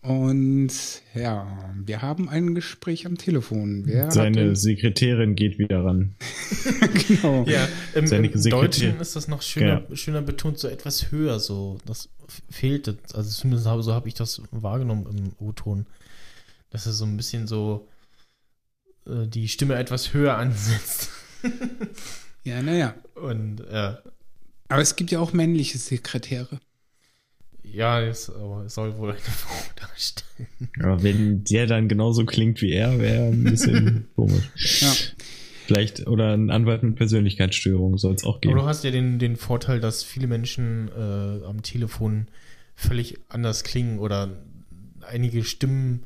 Und 0.03 0.73
ja, 1.15 1.75
wir 1.77 2.01
haben 2.01 2.31
ein 2.31 2.55
Gespräch 2.55 3.05
am 3.05 3.19
Telefon. 3.19 3.83
Wer 3.85 4.11
Seine 4.11 4.57
Sekretärin 4.57 5.35
geht 5.35 5.59
wieder 5.59 5.85
ran. 5.85 6.15
genau. 7.09 7.45
Ja, 7.47 7.69
im, 7.95 8.07
im 8.07 8.43
Deutschen 8.45 8.99
ist 8.99 9.15
das 9.15 9.29
noch 9.29 9.43
schöner, 9.43 9.85
ja. 9.87 9.97
schöner 9.97 10.23
betont, 10.23 10.59
so 10.59 10.69
etwas 10.69 11.11
höher. 11.11 11.39
So, 11.39 11.79
das 11.85 12.09
fehlt, 12.49 12.89
also 13.13 13.31
zumindest 13.31 13.65
so 13.65 13.93
habe 13.93 14.09
ich 14.09 14.15
das 14.15 14.41
wahrgenommen 14.51 15.07
im 15.11 15.47
O-Ton. 15.47 15.85
Dass 16.71 16.87
er 16.87 16.93
so 16.93 17.05
ein 17.05 17.19
bisschen 17.19 17.47
so 17.47 17.87
äh, 19.07 19.27
die 19.27 19.49
Stimme 19.49 19.75
etwas 19.75 20.15
höher 20.15 20.39
ansetzt. 20.39 21.11
ja, 22.45 22.63
naja. 22.63 22.95
Und 23.17 23.63
ja. 23.71 23.99
Aber 24.71 24.83
es 24.83 24.97
gibt 24.97 25.11
ja 25.11 25.19
auch 25.21 25.33
männliche 25.33 25.79
Sekretäre. 25.79 26.61
Ja, 27.63 28.01
es, 28.01 28.31
aber 28.31 28.65
es 28.65 28.75
soll 28.75 28.97
wohl 28.99 29.11
eine 29.11 29.19
Frau 29.21 29.55
darstellen. 29.77 30.49
Aber 30.81 31.03
wenn 31.03 31.45
der 31.45 31.67
dann 31.67 31.89
genauso 31.89 32.25
klingt 32.25 32.63
wie 32.63 32.73
er, 32.73 32.99
wäre 32.99 33.27
ein 33.27 33.45
bisschen 33.45 34.09
komisch. 34.17 34.83
Ja. 34.83 34.93
Vielleicht, 35.67 36.07
oder 36.07 36.35
ein 36.35 36.51
Anwalt 36.51 36.83
mit 36.83 36.97
Persönlichkeitsstörung 36.97 37.99
soll 37.99 38.15
es 38.15 38.25
auch 38.25 38.41
geben. 38.41 38.55
Aber 38.55 38.63
du 38.63 38.69
hast 38.69 38.83
ja 38.83 38.91
den, 38.91 39.19
den 39.19 39.37
Vorteil, 39.37 39.81
dass 39.81 40.03
viele 40.03 40.27
Menschen 40.27 40.89
äh, 40.89 41.45
am 41.45 41.63
Telefon 41.63 42.27
völlig 42.75 43.19
anders 43.29 43.63
klingen 43.63 43.99
oder 43.99 44.31
einige 45.03 45.45
Stimmen 45.45 46.05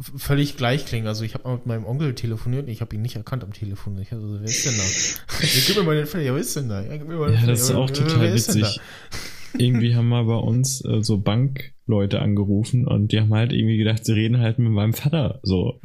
völlig 0.00 0.56
gleich 0.56 0.86
klingen. 0.86 1.06
Also 1.06 1.24
ich 1.24 1.34
habe 1.34 1.44
mal 1.44 1.54
mit 1.56 1.66
meinem 1.66 1.84
Onkel 1.84 2.14
telefoniert, 2.14 2.68
ich 2.68 2.80
habe 2.80 2.94
ihn 2.94 3.02
nicht 3.02 3.16
erkannt 3.16 3.44
am 3.44 3.52
Telefon. 3.52 3.98
Ich 4.00 4.12
also, 4.12 4.40
wer 4.40 4.44
ist 4.44 4.66
denn 4.66 4.76
da? 4.76 4.82
Gib 5.66 5.76
mir 5.76 5.82
mal 5.82 5.96
den 5.96 6.06
Fell, 6.06 6.24
ja, 6.24 6.34
wer 6.34 6.40
ist 6.40 6.56
denn 6.56 6.68
da? 6.68 6.82
Ja, 6.82 6.94
ja 6.94 7.46
das 7.46 7.62
ist 7.62 7.70
auch 7.72 7.90
total 7.90 8.34
witzig. 8.34 8.80
irgendwie 9.58 9.94
haben 9.94 10.08
mal 10.08 10.24
bei 10.24 10.36
uns 10.36 10.84
äh, 10.84 11.02
so 11.02 11.18
Bankleute 11.18 12.20
angerufen 12.20 12.86
und 12.86 13.12
die 13.12 13.20
haben 13.20 13.34
halt 13.34 13.52
irgendwie 13.52 13.76
gedacht, 13.76 14.04
sie 14.04 14.12
reden 14.12 14.38
halt 14.38 14.58
mit 14.58 14.72
meinem 14.72 14.92
Vater. 14.92 15.40
So. 15.42 15.80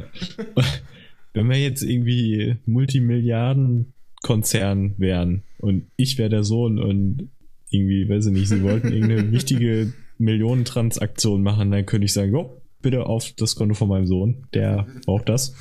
Wenn 1.34 1.50
wir 1.50 1.58
jetzt 1.58 1.84
irgendwie 1.84 2.58
Multimilliarden 2.66 3.94
Konzern 4.24 4.96
wären 4.98 5.44
und 5.60 5.88
ich 5.96 6.18
wäre 6.18 6.30
der 6.30 6.44
Sohn 6.44 6.80
und 6.80 7.30
irgendwie, 7.70 8.10
weiß 8.10 8.28
ich 8.28 8.34
nicht, 8.34 8.48
sie 8.48 8.64
wollten 8.64 8.92
irgendeine 8.92 9.32
wichtige 9.32 9.94
Millionentransaktion 10.18 11.44
machen, 11.44 11.72
dann 11.72 11.86
könnte 11.86 12.06
ich 12.06 12.14
sagen, 12.14 12.32
jo, 12.32 12.62
bitte 12.88 13.06
auf 13.06 13.34
das 13.34 13.56
Konto 13.56 13.76
von 13.76 13.90
meinem 13.90 14.08
Sohn, 14.08 14.48
der 14.54 14.88
braucht 15.06 15.28
das. 15.28 15.54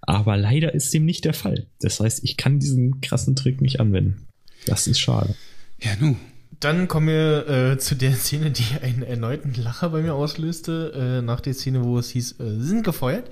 Aber 0.00 0.36
leider 0.36 0.74
ist 0.74 0.92
dem 0.92 1.04
nicht 1.04 1.24
der 1.24 1.34
Fall. 1.34 1.68
Das 1.80 2.00
heißt, 2.00 2.24
ich 2.24 2.36
kann 2.36 2.58
diesen 2.58 3.00
krassen 3.00 3.36
Trick 3.36 3.60
nicht 3.60 3.78
anwenden. 3.78 4.26
Das 4.66 4.88
ist 4.88 4.98
schade. 4.98 5.36
Ja, 5.78 5.92
nu. 6.00 6.16
Dann 6.58 6.88
kommen 6.88 7.06
wir 7.06 7.48
äh, 7.48 7.78
zu 7.78 7.94
der 7.94 8.14
Szene, 8.14 8.50
die 8.50 8.64
einen 8.82 9.04
erneuten 9.04 9.54
Lacher 9.54 9.90
bei 9.90 10.02
mir 10.02 10.14
auslöste. 10.14 11.20
Äh, 11.20 11.22
nach 11.22 11.40
der 11.40 11.54
Szene, 11.54 11.84
wo 11.84 11.96
es 11.98 12.10
hieß, 12.10 12.40
äh, 12.40 12.58
sie 12.58 12.66
sind 12.66 12.82
gefeuert. 12.82 13.30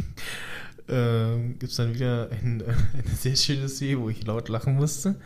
äh, 0.88 1.48
Gibt 1.58 1.70
es 1.70 1.76
dann 1.76 1.94
wieder 1.94 2.28
ein, 2.30 2.60
äh, 2.60 2.64
eine 2.64 3.16
sehr 3.16 3.36
schöne 3.36 3.70
Szene, 3.70 4.00
wo 4.00 4.10
ich 4.10 4.24
laut 4.26 4.50
lachen 4.50 4.74
musste. 4.74 5.16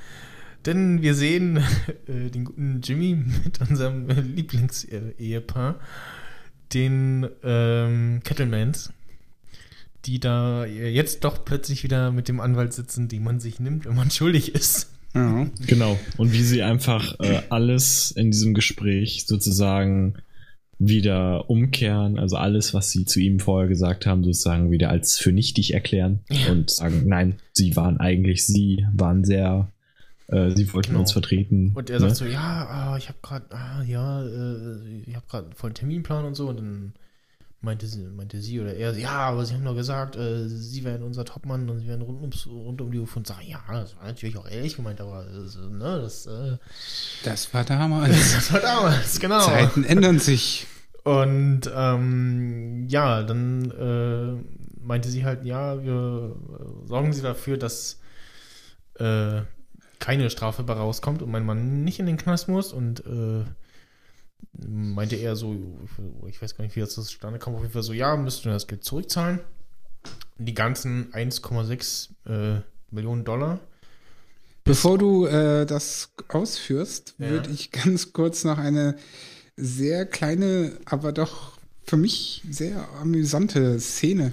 Denn 0.67 1.03
wir 1.03 1.15
sehen 1.15 1.57
äh, 2.07 2.31
den 2.31 2.45
guten 2.45 2.81
Jimmy 2.81 3.17
mit 3.45 3.61
unserem 3.61 4.09
Lieblingsehepaar, 4.09 5.81
den 6.73 7.27
ähm, 7.43 8.21
Kettlemans, 8.25 8.93
die 10.07 10.21
da 10.21 10.65
jetzt 10.65 11.25
doch 11.25 11.45
plötzlich 11.45 11.83
wieder 11.85 12.11
mit 12.11 12.29
dem 12.29 12.41
Anwalt 12.41 12.73
sitzen, 12.73 13.09
den 13.09 13.23
man 13.23 13.41
sich 13.41 13.61
nimmt, 13.61 13.87
wenn 13.87 13.97
man 13.97 14.11
schuldig 14.11 14.55
ist. 14.55 14.91
Ja. 15.15 15.49
Genau. 15.67 15.99
Und 16.17 16.33
wie 16.33 16.43
sie 16.43 16.63
einfach 16.63 17.19
äh, 17.21 17.43
alles 17.51 18.13
in 18.13 18.31
diesem 18.31 18.55
Gespräch 18.55 19.25
sozusagen 19.27 20.15
wieder 20.81 21.51
umkehren, 21.51 22.19
also 22.19 22.37
alles, 22.37 22.73
was 22.73 22.91
sie 22.91 23.05
zu 23.05 23.21
ihm 23.21 23.39
vorher 23.39 23.69
gesagt 23.69 24.07
haben, 24.07 24.25
sozusagen 24.25 24.71
wieder 24.71 24.89
als 24.89 25.19
für 25.19 25.31
nichtig 25.31 25.75
erklären 25.75 26.21
ja. 26.31 26.51
und 26.51 26.71
sagen, 26.71 27.03
nein, 27.07 27.37
sie 27.53 27.77
waren 27.77 27.99
eigentlich, 27.99 28.47
sie 28.47 28.87
waren 28.95 29.23
sehr, 29.23 29.71
äh, 30.31 30.51
sie 30.55 30.73
wollten 30.73 30.91
genau. 30.91 31.01
uns 31.01 31.13
vertreten. 31.13 31.73
Und 31.75 31.91
er 31.91 31.99
ne? 31.99 32.07
sagt 32.07 32.17
so, 32.17 32.25
ja, 32.25 32.67
ah, 32.69 32.97
ich 32.97 33.09
habe 33.09 33.19
gerade, 33.23 33.47
ah, 33.51 33.83
ja, 33.83 34.23
äh, 34.23 35.03
ich 35.07 35.17
habe 35.17 35.27
gerade 35.29 35.49
voll 35.55 35.69
einen 35.69 35.75
Terminplan 35.75 36.25
und 36.25 36.35
so 36.35 36.49
und 36.49 36.59
dann 36.59 36.93
meinte 37.61 37.87
sie, 37.87 38.05
meinte 38.05 38.41
sie 38.41 38.61
oder 38.61 38.75
er, 38.75 38.97
ja, 38.97 39.11
aber 39.11 39.45
sie 39.45 39.55
haben 39.55 39.65
doch 39.65 39.75
gesagt, 39.75 40.17
äh, 40.17 40.49
sie 40.49 40.85
wären 40.85 41.03
unser 41.03 41.25
Topmann 41.25 41.69
und 41.69 41.81
sie 41.81 41.89
wären 41.89 42.01
rund, 42.03 42.21
ums, 42.21 42.47
rund 42.47 42.81
um 42.81 42.91
die 42.91 42.99
Uhr 42.99 43.09
und 43.15 43.27
sagen, 43.27 43.47
ja, 43.47 43.61
das 43.69 43.97
war 43.97 44.05
natürlich 44.07 44.39
auch 44.39 44.49
ehrlich 44.49 44.77
gemeint, 44.77 45.01
aber 45.01 45.25
das, 45.25 45.57
ne, 45.57 46.01
das, 46.01 46.27
äh, 46.27 46.57
das 47.25 47.53
war 47.53 47.65
damals. 47.65 48.11
Das 48.35 48.53
war 48.53 48.61
damals, 48.61 49.21
genau. 49.21 49.41
Zeiten 49.41 49.85
ändern 49.85 50.19
sich. 50.19 50.67
Und 51.03 51.63
ähm, 51.75 52.87
ja, 52.89 53.23
dann 53.23 53.71
äh, 53.71 54.87
meinte 54.87 55.09
sie 55.09 55.25
halt, 55.25 55.45
ja, 55.45 55.83
wir 55.83 56.37
äh, 56.37 56.89
sorgen 56.89 57.13
Sie 57.13 57.23
dafür, 57.23 57.57
dass 57.57 58.01
äh, 58.99 59.41
keine 60.01 60.31
Strafe 60.31 60.65
bei 60.65 60.73
rauskommt 60.73 61.23
und 61.23 61.31
mein 61.31 61.45
Mann 61.45 61.85
nicht 61.85 62.01
in 62.01 62.07
den 62.07 62.17
Knast 62.17 62.49
muss 62.49 62.73
und 62.73 63.05
äh, 63.07 63.45
meinte 64.67 65.17
er 65.17 65.37
so, 65.37 65.57
ich 66.27 66.43
weiß 66.43 66.57
gar 66.57 66.65
nicht, 66.65 66.75
wie 66.75 66.81
das 66.81 66.95
zustande 66.95 67.39
kam, 67.39 67.55
auf 67.55 67.61
jeden 67.61 67.73
Fall 67.73 67.83
so, 67.83 67.93
ja, 67.93 68.17
müssten 68.17 68.47
wir 68.47 68.53
das 68.55 68.67
Geld 68.67 68.83
zurückzahlen. 68.83 69.41
Die 70.39 70.55
ganzen 70.55 71.13
1,6 71.13 72.09
äh, 72.27 72.63
Millionen 72.91 73.25
Dollar. 73.25 73.61
Bevor 74.65 74.99
du 74.99 75.27
äh, 75.27 75.67
das 75.67 76.13
ausführst, 76.29 77.15
ja. 77.19 77.31
würde 77.31 77.51
ich 77.51 77.71
ganz 77.71 78.13
kurz 78.13 78.45
noch 78.45 78.59
eine 78.59 78.97
sehr 79.57 80.07
kleine, 80.07 80.73
aber 80.87 81.13
doch 81.13 81.59
für 81.85 81.97
mich 81.97 82.43
sehr 82.49 82.89
amüsante 83.01 83.79
Szene. 83.81 84.33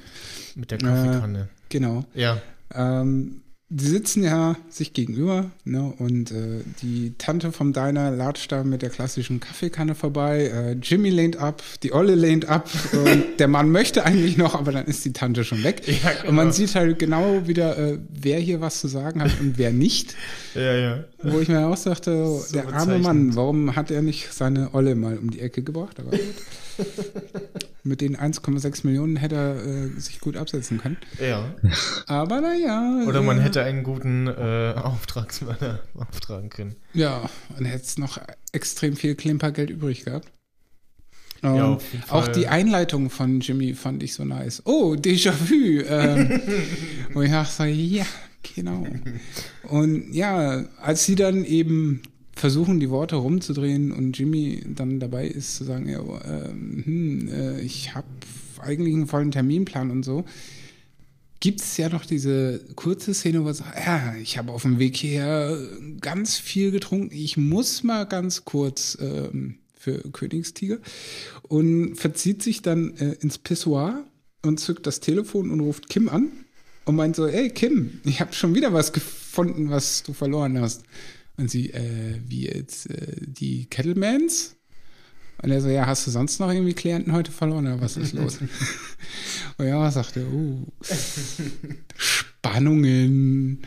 Mit 0.55 0.71
der 0.71 0.77
Kaffeekanne. 0.77 1.41
Äh, 1.41 1.45
genau. 1.69 2.05
Ja. 2.13 2.41
Ähm, 2.73 3.41
die 3.69 3.85
sitzen 3.85 4.23
ja 4.23 4.55
sich 4.69 4.93
gegenüber, 4.93 5.51
ne? 5.65 5.93
Und 5.99 6.31
äh, 6.31 6.61
die 6.81 7.15
Tante 7.17 7.51
vom 7.51 7.73
Diner 7.73 8.11
latscht 8.11 8.49
da 8.53 8.63
mit 8.63 8.81
der 8.81 8.89
klassischen 8.89 9.41
Kaffeekanne 9.41 9.93
vorbei. 9.93 10.45
Äh, 10.45 10.71
Jimmy 10.81 11.09
lehnt 11.09 11.35
ab, 11.35 11.61
die 11.83 11.91
Olle 11.91 12.15
lehnt 12.15 12.47
ab 12.47 12.69
und 12.93 13.39
der 13.39 13.49
Mann 13.49 13.69
möchte 13.69 14.05
eigentlich 14.05 14.37
noch, 14.37 14.55
aber 14.55 14.71
dann 14.71 14.85
ist 14.85 15.03
die 15.03 15.11
Tante 15.11 15.43
schon 15.43 15.65
weg. 15.65 15.81
Ja, 15.85 16.11
genau. 16.13 16.29
Und 16.29 16.35
man 16.35 16.51
sieht 16.53 16.73
halt 16.75 16.97
genau 16.97 17.45
wieder, 17.45 17.77
äh, 17.77 17.99
wer 18.09 18.39
hier 18.39 18.61
was 18.61 18.79
zu 18.79 18.87
sagen 18.87 19.21
hat 19.21 19.31
und 19.41 19.57
wer 19.57 19.73
nicht. 19.73 20.15
ja, 20.55 20.73
ja. 20.73 21.03
Wo 21.21 21.39
ich 21.41 21.49
mir 21.49 21.67
auch 21.67 21.75
sagte, 21.75 22.25
so 22.25 22.45
der 22.53 22.73
arme 22.73 22.99
Mann, 22.99 23.35
warum 23.35 23.75
hat 23.75 23.91
er 23.91 24.01
nicht 24.01 24.31
seine 24.31 24.73
Olle 24.73 24.95
mal 24.95 25.17
um 25.17 25.29
die 25.29 25.41
Ecke 25.41 25.61
gebracht? 25.61 25.99
Aber 25.99 26.11
gut. 26.11 26.21
Mit 27.87 28.01
den 28.01 28.17
1,6 28.17 28.85
Millionen 28.85 29.15
hätte 29.15 29.35
er 29.35 29.55
äh, 29.65 29.99
sich 29.99 30.19
gut 30.19 30.35
absetzen 30.35 30.77
können. 30.79 30.97
Ja. 31.21 31.55
Aber 32.05 32.41
naja. 32.41 33.03
Oder 33.07 33.21
man 33.21 33.39
äh, 33.39 33.43
hätte 33.43 33.63
einen 33.63 33.83
guten 33.83 34.27
äh, 34.27 34.73
Auftragsmörder 34.75 35.79
auftragen 35.95 36.49
können. 36.49 36.75
Ja, 36.93 37.29
und 37.57 37.65
hätte 37.65 37.83
es 37.83 37.97
noch 37.97 38.19
extrem 38.51 38.97
viel 38.97 39.15
Klimpergeld 39.15 39.69
übrig 39.69 40.03
gehabt. 40.03 40.31
Um, 41.43 41.55
ja, 41.55 41.71
ähm, 41.71 41.77
auch 42.09 42.27
die 42.27 42.47
Einleitung 42.47 43.09
von 43.09 43.39
Jimmy 43.39 43.73
fand 43.73 44.03
ich 44.03 44.13
so 44.13 44.25
nice. 44.25 44.61
Oh, 44.65 44.95
Déjà-vu. 44.95 45.83
Ähm, 45.87 46.41
wo 47.13 47.21
ich 47.21 47.31
dachte, 47.31 47.67
ja, 47.67 48.05
genau. 48.55 48.85
Und 49.63 50.13
ja, 50.13 50.65
als 50.81 51.05
sie 51.05 51.15
dann 51.15 51.45
eben 51.45 52.01
versuchen, 52.37 52.79
die 52.79 52.89
Worte 52.89 53.15
rumzudrehen 53.15 53.91
und 53.91 54.17
Jimmy 54.17 54.63
dann 54.67 54.99
dabei 54.99 55.27
ist 55.27 55.55
zu 55.55 55.63
sagen, 55.63 55.89
ja, 55.89 55.99
äh, 55.99 56.49
hm, 56.49 57.29
äh, 57.31 57.61
ich 57.61 57.95
habe 57.95 58.07
eigentlich 58.59 58.93
einen 58.93 59.07
vollen 59.07 59.31
Terminplan 59.31 59.91
und 59.91 60.03
so, 60.03 60.25
gibt 61.39 61.61
es 61.61 61.77
ja 61.77 61.89
noch 61.89 62.05
diese 62.05 62.59
kurze 62.75 63.13
Szene, 63.13 63.43
wo 63.43 63.47
er 63.47 63.53
sagt, 63.53 63.77
ja, 63.85 64.15
ich 64.15 64.37
habe 64.37 64.51
auf 64.51 64.63
dem 64.63 64.79
Weg 64.79 64.97
hierher 64.97 65.57
ganz 66.01 66.37
viel 66.37 66.71
getrunken, 66.71 67.15
ich 67.15 67.37
muss 67.37 67.83
mal 67.83 68.05
ganz 68.05 68.45
kurz 68.45 68.97
ähm, 68.99 69.59
für 69.77 69.99
Königstiger 70.11 70.77
und 71.43 71.95
verzieht 71.95 72.41
sich 72.41 72.61
dann 72.61 72.95
äh, 72.97 73.13
ins 73.21 73.37
Pissoir 73.37 74.03
und 74.43 74.59
zückt 74.59 74.87
das 74.87 74.99
Telefon 74.99 75.51
und 75.51 75.59
ruft 75.59 75.89
Kim 75.89 76.09
an 76.09 76.31
und 76.85 76.95
meint 76.95 77.15
so, 77.15 77.27
ey 77.27 77.49
Kim, 77.49 77.99
ich 78.03 78.21
habe 78.21 78.33
schon 78.33 78.55
wieder 78.55 78.73
was 78.73 78.93
gefunden, 78.93 79.69
was 79.69 80.03
du 80.03 80.13
verloren 80.13 80.59
hast. 80.59 80.83
Und 81.37 81.51
sie, 81.51 81.71
äh, 81.71 82.19
wie 82.25 82.47
jetzt, 82.47 82.89
äh, 82.89 83.15
die 83.21 83.67
Kettlemans? 83.67 84.55
Und 85.41 85.51
er 85.51 85.61
so, 85.61 85.69
ja, 85.69 85.85
hast 85.85 86.07
du 86.07 86.11
sonst 86.11 86.39
noch 86.39 86.51
irgendwie 86.51 86.73
Klienten 86.73 87.13
heute 87.13 87.31
verloren 87.31 87.67
oder 87.67 87.79
was 87.79 87.95
ist 87.95 88.13
los? 88.13 88.39
und 89.57 89.67
ja, 89.67 89.91
sagte, 89.91 90.25
uh, 90.25 90.65
Spannungen. 91.95 93.61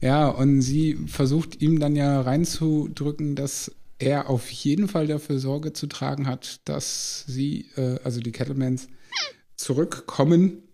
Ja, 0.00 0.26
und 0.28 0.62
sie 0.62 0.98
versucht 1.06 1.62
ihm 1.62 1.78
dann 1.78 1.94
ja 1.94 2.20
reinzudrücken, 2.20 3.36
dass 3.36 3.70
er 3.98 4.28
auf 4.28 4.50
jeden 4.50 4.88
Fall 4.88 5.06
dafür 5.06 5.38
Sorge 5.38 5.72
zu 5.72 5.86
tragen 5.86 6.26
hat, 6.26 6.60
dass 6.64 7.24
sie, 7.28 7.68
äh, 7.76 8.00
also 8.02 8.20
die 8.20 8.32
Kettlemans, 8.32 8.88
zurückkommen. 9.54 10.64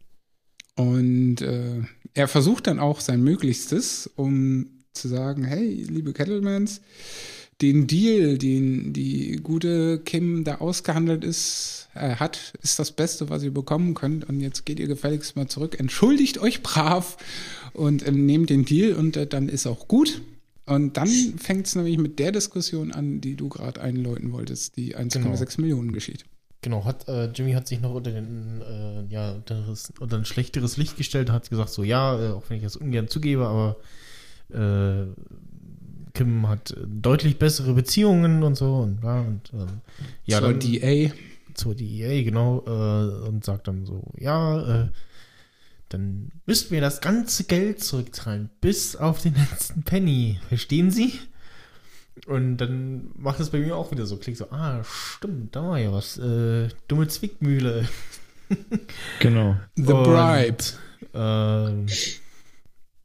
Und 0.76 1.42
äh, 1.42 1.82
er 2.14 2.26
versucht 2.26 2.68
dann 2.68 2.78
auch 2.78 3.01
sein 3.01 3.22
Möglichstes, 3.22 4.11
um 4.16 4.78
zu 5.01 5.09
sagen, 5.09 5.44
hey, 5.44 5.86
liebe 5.88 6.12
Kettlemans, 6.12 6.80
den 7.61 7.86
Deal, 7.86 8.38
den 8.38 8.92
die 8.92 9.40
gute 9.42 9.99
Kim 9.99 10.44
da 10.44 10.57
ausgehandelt 10.57 11.24
ist, 11.24 11.88
äh, 11.94 12.16
hat, 12.16 12.53
ist 12.62 12.78
das 12.78 12.92
Beste, 12.92 13.30
was 13.30 13.42
ihr 13.42 13.53
bekommen 13.53 13.94
könnt. 13.94 14.28
Und 14.28 14.40
jetzt 14.40 14.64
geht 14.64 14.78
ihr 14.78 14.86
gefälligst 14.86 15.36
mal 15.36 15.49
zurück, 15.49 15.78
entschuldigt 15.78 16.38
euch 16.38 16.62
brav 16.62 17.16
und 17.72 18.03
äh, 18.03 18.12
nehmt 18.12 18.51
den 18.51 18.64
Deal 18.64 18.94
und 18.94 19.16
äh, 19.16 19.26
dann 19.26 19.49
ist 19.49 19.66
auch 19.66 19.88
gut. 19.88 20.22
Und 20.66 20.99
dann 20.99 21.09
fängt 21.09 21.66
es 21.66 21.74
nämlich 21.74 21.96
mit 21.96 22.18
der 22.18 22.30
Diskussion 22.30 22.92
an, 22.92 23.20
die 23.20 23.36
du 23.36 23.49
gerade 23.49 23.80
einläuten 23.80 24.32
wolltest, 24.32 24.76
die 24.76 24.96
1,6 24.96 25.12
genau. 25.12 25.46
Millionen 25.59 25.92
geschieht. 25.92 26.26
Genau, 26.61 26.84
hat, 26.84 27.09
äh, 27.09 27.30
Jimmy 27.30 27.53
hat 27.53 27.66
sich 27.68 27.80
noch 27.80 27.94
unter, 27.94 28.11
den, 28.11 28.61
äh, 28.61 29.12
ja, 29.12 29.32
unter, 29.32 29.62
das, 29.62 29.92
unter 30.01 30.16
ein 30.16 30.24
schlechteres 30.24 30.76
Licht 30.76 30.96
gestellt, 30.96 31.30
hat 31.30 31.49
gesagt 31.49 31.70
so, 31.70 31.84
ja, 31.84 32.20
äh, 32.20 32.32
auch 32.32 32.42
wenn 32.49 32.59
ich 32.59 32.64
das 32.64 32.76
ungern 32.76 33.09
zugebe, 33.09 33.46
aber 33.46 33.76
äh, 34.51 35.07
Kim 36.14 36.49
hat 36.49 36.74
deutlich 36.84 37.38
bessere 37.38 37.74
Beziehungen 37.74 38.42
und 38.42 38.57
so 38.57 38.76
und, 38.76 39.03
ja, 39.03 39.20
und 39.20 39.53
ähm, 39.53 39.80
ja, 40.24 40.38
zur 40.40 40.49
dann, 40.49 40.61
DA. 40.61 41.12
Zur 41.55 41.74
DEA, 41.74 42.22
genau, 42.22 42.62
äh, 42.66 43.28
und 43.28 43.44
sagt 43.44 43.68
dann 43.68 43.86
so, 43.86 44.03
ja, 44.16 44.84
äh, 44.84 44.88
dann 45.88 46.30
müssten 46.44 46.72
wir 46.72 46.80
das 46.80 47.01
ganze 47.01 47.44
Geld 47.44 47.82
zurückzahlen, 47.82 48.51
bis 48.61 48.96
auf 48.96 49.22
den 49.22 49.34
letzten 49.34 49.82
Penny. 49.82 50.38
Verstehen 50.49 50.90
Sie? 50.90 51.14
Und 52.26 52.59
dann 52.59 53.11
macht 53.16 53.40
es 53.40 53.51
bei 53.51 53.59
mir 53.59 53.76
auch 53.76 53.90
wieder 53.92 54.05
so, 54.05 54.16
klingt 54.16 54.38
so, 54.38 54.51
ah, 54.51 54.82
stimmt, 54.84 55.55
da 55.55 55.62
war 55.62 55.78
ja 55.78 55.92
was, 55.92 56.18
äh, 56.18 56.68
dumme 56.88 57.09
Zwickmühle. 57.09 57.88
genau. 59.20 59.57
The 59.76 59.82
Bribe. 59.82 60.64
Und, 61.12 61.90
äh, 61.90 62.28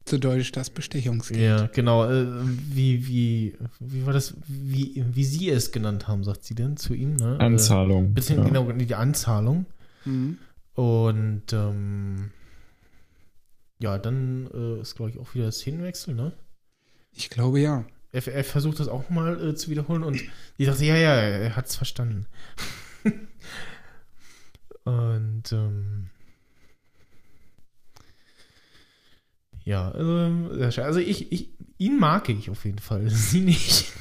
zu 0.06 0.20
Deutsch 0.20 0.52
das 0.52 0.70
Bestechungsgeld. 0.70 1.42
Ja, 1.42 1.68
genau. 1.68 2.10
Äh, 2.10 2.26
wie, 2.46 3.08
wie, 3.08 3.58
wie 3.80 4.06
war 4.06 4.14
das, 4.14 4.36
wie, 4.48 5.04
wie 5.14 5.24
Sie 5.24 5.50
es 5.50 5.72
genannt 5.72 6.08
haben, 6.08 6.24
sagt 6.24 6.44
sie 6.44 6.56
denn 6.56 6.76
zu 6.78 6.94
ihm? 6.94 7.16
Ne? 7.16 7.38
Äh, 7.40 7.44
Anzahlung. 7.44 8.08
Äh, 8.08 8.10
bisschen, 8.10 8.40
ja. 8.40 8.44
Genau, 8.44 8.72
die 8.72 8.96
Anzahlung. 8.96 9.66
Mhm. 10.06 10.38
Und 10.74 11.54
ähm, 11.54 12.32
ja, 13.80 13.98
dann 13.98 14.50
äh, 14.54 14.82
ist, 14.82 14.96
glaube 14.96 15.12
ich, 15.12 15.20
auch 15.20 15.34
wieder 15.36 15.52
Szenenwechsel, 15.52 16.16
ne? 16.16 16.34
Ich 17.12 17.30
glaube 17.30 17.60
ja. 17.60 17.86
Er, 18.12 18.28
er 18.28 18.44
versucht 18.44 18.80
das 18.80 18.88
auch 18.88 19.10
mal 19.10 19.50
äh, 19.50 19.56
zu 19.56 19.72
wiederholen 19.72 20.04
und 20.04 20.22
die 20.58 20.66
dachte, 20.66 20.86
ja, 20.86 20.96
ja, 20.96 21.16
er 21.16 21.56
hat 21.56 21.66
es 21.68 21.76
verstanden. 21.76 22.28
und 24.84 25.52
ähm, 25.52 26.10
ja, 29.66 29.90
also, 29.92 30.82
also 30.82 31.00
ich, 31.00 31.32
ich, 31.32 31.50
ihn 31.78 31.98
mag 32.00 32.30
ich 32.30 32.50
auf 32.50 32.66
jeden 32.66 32.80
Fall, 32.80 33.10
sie 33.10 33.42
nicht. 33.42 33.92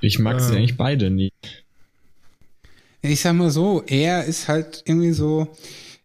ich 0.00 0.18
mag 0.18 0.40
sie 0.40 0.52
ähm, 0.52 0.58
eigentlich 0.58 0.76
beide 0.76 1.10
nicht. 1.10 1.64
Ich 3.02 3.20
sag 3.20 3.34
mal 3.34 3.50
so, 3.50 3.82
er 3.86 4.24
ist 4.24 4.48
halt 4.48 4.82
irgendwie 4.86 5.12
so, 5.12 5.54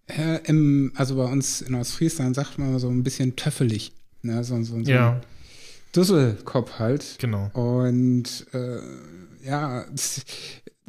äh, 0.07 0.39
im, 0.45 0.91
also 0.95 1.15
bei 1.15 1.25
uns 1.25 1.61
in 1.61 1.75
Ostfriesland 1.75 2.35
sagt 2.35 2.59
man 2.59 2.77
so 2.79 2.89
ein 2.89 3.03
bisschen 3.03 3.35
töffelig. 3.35 3.91
Ne? 4.21 4.43
So, 4.43 4.61
so, 4.63 4.83
so 4.83 4.91
ja. 4.91 5.21
Dusselkopf 5.93 6.79
halt. 6.79 7.15
Genau. 7.19 7.49
Und 7.53 8.45
äh, 8.53 8.79
ja, 9.45 9.85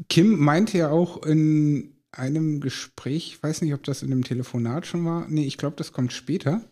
Kim 0.08 0.38
meinte 0.38 0.78
ja 0.78 0.90
auch 0.90 1.24
in 1.24 1.93
einem 2.18 2.60
Gespräch, 2.60 3.28
ich 3.28 3.42
weiß 3.42 3.62
nicht, 3.62 3.74
ob 3.74 3.82
das 3.84 4.02
in 4.02 4.10
dem 4.10 4.24
Telefonat 4.24 4.86
schon 4.86 5.04
war. 5.04 5.26
Nee, 5.28 5.44
ich 5.44 5.58
glaube, 5.58 5.76
das 5.76 5.92
kommt 5.92 6.12
später. 6.12 6.68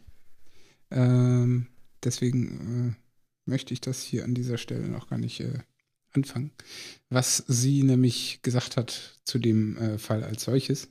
Ähm, 0.90 1.68
deswegen 2.02 2.96
äh, 2.96 3.50
möchte 3.50 3.74
ich 3.74 3.80
das 3.80 4.02
hier 4.02 4.24
an 4.24 4.34
dieser 4.34 4.58
Stelle 4.58 4.88
noch 4.88 5.08
gar 5.08 5.18
nicht 5.18 5.40
äh, 5.40 5.58
anfangen. 6.12 6.52
Was 7.08 7.44
sie 7.48 7.82
nämlich 7.82 8.40
gesagt 8.42 8.76
hat 8.76 9.20
zu 9.24 9.38
dem 9.38 9.76
äh, 9.76 9.98
Fall 9.98 10.24
als 10.24 10.44
solches. 10.44 10.88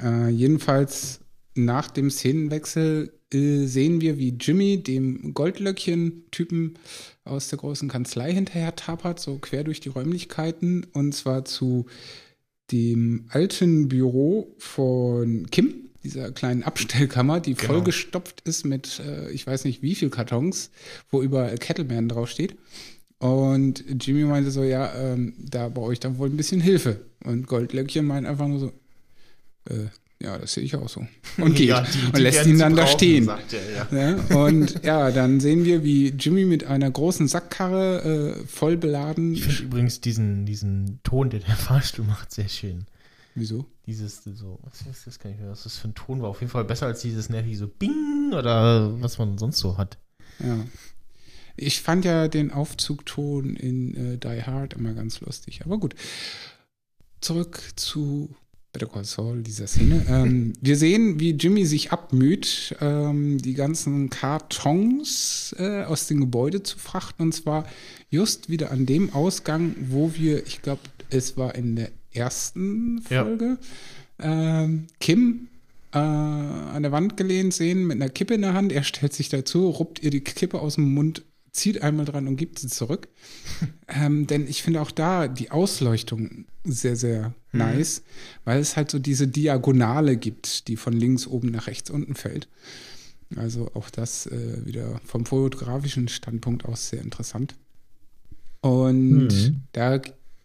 Äh, 0.00 0.28
jedenfalls 0.28 1.20
nach 1.54 1.90
dem 1.90 2.10
Szenenwechsel 2.10 3.12
äh, 3.32 3.66
sehen 3.66 4.00
wir, 4.00 4.18
wie 4.18 4.36
Jimmy 4.40 4.82
dem 4.82 5.34
Goldlöckchen-Typen 5.34 6.78
aus 7.24 7.48
der 7.48 7.58
großen 7.58 7.88
Kanzlei 7.88 8.32
hinterher 8.32 8.74
tapert, 8.76 9.20
so 9.20 9.38
quer 9.38 9.64
durch 9.64 9.80
die 9.80 9.88
Räumlichkeiten, 9.88 10.84
und 10.92 11.14
zwar 11.14 11.44
zu 11.44 11.86
dem 12.72 13.26
alten 13.28 13.88
Büro 13.88 14.54
von 14.58 15.46
Kim, 15.50 15.74
dieser 16.02 16.32
kleinen 16.32 16.62
Abstellkammer, 16.62 17.40
die 17.40 17.54
genau. 17.54 17.74
vollgestopft 17.74 18.40
ist 18.42 18.64
mit, 18.64 19.00
äh, 19.00 19.30
ich 19.30 19.46
weiß 19.46 19.64
nicht 19.64 19.82
wie 19.82 19.94
viel 19.94 20.10
Kartons, 20.10 20.70
wo 21.10 21.22
überall 21.22 21.56
Kettleman 21.58 22.08
draufsteht. 22.08 22.56
Und 23.18 23.84
Jimmy 24.00 24.24
meinte 24.24 24.50
so, 24.50 24.64
ja, 24.64 24.94
ähm, 24.94 25.34
da 25.38 25.68
brauche 25.68 25.92
ich 25.92 26.00
dann 26.00 26.16
wohl 26.16 26.30
ein 26.30 26.38
bisschen 26.38 26.60
Hilfe. 26.60 27.04
Und 27.22 27.46
Goldlöckchen 27.46 28.06
meint 28.06 28.26
einfach 28.26 28.48
nur 28.48 28.58
so, 28.58 28.72
äh, 29.68 29.88
ja, 30.22 30.36
das 30.36 30.52
sehe 30.52 30.64
ich 30.64 30.76
auch 30.76 30.88
so. 30.88 31.06
Und 31.38 31.54
geht. 31.54 31.68
ja, 31.68 31.80
die, 31.82 32.06
und 32.06 32.16
die 32.16 32.20
lässt 32.22 32.46
ihn 32.46 32.58
dann 32.58 32.76
da 32.76 32.86
stehen. 32.86 33.28
Er, 33.28 33.38
ja. 33.90 34.10
ja. 34.10 34.36
und 34.44 34.84
ja, 34.84 35.10
dann 35.10 35.40
sehen 35.40 35.64
wir, 35.64 35.82
wie 35.82 36.08
Jimmy 36.08 36.44
mit 36.44 36.64
einer 36.64 36.90
großen 36.90 37.26
Sackkarre 37.26 38.36
äh, 38.42 38.46
voll 38.46 38.76
beladen. 38.76 39.32
Ich 39.32 39.44
finde 39.44 39.62
übrigens 39.62 40.00
diesen, 40.00 40.44
diesen 40.44 41.00
Ton, 41.04 41.30
den 41.30 41.42
der 41.46 41.56
Fahrstuhl 41.56 42.04
macht, 42.04 42.32
sehr 42.32 42.48
schön. 42.48 42.86
Wieso? 43.34 43.64
Dieses 43.86 44.22
so, 44.24 44.58
was 44.62 44.82
ist 44.82 45.06
das? 45.06 45.18
Kann 45.18 45.32
ich 45.32 45.38
hören, 45.38 45.50
was 45.50 45.62
das 45.62 45.78
für 45.78 45.88
ein 45.88 45.94
Ton 45.94 46.20
war. 46.20 46.28
Auf 46.28 46.40
jeden 46.40 46.50
Fall 46.50 46.64
besser 46.64 46.86
als 46.86 47.00
dieses 47.00 47.30
nervige 47.30 47.56
so 47.56 47.68
Bing 47.68 48.32
oder 48.34 49.00
was 49.00 49.18
man 49.18 49.38
sonst 49.38 49.58
so 49.58 49.78
hat. 49.78 49.98
Ja. 50.40 50.58
Ich 51.56 51.80
fand 51.80 52.04
ja 52.04 52.28
den 52.28 52.50
Aufzugton 52.50 53.56
in 53.56 54.14
äh, 54.14 54.18
Die 54.18 54.42
Hard 54.42 54.74
immer 54.74 54.92
ganz 54.92 55.20
lustig. 55.20 55.62
Aber 55.64 55.78
gut. 55.78 55.94
Zurück 57.20 57.60
zu 57.76 58.34
Better 58.72 58.86
Call 58.86 59.04
Saul, 59.04 59.42
dieser 59.42 59.66
Szene. 59.66 60.06
ähm, 60.08 60.52
wir 60.60 60.76
sehen, 60.76 61.18
wie 61.18 61.30
Jimmy 61.30 61.66
sich 61.66 61.92
abmüht, 61.92 62.76
ähm, 62.80 63.38
die 63.38 63.54
ganzen 63.54 64.10
Kartons 64.10 65.54
äh, 65.58 65.82
aus 65.84 66.06
dem 66.06 66.20
Gebäude 66.20 66.62
zu 66.62 66.78
frachten. 66.78 67.22
Und 67.22 67.32
zwar 67.32 67.66
just 68.10 68.48
wieder 68.48 68.70
an 68.70 68.86
dem 68.86 69.12
Ausgang, 69.12 69.74
wo 69.88 70.14
wir, 70.14 70.46
ich 70.46 70.62
glaube, 70.62 70.82
es 71.10 71.36
war 71.36 71.54
in 71.54 71.76
der 71.76 71.90
ersten 72.12 73.02
Folge, 73.02 73.58
ja. 74.20 74.62
ähm, 74.62 74.86
Kim 75.00 75.48
äh, 75.92 75.98
an 75.98 76.82
der 76.82 76.92
Wand 76.92 77.16
gelehnt 77.16 77.52
sehen 77.52 77.86
mit 77.86 77.96
einer 77.96 78.08
Kippe 78.08 78.34
in 78.34 78.42
der 78.42 78.54
Hand. 78.54 78.72
Er 78.72 78.84
stellt 78.84 79.12
sich 79.12 79.28
dazu, 79.28 79.68
ruppt 79.68 80.02
ihr 80.02 80.10
die 80.10 80.20
Kippe 80.20 80.60
aus 80.60 80.76
dem 80.76 80.94
Mund 80.94 81.22
zieht 81.52 81.82
einmal 81.82 82.04
dran 82.04 82.28
und 82.28 82.36
gibt 82.36 82.58
sie 82.58 82.68
zurück. 82.68 83.08
ähm, 83.88 84.26
denn 84.26 84.46
ich 84.48 84.62
finde 84.62 84.80
auch 84.80 84.90
da 84.90 85.28
die 85.28 85.50
Ausleuchtung 85.50 86.46
sehr, 86.64 86.96
sehr 86.96 87.34
mhm. 87.52 87.58
nice, 87.58 88.02
weil 88.44 88.60
es 88.60 88.76
halt 88.76 88.90
so 88.90 88.98
diese 88.98 89.28
Diagonale 89.28 90.16
gibt, 90.16 90.68
die 90.68 90.76
von 90.76 90.92
links 90.92 91.26
oben 91.26 91.50
nach 91.50 91.66
rechts 91.66 91.90
unten 91.90 92.14
fällt. 92.14 92.48
Also 93.36 93.70
auch 93.74 93.90
das 93.90 94.26
äh, 94.26 94.66
wieder 94.66 95.00
vom 95.04 95.24
fotografischen 95.24 96.08
Standpunkt 96.08 96.64
aus 96.64 96.88
sehr 96.88 97.00
interessant. 97.00 97.54
Und 98.60 99.28
mhm. 99.28 99.62
da 99.72 100.00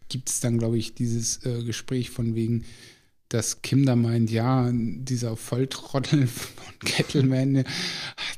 gibt 0.07 0.30
es 0.30 0.39
dann, 0.39 0.59
glaube 0.59 0.78
ich, 0.78 0.93
dieses 0.93 1.45
äh, 1.45 1.63
Gespräch 1.63 2.11
von 2.11 2.36
wegen, 2.36 2.63
dass 3.30 3.61
Kim 3.63 3.86
da 3.86 3.95
meint, 3.95 4.30
ja, 4.30 4.69
dieser 4.71 5.36
Volltrottel 5.36 6.28
von 6.28 6.80
Kettleman 6.80 7.57
hat 7.59 7.65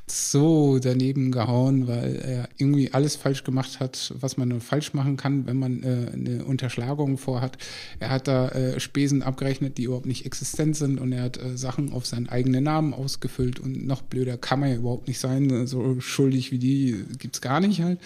so 0.07 0.79
daneben 0.79 1.31
gehauen, 1.31 1.87
weil 1.87 2.15
er 2.15 2.49
irgendwie 2.57 2.93
alles 2.93 3.15
falsch 3.17 3.43
gemacht 3.43 3.79
hat, 3.79 4.13
was 4.19 4.37
man 4.37 4.47
nur 4.47 4.61
falsch 4.61 4.93
machen 4.93 5.17
kann, 5.17 5.45
wenn 5.45 5.59
man 5.59 5.83
äh, 5.83 6.11
eine 6.13 6.45
Unterschlagung 6.45 7.17
vorhat. 7.17 7.57
Er 7.99 8.09
hat 8.09 8.27
da 8.27 8.49
äh, 8.49 8.79
Spesen 8.79 9.23
abgerechnet, 9.23 9.77
die 9.77 9.83
überhaupt 9.83 10.05
nicht 10.05 10.25
existent 10.25 10.77
sind 10.77 10.99
und 10.99 11.11
er 11.11 11.23
hat 11.23 11.37
äh, 11.37 11.57
Sachen 11.57 11.91
auf 11.91 12.05
seinen 12.05 12.29
eigenen 12.29 12.63
Namen 12.63 12.93
ausgefüllt 12.93 13.59
und 13.59 13.85
noch 13.85 14.01
blöder 14.01 14.37
kann 14.37 14.61
man 14.61 14.69
ja 14.69 14.75
überhaupt 14.77 15.07
nicht 15.07 15.19
sein. 15.19 15.67
So 15.67 15.99
schuldig 15.99 16.51
wie 16.51 16.59
die 16.59 17.03
gibt's 17.17 17.41
gar 17.41 17.59
nicht 17.59 17.81
halt. 17.81 17.99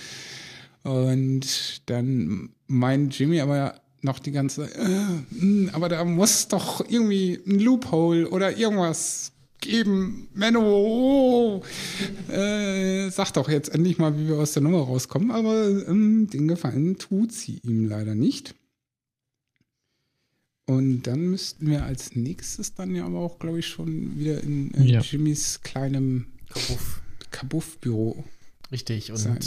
Und 0.83 1.89
dann 1.89 2.49
meint 2.67 3.17
Jimmy 3.17 3.41
aber, 3.41 3.75
noch 4.01 4.19
die 4.19 4.31
ganze, 4.31 4.65
äh, 4.65 5.69
aber 5.71 5.89
da 5.89 6.03
muss 6.03 6.47
doch 6.47 6.83
irgendwie 6.87 7.39
ein 7.45 7.59
Loophole 7.59 8.29
oder 8.29 8.57
irgendwas 8.57 9.31
geben. 9.61 10.27
Menno, 10.33 11.63
äh, 12.27 13.09
sag 13.09 13.31
doch 13.33 13.47
jetzt 13.47 13.69
endlich 13.69 13.97
mal, 13.97 14.17
wie 14.17 14.27
wir 14.27 14.37
aus 14.37 14.53
der 14.53 14.63
Nummer 14.63 14.79
rauskommen. 14.79 15.31
Aber 15.31 15.67
ähm, 15.87 16.27
den 16.31 16.47
Gefallen 16.47 16.97
tut 16.97 17.31
sie 17.31 17.59
ihm 17.63 17.87
leider 17.87 18.15
nicht. 18.15 18.55
Und 20.65 21.03
dann 21.03 21.29
müssten 21.29 21.67
wir 21.67 21.83
als 21.83 22.15
nächstes 22.15 22.73
dann 22.73 22.95
ja 22.95 23.05
aber 23.05 23.19
auch, 23.19 23.39
glaube 23.39 23.59
ich, 23.59 23.67
schon 23.67 24.17
wieder 24.17 24.41
in 24.41 24.73
äh, 24.73 24.83
ja. 24.83 25.01
Jimmys 25.01 25.61
kleinem 25.61 26.27
Kabuff-Büro. 27.31 28.23
Richtig, 28.71 29.11
und 29.11 29.17
sein. 29.17 29.39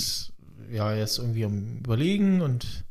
ja, 0.73 0.93
er 0.93 1.05
ist 1.05 1.19
irgendwie 1.19 1.45
am 1.45 1.79
Überlegen 1.79 2.41
und 2.41 2.84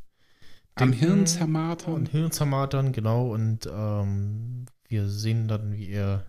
am 0.74 0.92
Hirn 0.92 1.26
zermartern. 1.26 1.94
Und 1.94 2.08
Hirn 2.08 2.30
zermartern, 2.32 2.92
genau. 2.92 3.32
Und 3.32 3.68
ähm, 3.72 4.66
wir 4.88 5.08
sehen 5.08 5.48
dann, 5.48 5.76
wie 5.76 5.88
er 5.88 6.26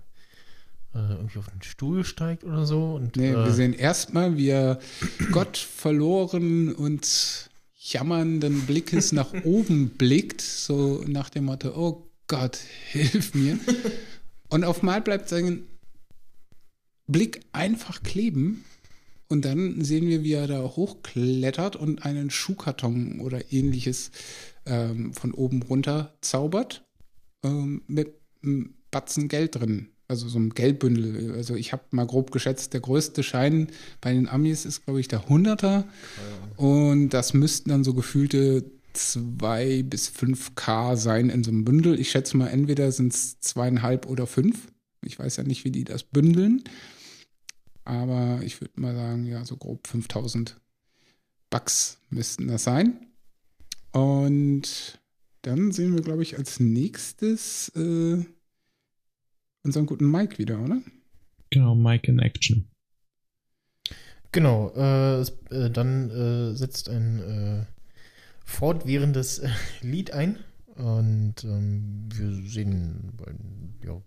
äh, 0.93 1.13
irgendwie 1.13 1.39
auf 1.39 1.49
den 1.49 1.61
Stuhl 1.61 2.03
steigt 2.03 2.43
oder 2.43 2.65
so. 2.65 2.95
Und, 2.95 3.17
nee, 3.17 3.31
äh, 3.31 3.35
wir 3.35 3.51
sehen 3.51 3.73
erstmal, 3.73 4.37
wie 4.37 4.49
er 4.49 4.79
Gott 5.31 5.57
verloren 5.57 6.73
und 6.73 7.49
jammernden 7.77 8.61
Blickes 8.65 9.11
nach 9.11 9.33
oben 9.43 9.89
blickt, 9.89 10.41
so 10.41 11.03
nach 11.07 11.29
dem 11.29 11.45
Motto, 11.45 11.69
oh 11.75 12.09
Gott, 12.27 12.57
hilf 12.87 13.33
mir. 13.33 13.59
und 14.49 14.63
auf 14.63 14.83
mal 14.83 15.01
bleibt 15.01 15.29
sein 15.29 15.63
Blick 17.07 17.41
einfach 17.51 18.01
kleben 18.01 18.63
und 19.27 19.45
dann 19.45 19.83
sehen 19.83 20.07
wir, 20.07 20.23
wie 20.23 20.33
er 20.33 20.47
da 20.47 20.61
hochklettert 20.61 21.75
und 21.75 22.05
einen 22.05 22.29
Schuhkarton 22.29 23.19
oder 23.21 23.51
ähnliches 23.51 24.11
ähm, 24.65 25.13
von 25.13 25.33
oben 25.33 25.63
runter 25.63 26.15
zaubert 26.21 26.85
ähm, 27.43 27.81
mit 27.87 28.13
einem 28.43 28.75
Batzen 28.91 29.27
Geld 29.27 29.55
drin. 29.55 29.89
Also 30.07 30.29
so 30.29 30.37
ein 30.37 30.51
Geldbündel. 30.51 31.33
Also 31.33 31.55
ich 31.55 31.71
habe 31.71 31.83
mal 31.89 32.05
grob 32.05 32.31
geschätzt, 32.31 32.73
der 32.73 32.81
größte 32.81 33.23
Schein 33.23 33.69
bei 34.01 34.13
den 34.13 34.29
Amis 34.29 34.65
ist, 34.65 34.85
glaube 34.85 34.99
ich, 34.99 35.07
der 35.07 35.27
Hunderter. 35.27 35.85
Ja. 35.87 36.63
Und 36.63 37.09
das 37.09 37.33
müssten 37.33 37.69
dann 37.69 37.83
so 37.83 37.95
gefühlte 37.95 38.71
2 38.93 39.83
bis 39.83 40.07
5 40.07 40.53
K 40.53 40.95
sein 40.95 41.29
in 41.29 41.43
so 41.43 41.49
einem 41.49 41.65
Bündel. 41.65 41.99
Ich 41.99 42.11
schätze 42.11 42.37
mal, 42.37 42.47
entweder 42.47 42.91
sind 42.91 43.13
es 43.13 43.39
zweieinhalb 43.39 44.05
oder 44.05 44.27
fünf. 44.27 44.67
Ich 45.03 45.17
weiß 45.17 45.37
ja 45.37 45.43
nicht, 45.43 45.65
wie 45.65 45.71
die 45.71 45.83
das 45.83 46.03
bündeln. 46.03 46.63
Aber 47.85 48.41
ich 48.43 48.59
würde 48.61 48.81
mal 48.81 48.95
sagen, 48.95 49.25
ja, 49.25 49.45
so 49.45 49.57
grob 49.57 49.87
5000 49.87 50.59
Bucks 51.49 51.99
müssten 52.09 52.47
das 52.47 52.63
sein. 52.63 53.07
Und 53.91 54.99
dann 55.43 55.71
sehen 55.71 55.93
wir, 55.93 56.01
glaube 56.01 56.23
ich, 56.23 56.37
als 56.37 56.59
nächstes 56.59 57.69
äh, 57.69 58.25
unseren 59.63 59.85
guten 59.85 60.09
Mike 60.09 60.37
wieder, 60.39 60.59
oder? 60.59 60.81
Genau, 61.51 61.75
Mike 61.75 62.11
in 62.11 62.19
Action. 62.19 62.67
Genau, 64.31 64.71
äh, 64.75 65.21
äh, 65.21 65.69
dann 65.69 66.09
äh, 66.09 66.55
setzt 66.55 66.89
ein 66.89 67.19
äh, 67.19 67.65
fortwährendes 68.43 69.43
Lied 69.81 70.11
ein 70.11 70.39
und 70.75 71.43
ähm, 71.45 72.09
wir 72.13 72.49
sehen 72.49 73.13
ja, 73.81 74.01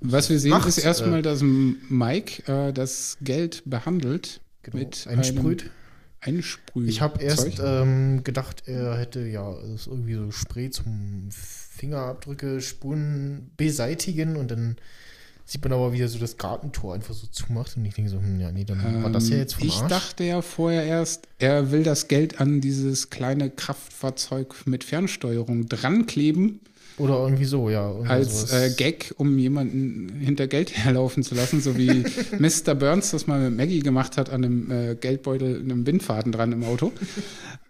Was 0.00 0.30
wir 0.30 0.38
sehen, 0.38 0.50
macht, 0.50 0.68
ist 0.68 0.78
erstmal, 0.78 1.20
äh, 1.20 1.22
dass 1.22 1.42
Mike 1.42 2.50
äh, 2.50 2.72
das 2.72 3.16
Geld 3.20 3.62
behandelt 3.64 4.40
genau, 4.62 4.78
mit 4.78 5.06
einsprüht. 5.06 5.70
Einsprüht. 6.20 6.88
Ich 6.88 7.00
habe 7.00 7.22
erst 7.22 7.60
ähm, 7.62 8.24
gedacht, 8.24 8.64
er 8.66 8.98
hätte 8.98 9.20
ja 9.20 9.54
irgendwie 9.86 10.14
so 10.14 10.30
Spray 10.32 10.70
zum 10.70 11.28
Fingerabdrücke, 11.30 12.60
Spuren 12.60 13.50
beseitigen 13.56 14.36
und 14.36 14.50
dann 14.50 14.76
sieht 15.44 15.62
man 15.62 15.72
aber, 15.72 15.92
wie 15.92 16.02
er 16.02 16.08
so 16.08 16.18
das 16.18 16.36
Gartentor 16.36 16.94
einfach 16.94 17.14
so 17.14 17.26
zumacht 17.28 17.76
und 17.76 17.84
ich 17.84 17.94
denke 17.94 18.10
so, 18.10 18.18
hm, 18.18 18.38
ja, 18.38 18.52
nee, 18.52 18.64
dann 18.64 18.84
ähm, 18.84 19.02
war 19.02 19.10
das 19.10 19.30
ja 19.30 19.36
jetzt 19.36 19.54
vom 19.54 19.66
Ich 19.66 19.76
Arsch. 19.76 19.88
dachte 19.88 20.24
ja 20.24 20.42
vorher 20.42 20.84
erst, 20.84 21.26
er 21.38 21.70
will 21.70 21.84
das 21.84 22.08
Geld 22.08 22.40
an 22.40 22.60
dieses 22.60 23.10
kleine 23.10 23.48
Kraftfahrzeug 23.48 24.66
mit 24.66 24.84
Fernsteuerung 24.84 25.66
dran 25.68 26.06
kleben. 26.06 26.60
Oder 26.98 27.22
irgendwie 27.22 27.44
so, 27.44 27.70
ja. 27.70 27.92
Als 28.06 28.52
äh, 28.52 28.70
Gag, 28.76 29.14
um 29.16 29.38
jemanden 29.38 30.08
hinter 30.20 30.46
Geld 30.46 30.72
herlaufen 30.76 31.22
zu 31.22 31.34
lassen, 31.34 31.60
so 31.60 31.76
wie 31.76 32.04
Mr. 32.38 32.74
Burns 32.74 33.10
das 33.10 33.26
mal 33.26 33.40
mit 33.40 33.56
Maggie 33.56 33.80
gemacht 33.80 34.16
hat, 34.16 34.30
an 34.30 34.44
einem 34.44 34.70
äh, 34.70 34.94
Geldbeutel, 34.94 35.60
einem 35.60 35.86
Windfaden 35.86 36.32
dran 36.32 36.52
im 36.52 36.64
Auto. 36.64 36.92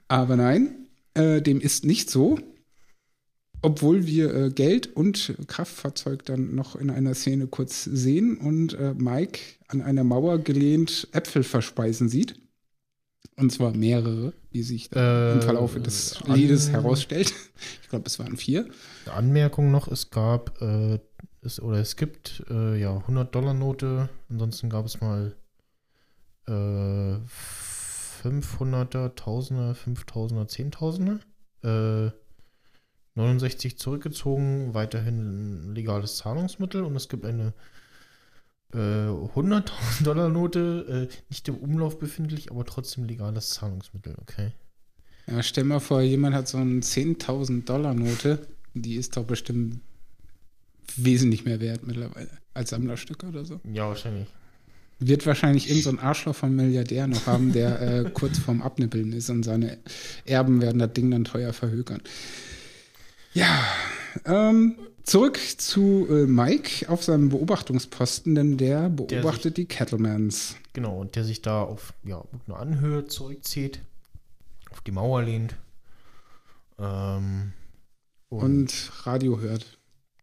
Aber 0.09 0.37
nein, 0.37 0.71
äh, 1.15 1.43
dem 1.43 1.61
ist 1.61 1.85
nicht 1.85 2.11
so 2.11 2.39
obwohl 3.63 4.07
wir 4.07 4.35
äh, 4.35 4.51
Geld 4.51 4.95
und 4.95 5.35
Kraftfahrzeug 5.47 6.25
dann 6.25 6.55
noch 6.55 6.77
in 6.77 6.91
einer 6.91 7.15
Szene 7.15 7.47
kurz 7.47 7.85
sehen 7.85 8.37
und 8.37 8.75
äh, 8.75 8.95
Mike 8.95 9.41
an 9.69 9.83
einer 9.83 10.05
Mauer 10.05 10.39
gelehnt 10.39 11.09
Äpfel 11.13 11.43
verspeisen 11.43 12.09
sieht. 12.09 12.37
Und 13.37 13.51
zwar 13.53 13.73
mehrere, 13.73 14.33
wie 14.51 14.63
sich 14.63 14.91
äh, 14.95 15.35
im 15.35 15.43
Verlauf 15.43 15.75
des 15.81 16.21
Liedes 16.27 16.71
herausstellt. 16.71 17.33
Ich 17.83 17.89
glaube, 17.89 18.07
es 18.07 18.19
waren 18.21 18.37
vier. 18.37 18.69
Anmerkung 19.13 19.73
noch, 19.73 19.89
es 19.89 20.11
gab 20.11 20.63
äh, 20.63 21.01
es, 21.41 21.59
oder 21.61 21.79
es 21.79 21.97
gibt 21.97 22.45
äh, 22.51 22.79
ja 22.79 22.99
100-Dollar-Note, 22.99 24.09
ansonsten 24.29 24.71
gab 24.71 24.87
es 24.87 25.01
mal 25.01 25.35
500er, 26.47 27.27
1000er, 29.15 29.75
5000er, 29.75 31.21
10.000er. 31.63 32.13
69 33.19 33.79
zurückgezogen, 33.79 34.73
weiterhin 34.75 35.71
ein 35.71 35.75
legales 35.75 36.17
Zahlungsmittel 36.19 36.85
und 36.85 36.97
es 36.97 37.09
gibt 37.09 37.25
eine 37.25 37.53
äh, 38.73 38.77
100.000 38.77 40.05
Dollar 40.05 40.29
Note, 40.29 41.09
äh, 41.11 41.15
nicht 41.31 41.49
im 41.49 41.57
Umlauf 41.57 41.99
befindlich, 41.99 42.51
aber 42.51 42.65
trotzdem 42.65 43.05
legales 43.05 43.51
Zahlungsmittel, 43.51 44.15
okay. 44.21 44.53
Ja, 45.27 45.43
stell 45.43 45.65
mal 45.65 45.81
vor, 45.81 46.01
jemand 46.01 46.35
hat 46.35 46.49
so 46.49 46.59
eine 46.59 46.81
10.000 46.81 47.65
Dollar 47.65 47.95
Note, 47.95 48.47
die 48.75 48.97
ist 48.97 49.17
doch 49.17 49.25
bestimmt 49.25 49.81
wesentlich 50.97 51.45
mehr 51.45 51.61
wert 51.61 51.87
mittlerweile 51.87 52.31
als 52.55 52.71
Sammlerstück 52.71 53.25
oder 53.25 53.45
so. 53.45 53.61
Ja, 53.65 53.89
wahrscheinlich. 53.89 54.29
Wird 55.01 55.27
wahrscheinlich 55.27 55.69
irgendein 55.69 55.97
so 55.97 56.03
Arschloch 56.03 56.35
vom 56.35 56.57
Milliardär 56.57 57.07
noch 57.07 57.27
haben, 57.27 57.53
der 57.53 57.81
äh, 57.81 58.11
kurz 58.15 58.39
vorm 58.39 58.63
Abnippeln 58.63 59.13
ist 59.13 59.31
und 59.31 59.45
seine 59.45 59.79
Erben 60.25 60.61
werden 60.61 60.79
das 60.79 60.93
Ding 60.93 61.11
dann 61.11 61.25
teuer 61.25 61.53
verhökern. 61.53 62.01
Ja, 63.33 63.65
ähm, 64.25 64.77
zurück 65.09 65.39
zu 65.39 66.07
äh, 66.11 66.27
Mike 66.27 66.89
auf 66.89 67.03
seinem 67.03 67.31
Beobachtungsposten, 67.31 68.35
denn 68.35 68.57
der 68.57 68.91
beobachtet 68.91 69.13
der 69.13 69.33
sich, 69.33 69.55
die 69.55 69.65
Cattlemans. 69.67 70.57
Genau, 70.73 71.01
und 71.01 71.17
der 71.17 71.25
sich 71.25 71.43
da 71.43 71.63
auf 71.63 71.95
ja, 72.05 72.23
eine 72.47 72.57
Anhöhe 72.57 73.07
zurückzieht, 73.07 73.81
auf 74.71 74.81
die 74.83 74.93
Mauer 74.93 75.23
lehnt. 75.23 75.57
Ähm, 76.79 77.53
und, 78.29 78.45
und, 78.45 78.93
Radio 79.05 79.41
hört. 79.41 79.79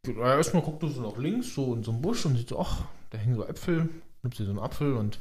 Ja, 0.06 0.38
erstmal 0.38 0.62
guckt 0.62 0.84
er 0.84 0.90
so 0.90 1.02
nach 1.02 1.18
links, 1.18 1.56
so 1.56 1.74
in 1.74 1.84
so 1.84 1.92
einem 1.92 2.02
Busch 2.02 2.26
und 2.26 2.38
sieht 2.38 2.50
so, 2.50 2.60
ach, 2.60 2.84
da 3.10 3.18
hängen 3.18 3.36
so 3.36 3.44
Äpfel, 3.44 3.90
nimmt 4.22 4.36
sie 4.36 4.46
so 4.46 4.52
einen 4.52 4.60
Apfel 4.60 4.94
und 4.94 5.20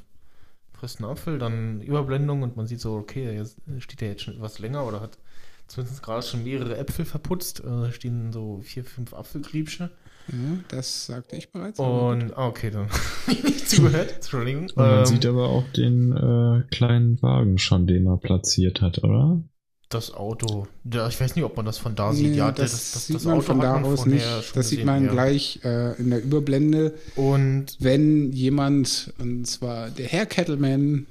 frisst 0.73 1.01
einen 1.01 1.11
Apfel, 1.11 1.39
dann 1.39 1.81
Überblendung 1.81 2.43
und 2.43 2.57
man 2.57 2.67
sieht 2.67 2.81
so, 2.81 2.97
okay, 2.97 3.35
jetzt 3.35 3.57
steht 3.79 4.03
der 4.03 4.09
jetzt 4.09 4.23
schon 4.23 4.35
etwas 4.35 4.59
länger 4.59 4.87
oder 4.87 5.01
hat 5.01 5.19
zumindest 5.67 6.03
gerade 6.03 6.27
schon 6.27 6.45
mehrere 6.45 6.77
Äpfel 6.77 7.05
verputzt. 7.05 7.61
Äh, 7.61 7.65
da 7.65 7.93
stehen 7.93 8.33
so 8.33 8.61
vier, 8.63 8.85
fünf 8.85 9.15
Apfelgriebsche. 9.15 9.91
Ja, 10.29 10.59
das 10.69 11.07
sagte 11.07 11.37
ich 11.37 11.53
bereits. 11.53 11.79
Und, 11.79 12.37
ah, 12.37 12.47
okay, 12.49 12.71
dann 12.71 12.89
habe 13.27 13.33
ich 13.33 13.45
nicht 13.45 13.69
zugehört. 13.69 14.13
Entschuldigung. 14.17 14.65
Und 14.65 14.77
man 14.77 15.01
ähm, 15.01 15.07
sieht 15.07 15.27
aber 15.27 15.49
auch 15.49 15.65
den 15.77 16.13
äh, 16.13 16.63
kleinen 16.75 17.21
Wagen 17.23 17.59
schon, 17.59 17.87
den 17.87 18.07
er 18.07 18.17
platziert 18.17 18.81
hat, 18.81 19.05
oder? 19.05 19.43
Das 19.91 20.13
Auto. 20.15 20.67
Ja, 20.91 21.07
ich 21.09 21.21
weiß 21.21 21.37
nicht, 21.37 21.45
ob 21.45 21.57
man 21.57 21.67
das 21.67 21.79
von 21.79 21.95
da 21.95 22.13
sieht. 22.13 22.33
Nee, 22.33 22.39
ja, 22.39 22.51
das, 22.51 22.73
das, 22.73 22.93
das, 22.93 23.07
sieht 23.07 23.17
das 23.17 23.25
man 23.25 23.35
Auto 23.35 23.43
von 23.43 23.61
da 23.61 23.83
aus 23.83 24.07
nicht. 24.07 24.27
Das 24.55 24.69
sieht 24.71 24.85
man 24.85 25.05
ja. 25.05 25.13
gleich 25.13 25.61
äh, 25.63 25.93
in 26.01 26.11
der 26.11 26.23
Überblende. 26.23 26.95
Und 27.17 27.77
wenn 27.81 28.33
jemand, 28.33 29.13
und 29.19 29.47
zwar 29.47 29.91
der 29.91 30.07
Herr 30.07 30.27
Kettleman, 30.27 31.07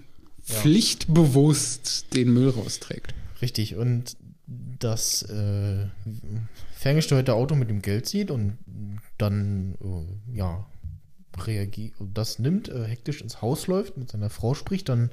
ja. 0.47 0.55
pflichtbewusst 0.55 2.13
den 2.15 2.33
Müll 2.33 2.49
rausträgt. 2.49 3.13
Richtig. 3.41 3.75
Und 3.75 4.17
das 4.83 5.23
äh, 5.23 5.87
ferngesteuerte 6.73 7.33
Auto 7.33 7.55
mit 7.55 7.69
dem 7.69 7.81
Geld 7.81 8.07
sieht 8.07 8.31
und 8.31 8.57
dann 9.17 9.75
äh, 9.81 10.37
ja 10.37 10.65
reagiert, 11.37 11.93
das 12.13 12.39
nimmt, 12.39 12.69
äh, 12.69 12.85
hektisch 12.85 13.21
ins 13.21 13.41
Haus 13.41 13.67
läuft, 13.67 13.97
mit 13.97 14.11
seiner 14.11 14.29
Frau 14.29 14.53
spricht, 14.53 14.89
dann 14.89 15.11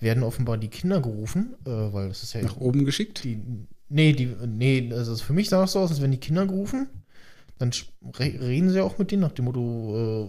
werden 0.00 0.22
offenbar 0.22 0.58
die 0.58 0.68
Kinder 0.68 1.00
gerufen, 1.00 1.54
äh, 1.64 1.70
weil 1.70 2.08
das 2.08 2.22
ist 2.22 2.34
ja 2.34 2.42
nach 2.42 2.56
oben 2.56 2.84
geschickt. 2.84 3.24
Die, 3.24 3.40
nee, 3.88 4.12
die, 4.12 4.26
nee, 4.46 4.92
also 4.92 5.16
für 5.16 5.32
mich 5.32 5.48
sah 5.48 5.64
es 5.64 5.72
so 5.72 5.80
aus, 5.80 5.90
als 5.90 6.02
wenn 6.02 6.10
die 6.10 6.20
Kinder 6.20 6.46
gerufen, 6.46 6.88
dann 7.58 7.70
reden 8.18 8.70
sie 8.70 8.82
auch 8.82 8.98
mit 8.98 9.10
denen 9.10 9.22
nach 9.22 9.32
dem 9.32 9.46
Motto, 9.46 10.28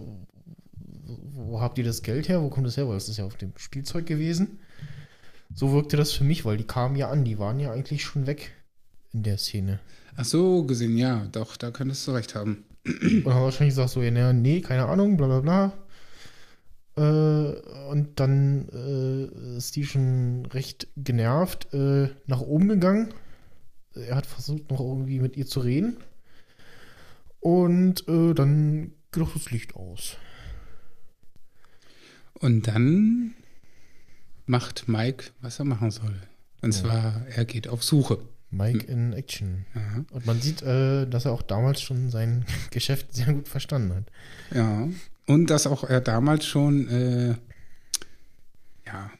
wo 1.34 1.60
habt 1.60 1.78
ihr 1.78 1.84
das 1.84 2.02
Geld 2.02 2.28
her, 2.28 2.42
wo 2.42 2.48
kommt 2.48 2.66
das 2.66 2.76
her, 2.76 2.88
weil 2.88 2.94
das 2.94 3.08
ist 3.08 3.18
ja 3.18 3.24
auf 3.24 3.36
dem 3.36 3.52
Spielzeug 3.56 4.06
gewesen. 4.06 4.60
So 5.54 5.72
wirkte 5.72 5.96
das 5.96 6.12
für 6.12 6.24
mich, 6.24 6.44
weil 6.44 6.56
die 6.56 6.66
kamen 6.66 6.96
ja 6.96 7.10
an, 7.10 7.24
die 7.24 7.38
waren 7.38 7.60
ja 7.60 7.72
eigentlich 7.72 8.04
schon 8.04 8.26
weg 8.26 8.52
in 9.12 9.22
der 9.22 9.38
Szene. 9.38 9.80
Ach 10.16 10.24
so, 10.24 10.64
gesehen, 10.64 10.96
ja, 10.96 11.26
doch, 11.32 11.56
da 11.56 11.70
könntest 11.70 12.06
du 12.06 12.12
recht 12.12 12.34
haben. 12.34 12.64
Und 12.84 13.26
haben 13.26 13.42
wahrscheinlich 13.42 13.74
gesagt 13.74 13.90
so, 13.90 14.02
ja, 14.02 14.32
nee, 14.32 14.60
keine 14.60 14.86
Ahnung, 14.86 15.16
bla 15.16 15.26
bla 15.26 15.40
bla. 15.40 15.72
Äh, 16.98 17.90
und 17.90 18.18
dann 18.18 18.68
äh, 18.70 19.56
ist 19.56 19.76
die 19.76 19.84
schon 19.84 20.46
recht 20.46 20.88
genervt 20.96 21.72
äh, 21.72 22.08
nach 22.26 22.40
oben 22.40 22.68
gegangen. 22.68 23.14
Er 23.94 24.16
hat 24.16 24.26
versucht, 24.26 24.70
noch 24.70 24.80
irgendwie 24.80 25.20
mit 25.20 25.36
ihr 25.36 25.46
zu 25.46 25.60
reden. 25.60 25.98
Und 27.40 28.08
äh, 28.08 28.34
dann 28.34 28.92
geht 29.12 29.22
auch 29.22 29.32
das 29.32 29.50
Licht 29.52 29.76
aus. 29.76 30.16
Und 32.34 32.66
dann 32.66 33.34
macht 34.46 34.88
Mike, 34.88 35.30
was 35.40 35.60
er 35.60 35.66
machen 35.66 35.90
soll. 35.92 36.16
Und 36.62 36.74
ja. 36.74 36.80
zwar, 36.80 37.26
er 37.28 37.44
geht 37.44 37.68
auf 37.68 37.84
Suche. 37.84 38.18
Mike 38.50 38.86
in 38.86 39.12
Action. 39.12 39.66
Ja. 39.74 40.04
Und 40.10 40.26
man 40.26 40.40
sieht, 40.40 40.62
äh, 40.62 41.06
dass 41.06 41.26
er 41.26 41.32
auch 41.32 41.42
damals 41.42 41.80
schon 41.80 42.10
sein 42.10 42.44
Geschäft 42.70 43.14
sehr 43.14 43.32
gut 43.32 43.48
verstanden 43.48 43.94
hat. 43.94 44.04
Ja. 44.54 44.88
Und 45.26 45.50
dass 45.50 45.66
auch 45.66 45.84
er 45.84 46.00
damals 46.00 46.46
schon 46.46 46.88
äh, 46.88 47.34
ja, 48.86 49.10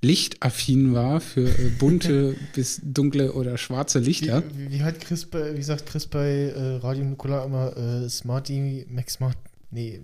lichtaffin 0.00 0.94
war 0.94 1.20
für 1.20 1.48
äh, 1.48 1.70
bunte 1.78 2.36
bis 2.54 2.80
dunkle 2.82 3.32
oder 3.32 3.58
schwarze 3.58 3.98
Lichter. 3.98 4.42
Wie, 4.54 4.70
wie, 4.70 4.82
hat 4.82 5.00
Chris 5.00 5.26
bei, 5.26 5.56
wie 5.56 5.62
sagt 5.62 5.86
Chris 5.86 6.06
bei 6.06 6.52
äh, 6.54 6.76
Radio 6.76 7.04
Nikola 7.04 7.44
immer, 7.44 7.76
äh, 7.76 8.08
Smarty 8.08 8.86
Max 8.88 9.14
Smart, 9.14 9.36
nee, 9.70 10.00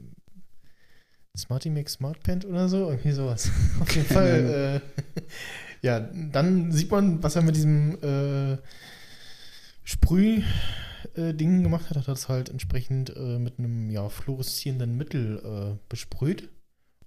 Smarty 1.37 1.71
Max 1.71 1.95
Smartpant 1.95 2.45
oder 2.45 2.69
so, 2.69 2.91
irgendwie 2.91 3.13
sowas. 3.13 3.51
Auf 3.81 3.95
jeden 3.95 4.07
Fall, 4.07 4.83
ja, 5.85 6.01
dann 6.01 6.73
sieht 6.73 6.91
man, 6.91 7.23
was 7.23 7.37
er 7.37 7.43
mit 7.43 7.57
diesem 7.57 8.03
äh, 8.03 8.57
Sprüh-Ding 9.83 11.63
gemacht 11.63 11.91
hat. 11.91 11.99
Hat 11.99 12.09
das 12.09 12.31
halt 12.31 12.49
entsprechend 12.49 13.15
äh, 13.15 13.39
mit 13.39 13.59
einem 13.59 13.91
ja, 13.91 14.09
fluoreszierenden 14.09 14.97
Mittel 14.97 15.43
äh, 15.45 15.79
besprüht 15.91 16.49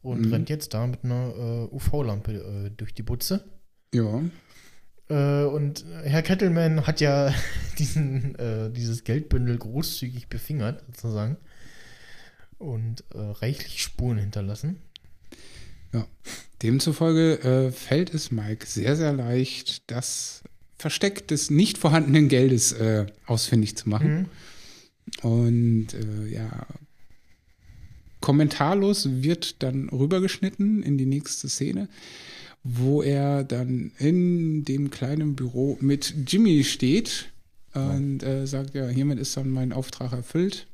und 0.04 0.28
mhm. 0.28 0.32
rennt 0.32 0.50
jetzt 0.52 0.76
da 0.76 0.86
mit 0.86 1.04
einer 1.04 1.34
äh, 1.72 1.76
UV-Lampe 1.76 2.34
äh, 2.34 2.70
durch 2.70 2.94
die 2.94 3.02
Butze. 3.02 3.46
Ja. 3.96 4.22
Äh, 5.10 5.46
und 5.46 5.84
Herr 6.04 6.22
Kettleman 6.22 6.86
hat 6.86 7.02
ja 7.02 7.34
diesen, 7.80 8.38
dieses 8.74 9.04
Geldbündel 9.04 9.58
großzügig 9.58 10.30
befingert, 10.30 10.84
sozusagen. 10.86 11.38
Und 12.60 13.04
reichlich 13.12 13.82
Spuren 13.82 14.18
hinterlassen. 14.18 14.82
Ja. 15.94 16.08
Demzufolge 16.62 17.40
äh, 17.44 17.72
fällt 17.72 18.14
es 18.14 18.32
Mike 18.32 18.66
sehr, 18.66 18.96
sehr 18.96 19.14
leicht, 19.14 19.90
das 19.92 20.44
Versteck 20.78 21.28
des 21.28 21.50
nicht 21.50 21.78
vorhandenen 21.78 22.28
Geldes 22.30 22.72
äh, 22.74 23.08
ausfindig 23.26 23.76
zu 23.76 23.90
machen. 23.90 24.28
Mhm. 25.24 25.30
Und 25.30 25.88
äh, 25.94 26.28
ja, 26.28 26.68
kommentarlos 28.20 29.08
wird 29.22 29.64
dann 29.64 29.90
rübergeschnitten 29.90 30.84
in 30.84 30.98
die 30.98 31.06
nächste 31.06 31.48
Szene, 31.50 31.88
wo 32.64 33.02
er 33.02 33.44
dann 33.44 33.92
in 34.00 34.66
dem 34.66 34.90
kleinen 34.90 35.36
Büro 35.36 35.78
mit 35.80 36.14
Jimmy 36.28 36.64
steht 36.64 37.30
und 37.74 38.24
äh, 38.24 38.46
sagt, 38.48 38.76
ja, 38.76 38.88
hiermit 38.88 39.20
ist 39.20 39.38
dann 39.38 39.50
mein 39.50 39.72
Auftrag 39.72 40.12
erfüllt. 40.12 40.68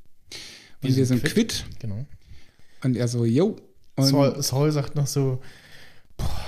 und 0.81 0.95
wir 0.95 1.05
sind 1.05 1.21
quitt. 1.21 1.33
quitt. 1.33 1.65
Genau. 1.79 2.05
Und 2.83 2.95
er 2.95 3.07
so, 3.07 3.25
yo. 3.25 3.57
Und 3.95 4.05
Saul, 4.05 4.41
Saul 4.41 4.71
sagt 4.71 4.95
noch 4.95 5.07
so, 5.07 5.41
boah, 6.17 6.45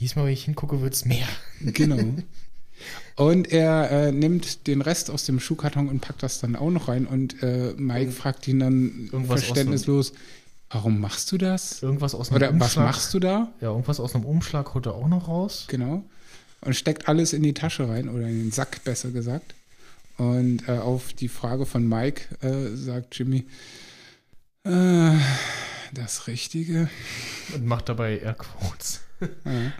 diesmal, 0.00 0.26
wenn 0.26 0.32
ich 0.32 0.44
hingucke, 0.44 0.80
wird 0.80 0.94
es 0.94 1.04
mehr. 1.04 1.28
Genau. 1.60 1.98
Und 3.16 3.50
er 3.50 3.90
äh, 3.90 4.12
nimmt 4.12 4.68
den 4.68 4.80
Rest 4.80 5.10
aus 5.10 5.24
dem 5.24 5.40
Schuhkarton 5.40 5.88
und 5.88 5.98
packt 5.98 6.22
das 6.22 6.38
dann 6.38 6.54
auch 6.54 6.70
noch 6.70 6.86
rein. 6.86 7.04
Und 7.04 7.42
äh, 7.42 7.74
Mike 7.76 8.00
Irgend 8.00 8.14
fragt 8.14 8.46
ihn 8.46 8.60
dann 8.60 9.10
verständnislos, 9.26 10.12
warum 10.70 11.00
machst 11.00 11.32
du 11.32 11.38
das? 11.38 11.82
Irgendwas 11.82 12.14
aus 12.14 12.28
einem 12.28 12.36
Oder 12.36 12.50
Umschlag. 12.50 12.68
was 12.68 12.76
machst 12.76 13.14
du 13.14 13.18
da? 13.18 13.52
Ja, 13.60 13.70
irgendwas 13.70 13.98
aus 13.98 14.14
einem 14.14 14.24
Umschlag 14.24 14.72
holt 14.72 14.86
er 14.86 14.94
auch 14.94 15.08
noch 15.08 15.26
raus. 15.26 15.64
Genau. 15.66 16.04
Und 16.60 16.76
steckt 16.76 17.08
alles 17.08 17.32
in 17.32 17.42
die 17.42 17.54
Tasche 17.54 17.88
rein, 17.88 18.08
oder 18.08 18.28
in 18.28 18.38
den 18.44 18.52
Sack, 18.52 18.84
besser 18.84 19.10
gesagt. 19.10 19.54
Und 20.16 20.68
äh, 20.68 20.78
auf 20.78 21.12
die 21.12 21.28
Frage 21.28 21.66
von 21.66 21.88
Mike 21.88 22.22
äh, 22.40 22.76
sagt 22.76 23.18
Jimmy, 23.18 23.46
äh, 24.64 25.12
das 25.94 26.26
Richtige. 26.26 26.88
Und 27.54 27.66
macht 27.66 27.88
dabei 27.88 28.18
Airquotes. 28.18 29.00
ja. 29.20 29.72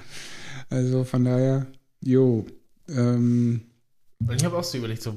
Also 0.71 1.05
von 1.05 1.25
daher, 1.25 1.67
jo. 2.03 2.47
Ähm, 2.89 3.63
ich 4.31 4.45
habe 4.45 4.57
auch 4.57 4.65
so 4.65 4.79
überlegt, 4.79 5.03
so, 5.03 5.15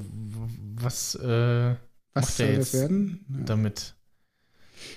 was, 0.76 1.14
äh, 1.16 1.74
was 2.14 2.28
macht 2.28 2.38
der 2.38 2.52
jetzt 2.52 2.74
werden? 2.74 3.24
Ja. 3.28 3.44
damit? 3.44 3.94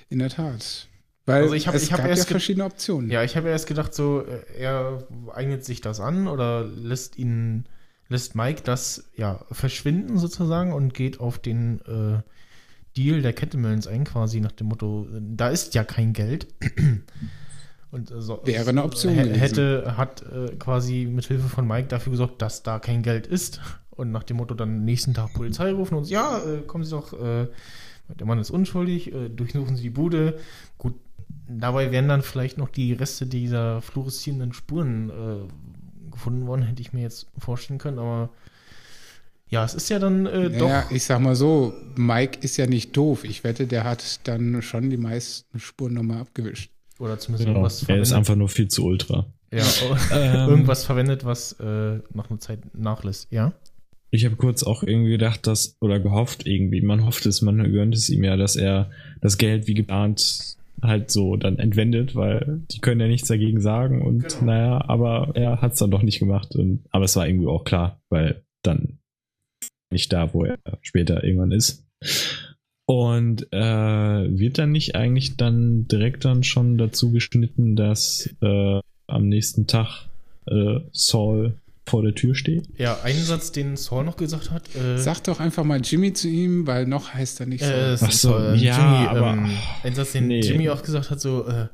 In 0.09 0.19
der 0.19 0.29
Tat. 0.29 0.87
Weil 1.25 1.43
also 1.43 1.55
ich 1.55 1.67
hab, 1.67 1.73
es 1.73 1.83
ich 1.83 1.91
hab 1.91 1.99
gab 1.99 2.09
erst 2.09 2.25
ja 2.25 2.29
verschiedene 2.29 2.65
Optionen. 2.65 3.09
Ja, 3.09 3.23
ich 3.23 3.35
habe 3.35 3.49
erst 3.49 3.67
gedacht, 3.67 3.93
so, 3.93 4.21
äh, 4.21 4.43
er 4.57 5.07
eignet 5.33 5.65
sich 5.65 5.81
das 5.81 5.99
an 5.99 6.27
oder 6.27 6.63
lässt 6.63 7.17
ihn, 7.17 7.65
lässt 8.09 8.35
Mike 8.35 8.61
das 8.63 9.09
ja 9.15 9.43
verschwinden 9.51 10.19
sozusagen 10.19 10.71
und 10.71 10.93
geht 10.93 11.19
auf 11.19 11.39
den 11.39 11.81
äh, 11.81 12.21
Deal 12.97 13.21
der 13.21 13.33
Kettemillens 13.33 13.87
ein, 13.87 14.03
quasi 14.03 14.39
nach 14.39 14.51
dem 14.51 14.67
Motto, 14.67 15.07
da 15.11 15.49
ist 15.49 15.73
ja 15.75 15.83
kein 15.83 16.13
Geld. 16.13 16.47
Und 17.91 18.11
äh, 18.11 18.21
so, 18.21 18.41
Wäre 18.43 18.69
eine 18.69 18.83
Option. 18.83 19.13
Hätte, 19.15 19.95
hat 19.97 20.23
äh, 20.23 20.55
quasi 20.57 21.07
mit 21.09 21.25
Hilfe 21.25 21.47
von 21.47 21.67
Mike 21.67 21.87
dafür 21.87 22.11
gesorgt, 22.11 22.41
dass 22.41 22.63
da 22.63 22.79
kein 22.79 23.03
Geld 23.03 23.27
ist. 23.27 23.61
Und 23.91 24.11
nach 24.11 24.23
dem 24.23 24.37
Motto 24.37 24.53
dann 24.53 24.83
nächsten 24.83 25.13
Tag 25.13 25.33
Polizei 25.33 25.71
rufen 25.71 25.95
und 25.95 26.09
ja, 26.09 26.39
äh, 26.39 26.61
kommen 26.61 26.83
Sie 26.83 26.91
doch, 26.91 27.13
äh, 27.13 27.47
der 28.09 28.27
Mann 28.27 28.39
ist 28.39 28.51
unschuldig, 28.51 29.13
äh, 29.13 29.29
durchsuchen 29.29 29.77
Sie 29.77 29.83
die 29.83 29.89
Bude. 29.89 30.37
Gut, 30.77 30.95
dabei 31.47 31.91
wären 31.91 32.09
dann 32.09 32.21
vielleicht 32.21 32.57
noch 32.57 32.69
die 32.69 32.91
Reste 32.91 33.25
dieser 33.25 33.81
fluoreszierenden 33.81 34.51
Spuren 34.51 35.09
äh, 35.09 36.11
gefunden 36.11 36.45
worden, 36.47 36.63
hätte 36.63 36.81
ich 36.81 36.91
mir 36.91 37.01
jetzt 37.01 37.27
vorstellen 37.37 37.79
können, 37.79 37.99
aber 37.99 38.29
ja, 39.49 39.63
es 39.63 39.75
ist 39.75 39.89
ja 39.89 39.99
dann 39.99 40.25
äh, 40.25 40.49
doch. 40.49 40.67
Ja, 40.67 40.85
ich 40.89 41.03
sag 41.03 41.19
mal 41.19 41.35
so, 41.35 41.73
Mike 41.95 42.39
ist 42.41 42.57
ja 42.57 42.67
nicht 42.67 42.97
doof. 42.97 43.23
Ich 43.23 43.43
wette, 43.43 43.67
der 43.67 43.83
hat 43.83 44.27
dann 44.27 44.61
schon 44.61 44.89
die 44.89 44.97
meisten 44.97 45.59
Spuren 45.59 45.93
nochmal 45.93 46.21
abgewischt. 46.21 46.71
Oder 46.99 47.19
zumindest 47.19 47.45
genau. 47.45 47.59
irgendwas 47.59 47.79
verwendet. 47.79 47.99
Er 47.99 48.01
ist 48.03 48.13
einfach 48.13 48.35
nur 48.35 48.49
viel 48.49 48.67
zu 48.67 48.85
ultra. 48.85 49.27
Ja, 49.51 49.63
oh, 49.89 49.95
ähm, 50.13 50.49
irgendwas 50.49 50.83
verwendet, 50.83 51.25
was 51.25 51.53
äh, 51.59 51.99
nach 52.13 52.29
einer 52.29 52.39
Zeit 52.39 52.59
nachlässt, 52.75 53.31
ja? 53.31 53.53
Ich 54.11 54.23
habe 54.25 54.35
kurz 54.37 54.63
auch 54.63 54.81
irgendwie 54.81 55.11
gedacht, 55.11 55.45
dass, 55.45 55.77
oder 55.81 55.99
gehofft 55.99 56.47
irgendwie, 56.47 56.81
man 56.81 57.05
hofft 57.05 57.25
es, 57.25 57.41
man 57.41 57.57
gönnt 57.71 57.95
es 57.95 58.09
ihm 58.09 58.23
ja, 58.23 58.37
dass 58.37 58.55
er 58.55 58.89
das 59.21 59.37
Geld 59.37 59.67
wie 59.67 59.73
geplant 59.73 60.57
halt 60.81 61.11
so 61.11 61.35
dann 61.35 61.59
entwendet, 61.59 62.15
weil 62.15 62.61
die 62.71 62.79
können 62.79 63.01
ja 63.01 63.07
nichts 63.07 63.27
dagegen 63.27 63.59
sagen 63.59 64.01
und 64.01 64.29
genau. 64.29 64.45
naja, 64.45 64.85
aber 64.87 65.31
er 65.35 65.61
hat 65.61 65.73
es 65.73 65.79
dann 65.79 65.91
doch 65.91 66.01
nicht 66.01 66.19
gemacht. 66.19 66.55
Und, 66.55 66.85
aber 66.91 67.05
es 67.05 67.15
war 67.15 67.27
irgendwie 67.27 67.47
auch 67.47 67.63
klar, 67.63 68.01
weil 68.09 68.43
dann 68.61 68.99
nicht 69.95 70.13
da, 70.13 70.33
wo 70.33 70.43
er 70.43 70.57
später 70.81 71.23
irgendwann 71.23 71.51
ist. 71.51 71.85
Und 72.85 73.47
äh, 73.51 73.57
wird 74.37 74.59
dann 74.59 74.71
nicht 74.71 74.95
eigentlich 74.95 75.37
dann 75.37 75.87
direkt 75.87 76.23
dann 76.23 76.43
schon 76.43 76.77
dazu 76.77 77.11
geschnitten, 77.11 77.75
dass 77.75 78.29
äh, 78.41 78.79
am 79.07 79.27
nächsten 79.27 79.65
Tag 79.65 80.07
äh, 80.47 80.81
Saul 80.91 81.55
vor 81.87 82.03
der 82.03 82.13
Tür 82.13 82.35
steht? 82.35 82.67
Ja, 82.77 82.99
ein 83.03 83.15
Satz, 83.15 83.51
den 83.51 83.75
Saul 83.77 84.03
noch 84.03 84.17
gesagt 84.17 84.51
hat. 84.51 84.63
Äh, 84.75 84.97
Sag 84.97 85.23
doch 85.23 85.39
einfach 85.39 85.63
mal 85.63 85.81
Jimmy 85.81 86.13
zu 86.13 86.27
ihm, 86.27 86.67
weil 86.67 86.85
noch 86.85 87.13
heißt 87.13 87.39
er 87.39 87.45
nicht 87.45 87.63
äh, 87.63 87.95
Saul. 87.95 88.07
Ach 88.07 88.11
so, 88.11 88.29
Saul. 88.29 88.55
ja, 88.57 88.77
Jimmy, 88.77 89.07
aber 89.09 89.31
ähm, 89.33 89.57
ein 89.83 89.95
Satz, 89.95 90.11
den 90.13 90.27
nee. 90.27 90.41
Jimmy 90.41 90.69
auch 90.69 90.83
gesagt 90.83 91.09
hat, 91.11 91.21
so 91.21 91.47
äh, 91.47 91.67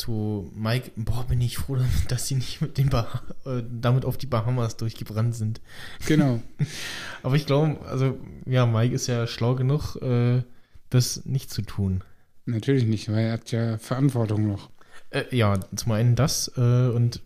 zu 0.00 0.50
Mike, 0.54 0.92
boah, 0.96 1.26
bin 1.26 1.40
ich 1.40 1.58
froh, 1.58 1.76
dass 2.08 2.26
sie 2.26 2.34
nicht 2.34 2.60
mit 2.60 2.78
den 2.78 2.88
bah 2.88 3.22
äh, 3.44 3.62
damit 3.70 4.04
auf 4.04 4.16
die 4.16 4.26
Bahamas 4.26 4.76
durchgebrannt 4.76 5.34
sind. 5.34 5.60
Genau. 6.06 6.40
Aber 7.22 7.36
ich 7.36 7.46
glaube, 7.46 7.78
also, 7.86 8.18
ja, 8.46 8.66
Mike 8.66 8.94
ist 8.94 9.06
ja 9.06 9.26
schlau 9.26 9.54
genug, 9.54 9.96
äh, 9.96 10.42
das 10.88 11.24
nicht 11.24 11.50
zu 11.50 11.62
tun. 11.62 12.02
Natürlich 12.46 12.84
nicht, 12.84 13.10
weil 13.10 13.26
er 13.26 13.32
hat 13.34 13.52
ja 13.52 13.78
Verantwortung 13.78 14.48
noch. 14.48 14.70
Äh, 15.10 15.24
ja, 15.30 15.60
zum 15.76 15.92
einen 15.92 16.16
das 16.16 16.50
äh, 16.56 16.88
und 16.88 17.22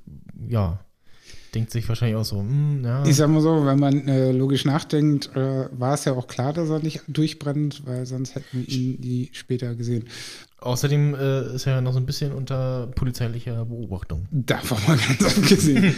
ja, 0.49 0.85
denkt 1.55 1.71
sich 1.71 1.89
wahrscheinlich 1.89 2.17
auch 2.17 2.25
so, 2.25 2.43
mh, 2.43 2.51
hm, 2.51 2.85
ja. 2.85 3.05
Ich 3.07 3.17
sag 3.17 3.29
mal 3.29 3.41
so, 3.41 3.65
wenn 3.65 3.79
man 3.79 4.09
äh, 4.09 4.33
logisch 4.33 4.65
nachdenkt, 4.65 5.35
äh, 5.37 5.69
war 5.71 5.95
es 5.95 6.05
ja 6.05 6.13
auch 6.13 6.27
klar, 6.27 6.53
dass 6.53 6.69
er 6.69 6.81
nicht 6.81 7.03
durchbrennt, 7.09 7.83
weil 7.87 8.07
sonst 8.07 8.35
hätten 8.35 8.47
wir 8.53 8.69
ihn 8.69 9.01
nie 9.01 9.31
später 9.33 9.75
gesehen. 9.75 10.05
Außerdem 10.59 11.15
äh, 11.15 11.55
ist 11.55 11.67
er 11.67 11.75
ja 11.75 11.81
noch 11.81 11.93
so 11.93 11.99
ein 11.99 12.07
bisschen 12.07 12.33
unter 12.33 12.89
polizeilicher 12.95 13.65
Beobachtung. 13.67 14.27
Davon 14.31 14.79
mal 14.87 14.97
ganz 14.97 15.37
abgesehen. 15.39 15.95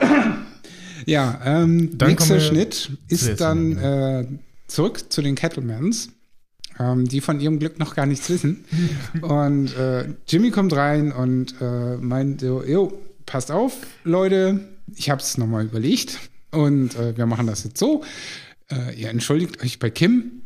ja, 1.06 1.40
ähm, 1.44 1.96
dann 1.96 2.10
nächster 2.10 2.40
Schnitt 2.40 2.90
ist 3.08 3.40
dann 3.40 3.78
äh, 3.78 4.26
zurück 4.66 5.12
zu 5.12 5.22
den 5.22 5.36
Kettlemans, 5.36 6.10
ähm, 6.78 7.06
die 7.06 7.20
von 7.20 7.40
ihrem 7.40 7.58
Glück 7.58 7.78
noch 7.78 7.94
gar 7.94 8.06
nichts 8.06 8.28
wissen. 8.30 8.64
und 9.22 9.76
äh, 9.76 10.08
Jimmy 10.26 10.50
kommt 10.50 10.74
rein 10.74 11.12
und 11.12 11.54
äh, 11.60 11.96
meint 11.96 12.40
so, 12.40 12.64
jo, 12.64 12.92
passt 13.26 13.52
auf, 13.52 13.74
Leute, 14.02 14.60
ich 14.96 15.10
habe 15.10 15.20
es 15.20 15.38
nochmal 15.38 15.64
überlegt 15.64 16.18
und 16.50 16.94
äh, 16.96 17.16
wir 17.16 17.26
machen 17.26 17.46
das 17.46 17.64
jetzt 17.64 17.78
so. 17.78 18.04
Äh, 18.70 19.00
ihr 19.00 19.08
entschuldigt 19.08 19.62
euch 19.62 19.78
bei 19.78 19.90
Kim 19.90 20.42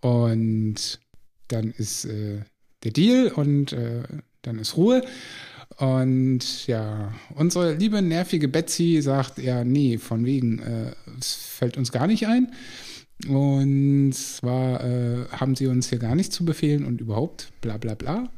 und 0.00 1.00
dann 1.48 1.70
ist 1.70 2.04
äh, 2.04 2.40
der 2.84 2.92
Deal 2.92 3.28
und 3.28 3.72
äh, 3.72 4.02
dann 4.42 4.58
ist 4.58 4.76
Ruhe. 4.76 5.02
Und 5.76 6.66
ja, 6.66 7.14
unsere 7.34 7.74
liebe 7.74 8.02
nervige 8.02 8.48
Betsy 8.48 9.00
sagt, 9.00 9.38
ja, 9.38 9.64
nee, 9.64 9.98
von 9.98 10.24
wegen, 10.24 10.58
äh, 10.58 10.92
es 11.18 11.34
fällt 11.34 11.76
uns 11.76 11.92
gar 11.92 12.06
nicht 12.06 12.26
ein. 12.26 12.52
Und 13.28 14.12
zwar 14.12 14.82
äh, 14.84 15.26
haben 15.30 15.54
sie 15.56 15.66
uns 15.66 15.88
hier 15.88 15.98
gar 15.98 16.14
nichts 16.14 16.34
zu 16.34 16.44
befehlen 16.44 16.84
und 16.84 17.00
überhaupt, 17.00 17.50
bla 17.60 17.76
bla 17.76 17.94
bla. 17.94 18.30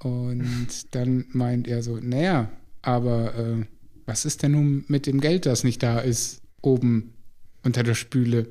Und 0.00 0.68
dann 0.90 1.24
meint 1.30 1.66
er 1.66 1.82
so, 1.82 1.96
naja, 1.96 2.50
aber 2.82 3.34
was 4.06 4.24
ist 4.24 4.42
denn 4.42 4.52
nun 4.52 4.84
mit 4.88 5.06
dem 5.06 5.20
Geld, 5.20 5.46
das 5.46 5.64
nicht 5.64 5.82
da 5.82 5.98
ist, 5.98 6.40
oben 6.60 7.14
unter 7.62 7.82
der 7.82 7.94
Spüle? 7.94 8.48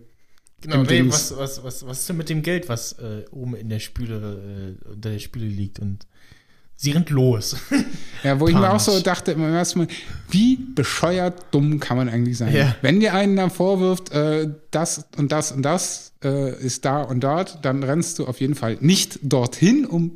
Genau, 0.62 0.84
nee, 0.84 1.04
was, 1.08 1.36
was, 1.38 1.64
was, 1.64 1.86
was 1.86 2.00
ist 2.00 2.10
denn 2.10 2.18
mit 2.18 2.30
dem 2.30 2.42
Geld, 2.42 2.70
was 2.70 2.94
äh, 2.94 3.26
oben 3.32 3.56
in 3.56 3.70
der 3.70 3.80
Spüle, 3.80 4.78
äh, 4.86 4.88
unter 4.90 5.12
der 5.12 5.20
Spüle 5.20 5.46
liegt 5.46 5.80
und 5.80 6.08
sie 6.76 6.92
rennt 6.92 7.10
los. 7.10 7.56
Ja, 8.24 8.40
wo 8.40 8.48
ich 8.48 8.56
mir 8.56 8.72
auch 8.72 8.80
so 8.80 8.98
dachte, 9.02 9.34
erstmal, 9.34 9.88
wie 10.30 10.56
bescheuert 10.56 11.48
dumm 11.52 11.82
kann 11.82 11.98
man 11.98 12.08
eigentlich 12.08 12.38
sein? 12.38 12.56
Ja. 12.56 12.74
Wenn 12.82 13.02
dir 13.02 13.14
einen 13.14 13.36
dann 13.36 13.52
vorwirft, 13.52 14.14
äh, 14.14 14.48
das 14.72 15.08
und 15.18 15.34
das 15.34 15.52
und 15.52 15.64
das 15.64 16.14
äh, 16.24 16.58
ist 16.58 16.86
da 16.86 17.02
und 17.02 17.22
dort, 17.22 17.66
dann 17.66 17.84
rennst 17.84 18.20
du 18.20 18.26
auf 18.26 18.40
jeden 18.40 18.56
Fall 18.56 18.78
nicht 18.80 19.20
dorthin, 19.24 19.86
um 19.86 20.14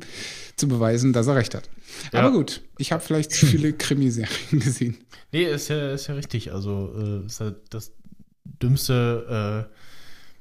zu 0.56 0.68
beweisen, 0.68 1.12
dass 1.12 1.26
er 1.26 1.36
recht 1.36 1.54
hat. 1.54 1.68
Ja. 2.12 2.20
Aber 2.20 2.32
gut, 2.32 2.62
ich 2.78 2.92
habe 2.92 3.02
vielleicht 3.02 3.32
zu 3.32 3.46
viele 3.46 3.72
Krimiserien 3.72 4.60
gesehen. 4.60 4.98
Nee, 5.32 5.44
ist 5.44 5.68
ja, 5.68 5.92
ist 5.92 6.06
ja 6.06 6.14
richtig. 6.14 6.52
Also 6.52 6.92
äh, 6.96 7.26
ist 7.26 7.40
halt 7.40 7.56
das 7.70 7.92
dümmste 8.44 9.66
äh, 9.68 9.74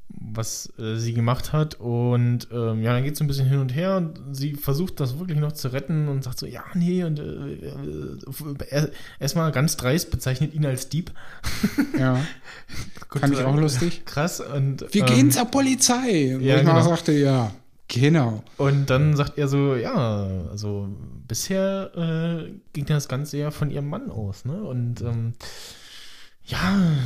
was 0.10 0.72
äh, 0.80 0.95
sie 0.95 1.14
gemacht 1.14 1.53
hat. 1.53 1.76
Und 1.76 2.47
ähm, 2.51 2.82
ja, 2.82 2.93
dann 2.93 3.03
geht 3.03 3.16
es 3.16 3.22
ein 3.22 3.28
bisschen 3.28 3.47
hin 3.47 3.60
und 3.60 3.76
her 3.76 3.97
und 3.97 4.36
sie 4.36 4.55
versucht 4.55 4.99
das 4.99 5.20
wirklich 5.20 5.38
noch 5.38 5.51
zu 5.51 5.72
retten 5.72 6.08
und 6.08 6.24
sagt 6.24 6.39
so, 6.39 6.45
ja, 6.45 6.64
nee, 6.74 7.03
und 7.03 7.20
äh, 7.20 8.66
äh, 8.70 8.91
erstmal 9.20 9.51
ganz 9.51 9.78
dreist 9.78 10.12
bezeichnet 10.12 10.53
ihn 10.53 10.66
als 10.66 10.89
Dieb. 10.89 11.12
Ja. 11.97 12.20
Fand 13.20 13.34
ich 13.34 13.43
auch 13.43 13.55
lustig. 13.55 14.05
Krass. 14.05 14.39
Und, 14.39 14.86
Wir 14.93 15.08
ähm, 15.08 15.08
gehen 15.08 15.32
zur 15.32 15.45
Polizei. 15.45 16.36
Und 16.36 16.41
ja, 16.41 16.55
ich 16.55 16.62
genau. 16.62 16.82
sagte, 16.82 17.12
ja. 17.12 17.51
Genau. 17.88 18.44
Und 18.58 18.90
dann 18.90 19.16
sagt 19.16 19.38
er 19.38 19.48
so, 19.48 19.76
ja, 19.76 20.28
also 20.50 20.90
bisher 21.28 21.92
äh, 21.96 22.52
ging 22.74 22.86
das 22.86 23.08
Ganze 23.08 23.38
ja 23.38 23.52
von 23.52 23.72
ihrem 23.72 23.88
Mann 23.88 24.12
aus, 24.12 24.44
ne? 24.44 24.62
Und 24.62 25.02
ähm, 25.02 25.34
ja, 26.46 26.98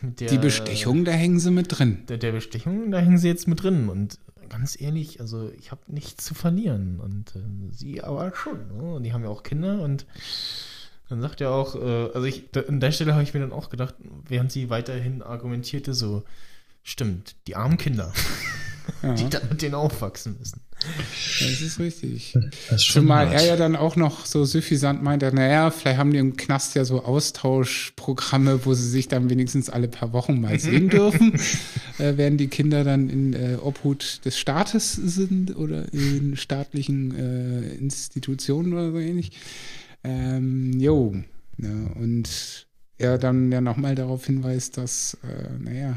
der, 0.00 0.28
die 0.28 0.38
Bestechung, 0.38 1.04
da 1.04 1.12
hängen 1.12 1.38
sie 1.38 1.50
mit 1.50 1.78
drin. 1.78 2.04
Der, 2.08 2.18
der 2.18 2.32
Bestechung, 2.32 2.90
da 2.90 2.98
hängen 2.98 3.18
sie 3.18 3.28
jetzt 3.28 3.46
mit 3.48 3.62
drin. 3.62 3.88
Und 3.88 4.18
ganz 4.48 4.80
ehrlich, 4.80 5.20
also 5.20 5.50
ich 5.58 5.70
habe 5.70 5.80
nichts 5.88 6.24
zu 6.24 6.34
verlieren. 6.34 7.00
Und 7.00 7.36
äh, 7.36 7.72
sie 7.72 8.02
aber 8.02 8.32
schon. 8.34 8.68
Ne? 8.68 8.94
Und 8.94 9.02
die 9.02 9.12
haben 9.12 9.22
ja 9.22 9.28
auch 9.28 9.42
Kinder. 9.42 9.82
Und 9.82 10.06
dann 11.08 11.20
sagt 11.20 11.40
er 11.40 11.50
auch, 11.50 11.74
äh, 11.74 12.10
also 12.14 12.24
ich, 12.24 12.50
da, 12.52 12.62
an 12.62 12.80
der 12.80 12.92
Stelle 12.92 13.12
habe 13.12 13.22
ich 13.22 13.34
mir 13.34 13.40
dann 13.40 13.52
auch 13.52 13.70
gedacht, 13.70 13.94
während 14.26 14.52
sie 14.52 14.70
weiterhin 14.70 15.22
argumentierte, 15.22 15.94
so, 15.94 16.24
stimmt, 16.82 17.36
die 17.46 17.56
armen 17.56 17.76
Kinder. 17.76 18.12
Ja. 19.02 19.14
die 19.14 19.28
dann 19.28 19.48
mit 19.48 19.62
denen 19.62 19.74
aufwachsen 19.74 20.36
müssen. 20.38 20.60
Das 21.40 21.60
ist 21.60 21.78
richtig. 21.78 22.34
Das 22.70 22.82
ist 22.82 22.92
Zumal 22.92 23.26
hart. 23.26 23.40
er 23.40 23.46
ja 23.46 23.56
dann 23.56 23.76
auch 23.76 23.96
noch 23.96 24.26
so 24.26 24.44
suffisant 24.44 25.02
meinte, 25.02 25.34
naja, 25.34 25.70
vielleicht 25.70 25.98
haben 25.98 26.12
die 26.12 26.18
im 26.18 26.36
Knast 26.36 26.74
ja 26.74 26.84
so 26.84 27.02
Austauschprogramme, 27.02 28.64
wo 28.64 28.74
sie 28.74 28.88
sich 28.88 29.08
dann 29.08 29.30
wenigstens 29.30 29.70
alle 29.70 29.88
paar 29.88 30.12
Wochen 30.12 30.40
mal 30.40 30.58
sehen 30.58 30.88
dürfen, 30.90 31.34
äh, 31.98 32.16
während 32.16 32.40
die 32.40 32.48
Kinder 32.48 32.84
dann 32.84 33.08
in 33.08 33.32
äh, 33.32 33.56
Obhut 33.60 34.24
des 34.24 34.38
Staates 34.38 34.92
sind 34.92 35.56
oder 35.56 35.92
in 35.92 36.36
staatlichen 36.36 37.14
äh, 37.14 37.74
Institutionen 37.76 38.72
oder 38.74 38.92
so 38.92 38.98
ähnlich. 38.98 39.32
Ähm, 40.04 40.78
jo, 40.78 41.14
ja, 41.58 41.70
und 41.94 42.66
er 42.98 43.18
dann 43.18 43.50
ja 43.50 43.60
nochmal 43.60 43.94
darauf 43.94 44.26
hinweist, 44.26 44.76
dass, 44.76 45.18
äh, 45.24 45.58
naja, 45.58 45.96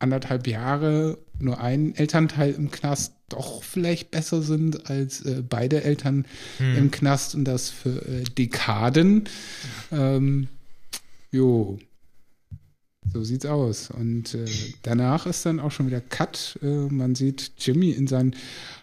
anderthalb 0.00 0.46
Jahre 0.46 1.18
nur 1.38 1.60
ein 1.60 1.94
Elternteil 1.94 2.52
im 2.52 2.70
Knast 2.70 3.14
doch 3.28 3.62
vielleicht 3.62 4.10
besser 4.10 4.42
sind 4.42 4.90
als 4.90 5.22
äh, 5.22 5.42
beide 5.48 5.84
Eltern 5.84 6.26
hm. 6.58 6.76
im 6.76 6.90
Knast 6.90 7.34
und 7.34 7.44
das 7.44 7.70
für 7.70 8.04
äh, 8.06 8.24
Dekaden. 8.24 9.28
Ähm, 9.92 10.48
jo, 11.30 11.78
so 13.12 13.22
sieht's 13.24 13.46
aus. 13.46 13.90
Und 13.90 14.34
äh, 14.34 14.46
danach 14.82 15.26
ist 15.26 15.46
dann 15.46 15.60
auch 15.60 15.70
schon 15.70 15.86
wieder 15.86 16.00
Cut. 16.00 16.58
Äh, 16.62 16.66
man 16.66 17.14
sieht 17.14 17.52
Jimmy 17.58 17.90
in 17.92 18.06
seinen 18.06 18.34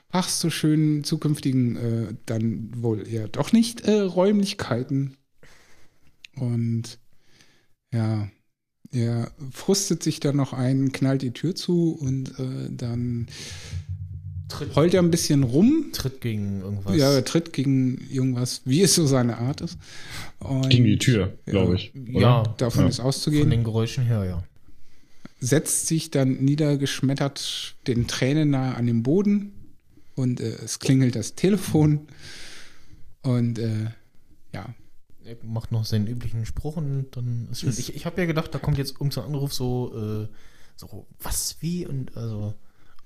ach 0.09 0.29
so 0.29 0.49
schönen 0.49 1.03
zukünftigen, 1.03 1.75
äh, 1.75 2.13
dann 2.25 2.71
wohl 2.81 3.07
eher 3.07 3.27
doch 3.27 3.51
nicht 3.51 3.81
äh, 3.81 3.99
Räumlichkeiten. 3.99 5.17
Und 6.35 6.99
ja, 7.93 8.29
er 8.91 9.31
frustet 9.51 10.03
sich 10.03 10.19
dann 10.19 10.35
noch 10.35 10.53
ein, 10.53 10.91
knallt 10.91 11.21
die 11.21 11.31
Tür 11.31 11.55
zu 11.55 11.91
und 11.99 12.29
äh, 12.39 12.69
dann 12.69 13.27
tritt, 14.47 14.75
heult 14.75 14.93
er 14.93 15.01
ein 15.01 15.11
bisschen 15.11 15.43
rum. 15.43 15.89
Tritt 15.93 16.21
gegen 16.21 16.61
irgendwas. 16.61 16.95
Ja, 16.95 17.11
er 17.11 17.25
tritt 17.25 17.53
gegen 17.53 18.07
irgendwas, 18.09 18.61
wie 18.65 18.81
es 18.81 18.95
so 18.95 19.05
seine 19.05 19.37
Art 19.37 19.61
ist. 19.61 19.77
Und, 20.39 20.69
gegen 20.69 20.85
die 20.85 20.97
Tür, 20.97 21.33
glaube 21.45 21.75
ich. 21.75 21.93
Oder? 22.13 22.21
Ja, 22.21 22.43
davon 22.57 22.83
ja. 22.83 22.89
ist 22.89 22.99
auszugehen. 22.99 23.43
Von 23.43 23.51
den 23.51 23.63
Geräuschen 23.63 24.05
her, 24.05 24.23
ja. 24.25 24.43
Setzt 25.39 25.87
sich 25.87 26.09
dann 26.09 26.43
niedergeschmettert 26.43 27.75
den 27.85 28.07
Tränen 28.07 28.49
nahe 28.49 28.75
an 28.75 28.87
den 28.87 29.03
Boden 29.03 29.51
und 30.15 30.39
äh, 30.39 30.55
es 30.63 30.79
klingelt 30.79 31.15
das 31.15 31.35
Telefon 31.35 32.07
und 33.21 33.59
äh, 33.59 33.91
ja, 34.53 34.73
er 35.27 35.37
macht 35.43 35.71
noch 35.71 35.85
seinen 35.85 36.07
üblichen 36.07 36.45
Spruch 36.45 36.77
und 36.77 37.11
dann 37.11 37.49
ist 37.51 37.63
es. 37.63 37.79
Ich, 37.79 37.95
ich 37.95 38.05
habe 38.05 38.21
ja 38.21 38.27
gedacht, 38.27 38.53
da 38.55 38.59
kommt 38.59 38.77
jetzt 38.77 38.93
irgendein 38.93 39.25
Anruf 39.25 39.53
so, 39.53 40.23
äh, 40.23 40.27
so, 40.75 41.05
was, 41.19 41.57
wie 41.59 41.85
und 41.85 42.15
also 42.15 42.53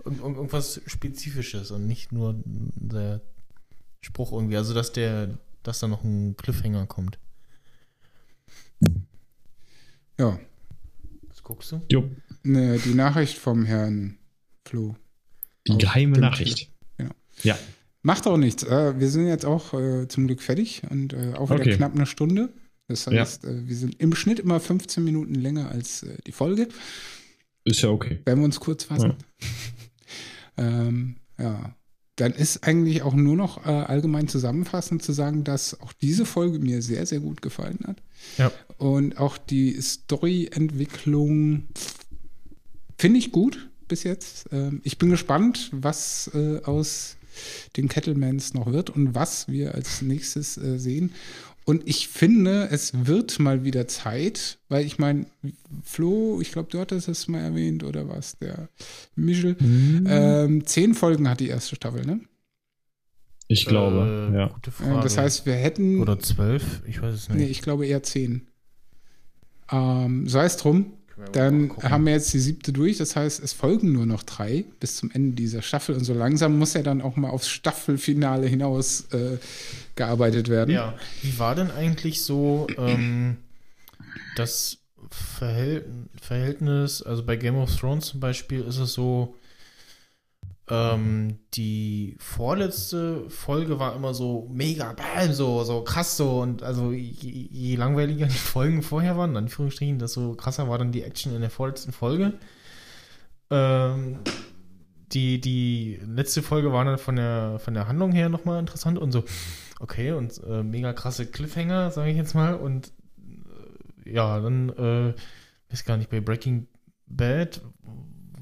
irgendwas 0.03 0.81
Spezifisches 0.85 1.71
und 1.71 1.87
nicht 1.87 2.11
nur 2.11 2.35
der 2.45 3.21
Spruch 4.01 4.31
irgendwie. 4.31 4.57
Also, 4.57 4.73
dass 4.73 4.91
der, 4.91 5.37
dass 5.63 5.79
da 5.79 5.87
noch 5.87 6.03
ein 6.03 6.35
Cliffhanger 6.37 6.85
kommt. 6.85 7.19
Ja. 10.19 10.39
Was 11.27 11.43
guckst 11.43 11.71
du? 11.71 11.81
Jo. 11.89 12.09
Ne, 12.43 12.79
die 12.79 12.93
Nachricht 12.93 13.37
vom 13.37 13.65
Herrn 13.65 14.17
Flo. 14.65 14.95
Die 15.67 15.77
geheime 15.77 16.19
Nachricht. 16.19 16.71
Genau. 16.97 17.13
Ja. 17.43 17.57
Macht 18.03 18.25
auch 18.27 18.37
nichts. 18.37 18.63
Äh, 18.63 18.99
wir 18.99 19.09
sind 19.09 19.27
jetzt 19.27 19.45
auch 19.45 19.73
äh, 19.73 20.07
zum 20.07 20.27
Glück 20.27 20.41
fertig 20.41 20.81
und 20.89 21.13
äh, 21.13 21.33
auch 21.35 21.49
wieder 21.49 21.61
okay. 21.61 21.75
knapp 21.75 21.93
eine 21.95 22.05
Stunde. 22.05 22.49
Das 22.87 23.07
heißt, 23.07 23.43
ja. 23.43 23.49
Äh, 23.49 23.67
wir 23.67 23.75
sind 23.75 23.99
im 23.99 24.13
Schnitt 24.15 24.39
immer 24.39 24.59
15 24.59 25.03
Minuten 25.03 25.35
länger 25.35 25.69
als 25.69 26.03
äh, 26.03 26.17
die 26.25 26.31
Folge. 26.31 26.67
Ist 27.63 27.81
ja 27.81 27.89
okay. 27.89 28.19
Wenn 28.25 28.39
wir 28.39 28.45
uns 28.45 28.59
kurz 28.59 28.85
fassen. 28.85 29.15
Ja. 29.39 29.47
ähm, 30.87 31.17
ja. 31.37 31.75
Dann 32.17 32.33
ist 32.33 32.67
eigentlich 32.67 33.01
auch 33.03 33.13
nur 33.13 33.35
noch 33.35 33.65
äh, 33.65 33.69
allgemein 33.69 34.27
zusammenfassend 34.27 35.01
zu 35.01 35.11
sagen, 35.11 35.43
dass 35.43 35.79
auch 35.79 35.93
diese 35.93 36.25
Folge 36.25 36.59
mir 36.59 36.81
sehr, 36.81 37.05
sehr 37.05 37.19
gut 37.19 37.41
gefallen 37.41 37.79
hat. 37.87 38.03
Ja. 38.37 38.51
Und 38.77 39.17
auch 39.17 39.37
die 39.37 39.79
Story-Entwicklung 39.81 41.67
finde 42.97 43.17
ich 43.17 43.31
gut 43.31 43.69
bis 43.87 44.03
jetzt. 44.03 44.49
Ähm, 44.51 44.81
ich 44.83 44.97
bin 44.97 45.09
gespannt, 45.09 45.69
was 45.71 46.29
aus 46.63 47.17
den 47.77 47.87
Kettlemans 47.87 48.53
noch 48.53 48.71
wird 48.71 48.89
und 48.89 49.15
was 49.15 49.47
wir 49.47 49.75
als 49.75 50.01
nächstes 50.01 50.57
äh, 50.57 50.77
sehen. 50.77 51.13
Und 51.63 51.87
ich 51.87 52.07
finde, 52.07 52.69
es 52.71 53.05
wird 53.05 53.39
mal 53.39 53.63
wieder 53.63 53.87
Zeit, 53.87 54.57
weil 54.67 54.85
ich 54.85 54.97
meine, 54.97 55.27
Flo, 55.83 56.41
ich 56.41 56.51
glaube, 56.51 56.69
du 56.71 56.79
hattest 56.79 57.07
es 57.07 57.27
mal 57.27 57.39
erwähnt, 57.39 57.83
oder 57.83 58.09
was, 58.09 58.37
der 58.39 58.69
Michel. 59.15 59.55
Mhm. 59.59 60.07
Ähm, 60.09 60.65
zehn 60.65 60.95
Folgen 60.95 61.29
hat 61.29 61.39
die 61.39 61.49
erste 61.49 61.75
Staffel, 61.75 62.05
ne? 62.05 62.21
Ich 63.47 63.65
glaube, 63.65 64.31
äh, 64.31 64.37
ja. 64.37 64.47
Gute 64.47 64.71
Frage. 64.71 65.01
Das 65.01 65.17
heißt, 65.17 65.45
wir 65.45 65.53
hätten. 65.53 66.01
Oder 66.01 66.17
zwölf, 66.19 66.81
ich 66.87 67.01
weiß 67.01 67.13
es 67.13 67.29
nicht. 67.29 67.37
Nee, 67.37 67.47
ich 67.47 67.61
glaube 67.61 67.85
eher 67.85 68.01
zehn. 68.01 68.47
Ähm, 69.69 70.27
sei 70.27 70.45
es 70.45 70.57
drum. 70.57 70.93
Dann 71.33 71.71
haben 71.83 72.05
wir 72.05 72.13
jetzt 72.13 72.33
die 72.33 72.39
siebte 72.39 72.73
durch, 72.73 72.97
das 72.97 73.15
heißt, 73.15 73.43
es 73.43 73.53
folgen 73.53 73.91
nur 73.91 74.05
noch 74.05 74.23
drei 74.23 74.65
bis 74.79 74.95
zum 74.95 75.11
Ende 75.11 75.35
dieser 75.35 75.61
Staffel. 75.61 75.95
Und 75.95 76.03
so 76.03 76.13
langsam 76.13 76.57
muss 76.57 76.73
ja 76.73 76.81
dann 76.81 77.01
auch 77.01 77.15
mal 77.15 77.29
aufs 77.29 77.49
Staffelfinale 77.49 78.47
hinaus 78.47 79.05
äh, 79.11 79.37
gearbeitet 79.95 80.49
werden. 80.49 80.73
Ja, 80.73 80.95
wie 81.21 81.37
war 81.37 81.55
denn 81.55 81.69
eigentlich 81.71 82.21
so 82.23 82.67
ähm, 82.77 83.37
das 84.35 84.79
Verhältnis, 85.09 87.01
also 87.01 87.23
bei 87.23 87.35
Game 87.35 87.57
of 87.57 87.75
Thrones 87.75 88.07
zum 88.07 88.19
Beispiel 88.19 88.61
ist 88.61 88.77
es 88.77 88.93
so, 88.93 89.35
ähm, 90.71 91.37
die 91.53 92.15
vorletzte 92.17 93.29
Folge 93.29 93.77
war 93.77 93.93
immer 93.93 94.13
so 94.13 94.49
mega, 94.53 94.93
bam, 94.93 95.33
so, 95.33 95.65
so 95.65 95.83
krass 95.83 96.15
so 96.15 96.39
und 96.39 96.63
also 96.63 96.93
je, 96.93 97.27
je 97.51 97.75
langweiliger 97.75 98.25
die 98.25 98.37
Folgen 98.37 98.81
vorher 98.81 99.17
waren, 99.17 99.31
in 99.31 99.37
Anführungsstrichen, 99.37 99.99
desto 99.99 100.33
krasser 100.35 100.69
war 100.69 100.77
dann 100.77 100.93
die 100.93 101.03
Action 101.03 101.35
in 101.35 101.41
der 101.41 101.49
vorletzten 101.49 101.91
Folge. 101.91 102.35
Ähm, 103.49 104.19
die, 105.11 105.41
die 105.41 105.99
letzte 106.05 106.41
Folge 106.41 106.71
war 106.71 106.85
dann 106.85 106.97
von 106.97 107.17
der, 107.17 107.59
von 107.59 107.73
der 107.73 107.89
Handlung 107.89 108.13
her 108.13 108.29
nochmal 108.29 108.61
interessant 108.61 108.97
und 108.97 109.11
so, 109.11 109.25
okay, 109.81 110.13
und 110.13 110.41
äh, 110.47 110.63
mega 110.63 110.93
krasse 110.93 111.25
Cliffhanger, 111.25 111.91
sage 111.91 112.11
ich 112.11 112.17
jetzt 112.17 112.33
mal. 112.33 112.55
Und 112.55 112.93
äh, 114.05 114.13
ja, 114.13 114.39
dann, 114.39 114.69
äh, 114.69 115.13
weiß 115.69 115.83
gar 115.83 115.97
nicht, 115.97 116.09
bei 116.09 116.21
Breaking 116.21 116.67
Bad 117.07 117.59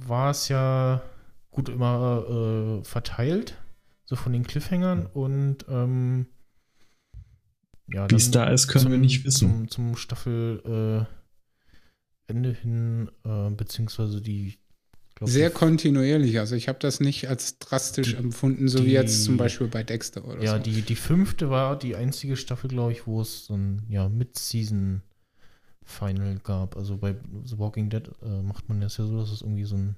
war 0.06 0.30
es 0.30 0.48
ja 0.48 1.02
gut 1.52 1.70
immer 1.70 2.80
äh, 2.82 2.84
verteilt, 2.84 3.58
so 4.06 4.16
von 4.16 4.34
den 4.34 4.45
Cliffhangern 4.45 5.06
und 5.06 5.66
ähm, 5.70 6.28
ja, 7.88 8.10
wie 8.10 8.16
es 8.16 8.32
da 8.32 8.47
ist, 8.50 8.68
können 8.68 8.84
zum, 8.84 8.91
wir 8.91 9.00
nicht 9.00 9.26
wissen. 9.26 9.50
Zum, 9.50 9.70
zum 9.70 9.95
Staffel 9.95 11.08
äh, 12.28 12.32
Ende 12.32 12.54
hin, 12.54 13.10
äh, 13.26 13.50
beziehungsweise 13.50 14.22
die 14.22 14.60
glaub, 15.16 15.30
sehr 15.30 15.50
kontinuierlich. 15.50 16.39
Also 16.39 16.56
ich 16.56 16.68
habe 16.68 16.80
das 16.80 17.00
nicht 17.00 17.28
als 17.28 17.58
drastisch 17.58 18.12
die, 18.12 18.18
empfunden, 18.18 18.68
so 18.68 18.80
die, 18.80 18.86
wie 18.86 18.91
jetzt 18.91 19.24
zum 19.24 19.38
Beispiel 19.38 19.68
bei 19.68 19.84
Dexter 19.84 20.24
oder 20.24 20.41
ja, 20.43 20.52
so. 20.52 20.58
Ja, 20.58 20.60
die, 20.60 20.82
die 20.82 20.95
fünfte 20.95 21.50
war 21.50 21.78
die 21.78 21.95
einzige 21.95 22.38
Staffel, 22.38 22.70
glaube 22.70 22.91
ich, 22.91 23.08
wo 23.08 23.22
es 23.22 23.45
so 23.45 23.56
ein 23.56 23.84
ja, 23.89 24.08
Mid-Season 24.08 25.02
Final 25.84 26.39
gab. 26.43 26.78
Also 26.78 26.97
bei 26.97 27.16
The 27.43 27.58
Walking 27.58 27.89
Dead 27.89 28.08
äh, 28.22 28.41
macht 28.43 28.70
man 28.70 28.80
das 28.80 28.97
ja 28.97 29.06
so, 29.06 29.20
dass 29.20 29.32
es 29.32 29.41
irgendwie 29.41 29.66
so 29.66 29.76
ein 29.76 29.95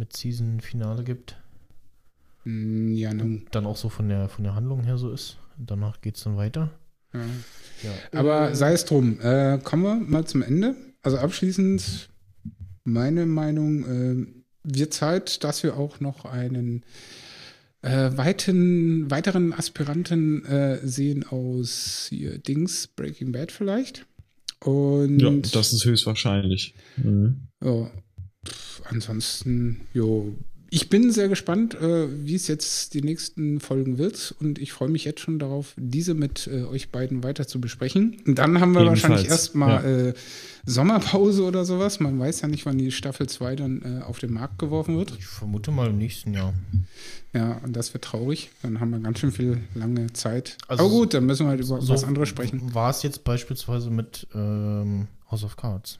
mit 0.00 0.16
Season-Finale 0.16 1.04
gibt. 1.04 1.36
Mm, 2.44 2.94
ja, 2.94 3.14
nun. 3.14 3.46
Dann 3.52 3.66
auch 3.66 3.76
so 3.76 3.88
von 3.88 4.08
der, 4.08 4.28
von 4.28 4.42
der 4.42 4.56
Handlung 4.56 4.82
her 4.82 4.98
so 4.98 5.12
ist. 5.12 5.36
Danach 5.56 6.00
geht 6.00 6.16
es 6.16 6.24
dann 6.24 6.36
weiter. 6.36 6.70
Ja. 7.12 7.20
ja. 7.82 8.18
Aber 8.18 8.50
äh, 8.50 8.56
sei 8.56 8.72
es 8.72 8.84
drum. 8.84 9.20
Äh, 9.20 9.58
kommen 9.62 9.82
wir 9.84 9.94
mal 9.94 10.24
zum 10.24 10.42
Ende. 10.42 10.74
Also 11.02 11.18
abschließend, 11.18 12.08
meine 12.84 13.26
Meinung, 13.26 13.84
äh, 13.84 14.26
wird 14.64 14.92
Zeit, 14.92 15.44
dass 15.44 15.62
wir 15.62 15.76
auch 15.76 16.00
noch 16.00 16.24
einen 16.24 16.84
äh, 17.82 18.10
weiten, 18.16 19.10
weiteren 19.10 19.52
Aspiranten 19.52 20.44
äh, 20.44 20.86
sehen 20.86 21.24
aus 21.26 22.06
hier 22.10 22.38
Dings, 22.38 22.88
Breaking 22.88 23.32
Bad 23.32 23.52
vielleicht. 23.52 24.06
Und 24.62 25.18
ja, 25.18 25.30
das 25.30 25.72
ist 25.72 25.86
höchstwahrscheinlich. 25.86 26.74
Mhm. 26.96 27.48
Ja, 28.46 28.52
ansonsten, 28.90 29.82
jo, 29.92 30.34
ich 30.72 30.88
bin 30.88 31.10
sehr 31.10 31.28
gespannt, 31.28 31.74
äh, 31.74 32.24
wie 32.24 32.36
es 32.36 32.46
jetzt 32.46 32.94
die 32.94 33.02
nächsten 33.02 33.58
Folgen 33.58 33.98
wird 33.98 34.36
und 34.38 34.60
ich 34.60 34.72
freue 34.72 34.88
mich 34.88 35.04
jetzt 35.04 35.20
schon 35.20 35.40
darauf, 35.40 35.74
diese 35.76 36.14
mit 36.14 36.46
äh, 36.46 36.62
euch 36.62 36.92
beiden 36.92 37.24
weiter 37.24 37.48
zu 37.48 37.60
besprechen. 37.60 38.22
Und 38.24 38.38
dann 38.38 38.60
haben 38.60 38.72
wir 38.72 38.82
Ebenfalls. 38.82 39.02
wahrscheinlich 39.02 39.28
erstmal 39.28 39.84
ja. 39.84 40.08
äh, 40.10 40.14
Sommerpause 40.64 41.42
oder 41.42 41.64
sowas. 41.64 41.98
Man 41.98 42.20
weiß 42.20 42.42
ja 42.42 42.48
nicht, 42.48 42.66
wann 42.66 42.78
die 42.78 42.92
Staffel 42.92 43.28
2 43.28 43.56
dann 43.56 43.82
äh, 43.82 44.04
auf 44.04 44.20
den 44.20 44.32
Markt 44.32 44.60
geworfen 44.60 44.96
wird. 44.96 45.12
Ich 45.18 45.26
vermute 45.26 45.72
mal 45.72 45.88
im 45.88 45.98
nächsten 45.98 46.34
Jahr. 46.34 46.54
Ja, 47.32 47.60
und 47.64 47.74
das 47.74 47.92
wird 47.92 48.04
traurig. 48.04 48.50
Dann 48.62 48.78
haben 48.78 48.90
wir 48.90 49.00
ganz 49.00 49.18
schön 49.18 49.32
viel 49.32 49.62
lange 49.74 50.12
Zeit. 50.12 50.56
Also 50.68 50.84
Aber 50.84 50.92
gut, 50.92 51.14
dann 51.14 51.26
müssen 51.26 51.46
wir 51.46 51.50
halt 51.50 51.60
über 51.60 51.80
so 51.80 51.92
was 51.92 52.04
anderes 52.04 52.28
sprechen. 52.28 52.72
War 52.74 52.90
es 52.90 53.02
jetzt 53.02 53.24
beispielsweise 53.24 53.90
mit 53.90 54.28
ähm, 54.34 55.08
House 55.28 55.42
of 55.42 55.56
Cards? 55.56 55.98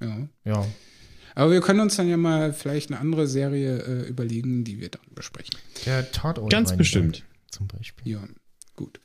Ja. 0.00 0.28
Ja. 0.44 0.64
Aber 1.34 1.52
wir 1.52 1.60
können 1.60 1.80
uns 1.80 1.96
dann 1.96 2.08
ja 2.08 2.16
mal 2.16 2.52
vielleicht 2.52 2.90
eine 2.90 3.00
andere 3.00 3.26
Serie 3.26 3.78
äh, 3.78 4.08
überlegen, 4.08 4.64
die 4.64 4.80
wir 4.80 4.88
dann 4.88 5.02
besprechen. 5.14 5.54
Der 5.86 6.10
Tatort. 6.10 6.50
Ganz 6.50 6.76
bestimmt. 6.76 7.24
Zum 7.50 7.66
Beispiel. 7.66 8.12
Ja, 8.12 8.20
gut. 8.76 9.00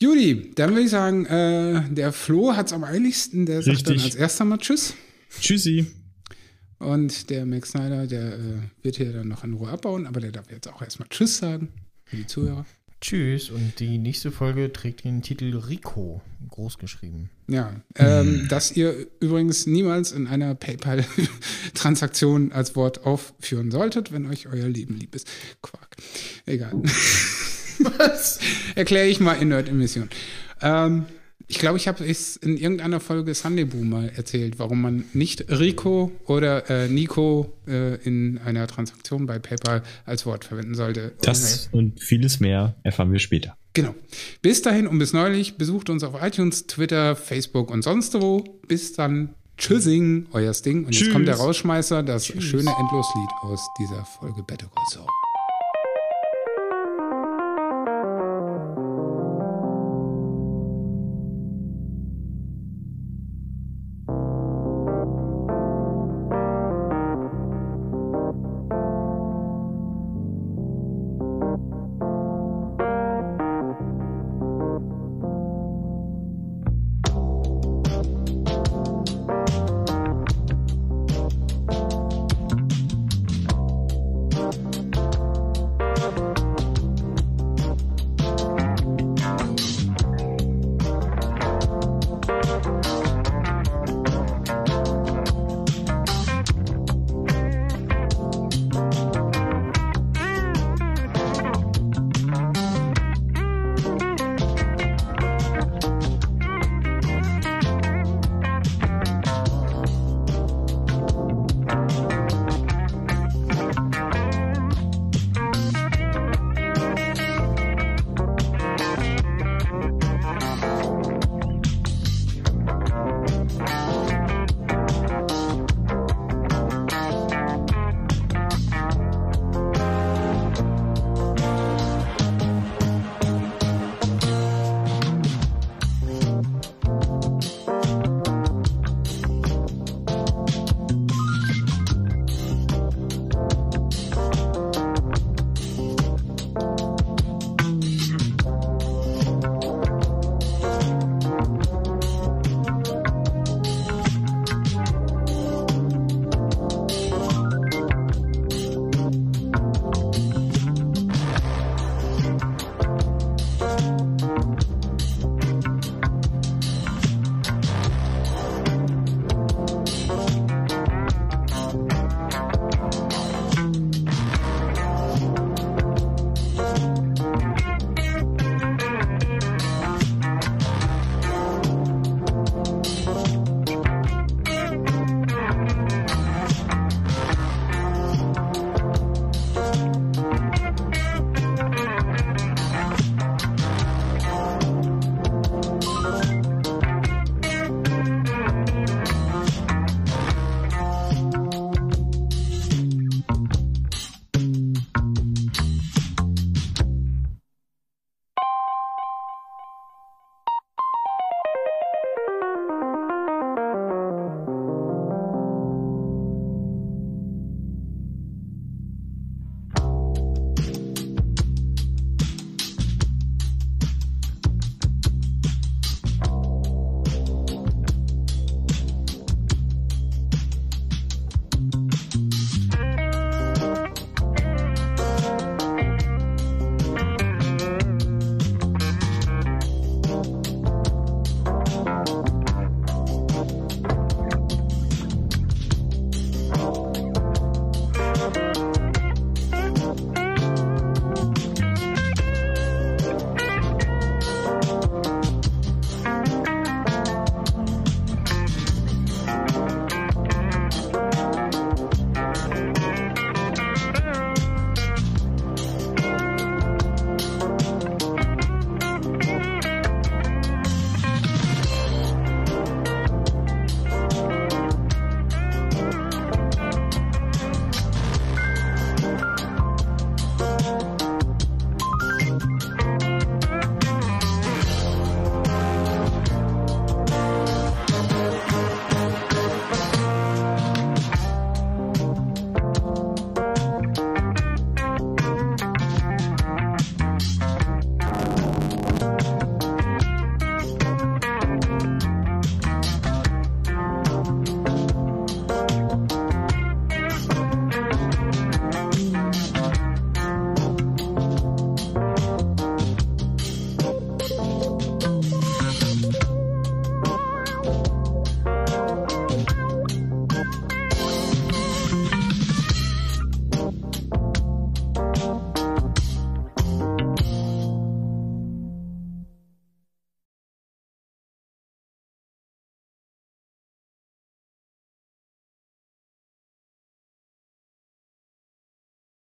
Judy, 0.00 0.52
dann 0.54 0.70
würde 0.70 0.82
ich 0.82 0.90
sagen, 0.90 1.26
äh, 1.26 1.82
der 1.90 2.12
Flo 2.12 2.56
hat 2.56 2.66
es 2.66 2.72
am 2.72 2.84
eiligsten, 2.84 3.46
der 3.46 3.62
sagt 3.62 3.88
dann 3.88 4.00
als 4.00 4.14
erster 4.14 4.44
mal 4.44 4.58
Tschüss. 4.58 4.94
Tschüssi. 5.40 5.86
Und 6.78 7.30
der 7.30 7.46
Max 7.46 7.70
Snyder, 7.70 8.08
der 8.08 8.34
äh, 8.34 8.58
wird 8.82 8.96
hier 8.96 9.12
dann 9.12 9.28
noch 9.28 9.44
in 9.44 9.54
Ruhe 9.54 9.68
abbauen, 9.68 10.06
aber 10.06 10.20
der 10.20 10.32
darf 10.32 10.50
jetzt 10.50 10.68
auch 10.68 10.82
erstmal 10.82 11.08
Tschüss 11.08 11.38
sagen 11.38 11.68
für 12.04 12.16
die 12.16 12.26
Zuhörer. 12.26 12.66
Tschüss. 13.02 13.50
Und 13.50 13.80
die 13.80 13.98
nächste 13.98 14.30
Folge 14.30 14.72
trägt 14.72 15.04
den 15.04 15.22
Titel 15.22 15.56
Rico, 15.56 16.22
groß 16.48 16.78
geschrieben. 16.78 17.30
Ja, 17.48 17.74
ähm, 17.96 18.46
dass 18.48 18.70
ihr 18.70 18.94
übrigens 19.18 19.66
niemals 19.66 20.12
in 20.12 20.28
einer 20.28 20.54
PayPal-Transaktion 20.54 22.52
als 22.52 22.76
Wort 22.76 23.04
aufführen 23.04 23.72
solltet, 23.72 24.12
wenn 24.12 24.26
euch 24.26 24.46
euer 24.46 24.68
Leben 24.68 24.96
lieb 24.96 25.16
ist. 25.16 25.28
Quark. 25.60 25.96
Egal. 26.46 26.72
Was? 27.98 28.38
Erkläre 28.76 29.08
ich 29.08 29.18
mal 29.18 29.34
in 29.34 29.48
Nerd-Emission. 29.48 30.08
Ähm, 30.60 31.06
ich 31.52 31.58
glaube, 31.58 31.76
ich 31.76 31.86
habe 31.86 32.02
es 32.02 32.36
in 32.36 32.56
irgendeiner 32.56 32.98
Folge 32.98 33.34
Sunday 33.34 33.66
Boom 33.66 33.90
mal 33.90 34.10
erzählt, 34.16 34.58
warum 34.58 34.80
man 34.80 35.04
nicht 35.12 35.50
Rico 35.50 36.10
oder 36.24 36.70
äh, 36.70 36.88
Nico 36.88 37.52
äh, 37.68 37.96
in 37.96 38.38
einer 38.38 38.66
Transaktion 38.66 39.26
bei 39.26 39.38
PayPal 39.38 39.82
als 40.06 40.24
Wort 40.24 40.46
verwenden 40.46 40.74
sollte. 40.74 41.12
Das 41.20 41.68
okay. 41.68 41.76
und 41.76 42.00
vieles 42.00 42.40
mehr 42.40 42.74
erfahren 42.84 43.12
wir 43.12 43.18
später. 43.18 43.54
Genau. 43.74 43.94
Bis 44.40 44.62
dahin 44.62 44.86
und 44.86 44.98
bis 44.98 45.12
neulich 45.12 45.58
besucht 45.58 45.90
uns 45.90 46.02
auf 46.04 46.14
iTunes, 46.22 46.66
Twitter, 46.68 47.16
Facebook 47.16 47.70
und 47.70 47.82
sonst 47.82 48.14
wo. 48.14 48.42
Bis 48.66 48.94
dann. 48.94 49.34
Tschüssing, 49.58 50.28
euer 50.32 50.54
Sting. 50.54 50.86
Und 50.86 50.92
Tschüss. 50.92 51.08
jetzt 51.08 51.12
kommt 51.12 51.28
der 51.28 51.36
Rausschmeißer, 51.36 52.02
das 52.02 52.24
Tschüss. 52.24 52.44
schöne 52.44 52.70
Endloslied 52.80 53.30
aus 53.42 53.60
dieser 53.78 54.06
Folge 54.06 54.42
Better 54.42 54.68
Call 54.74 54.84
Saul. 54.90 55.21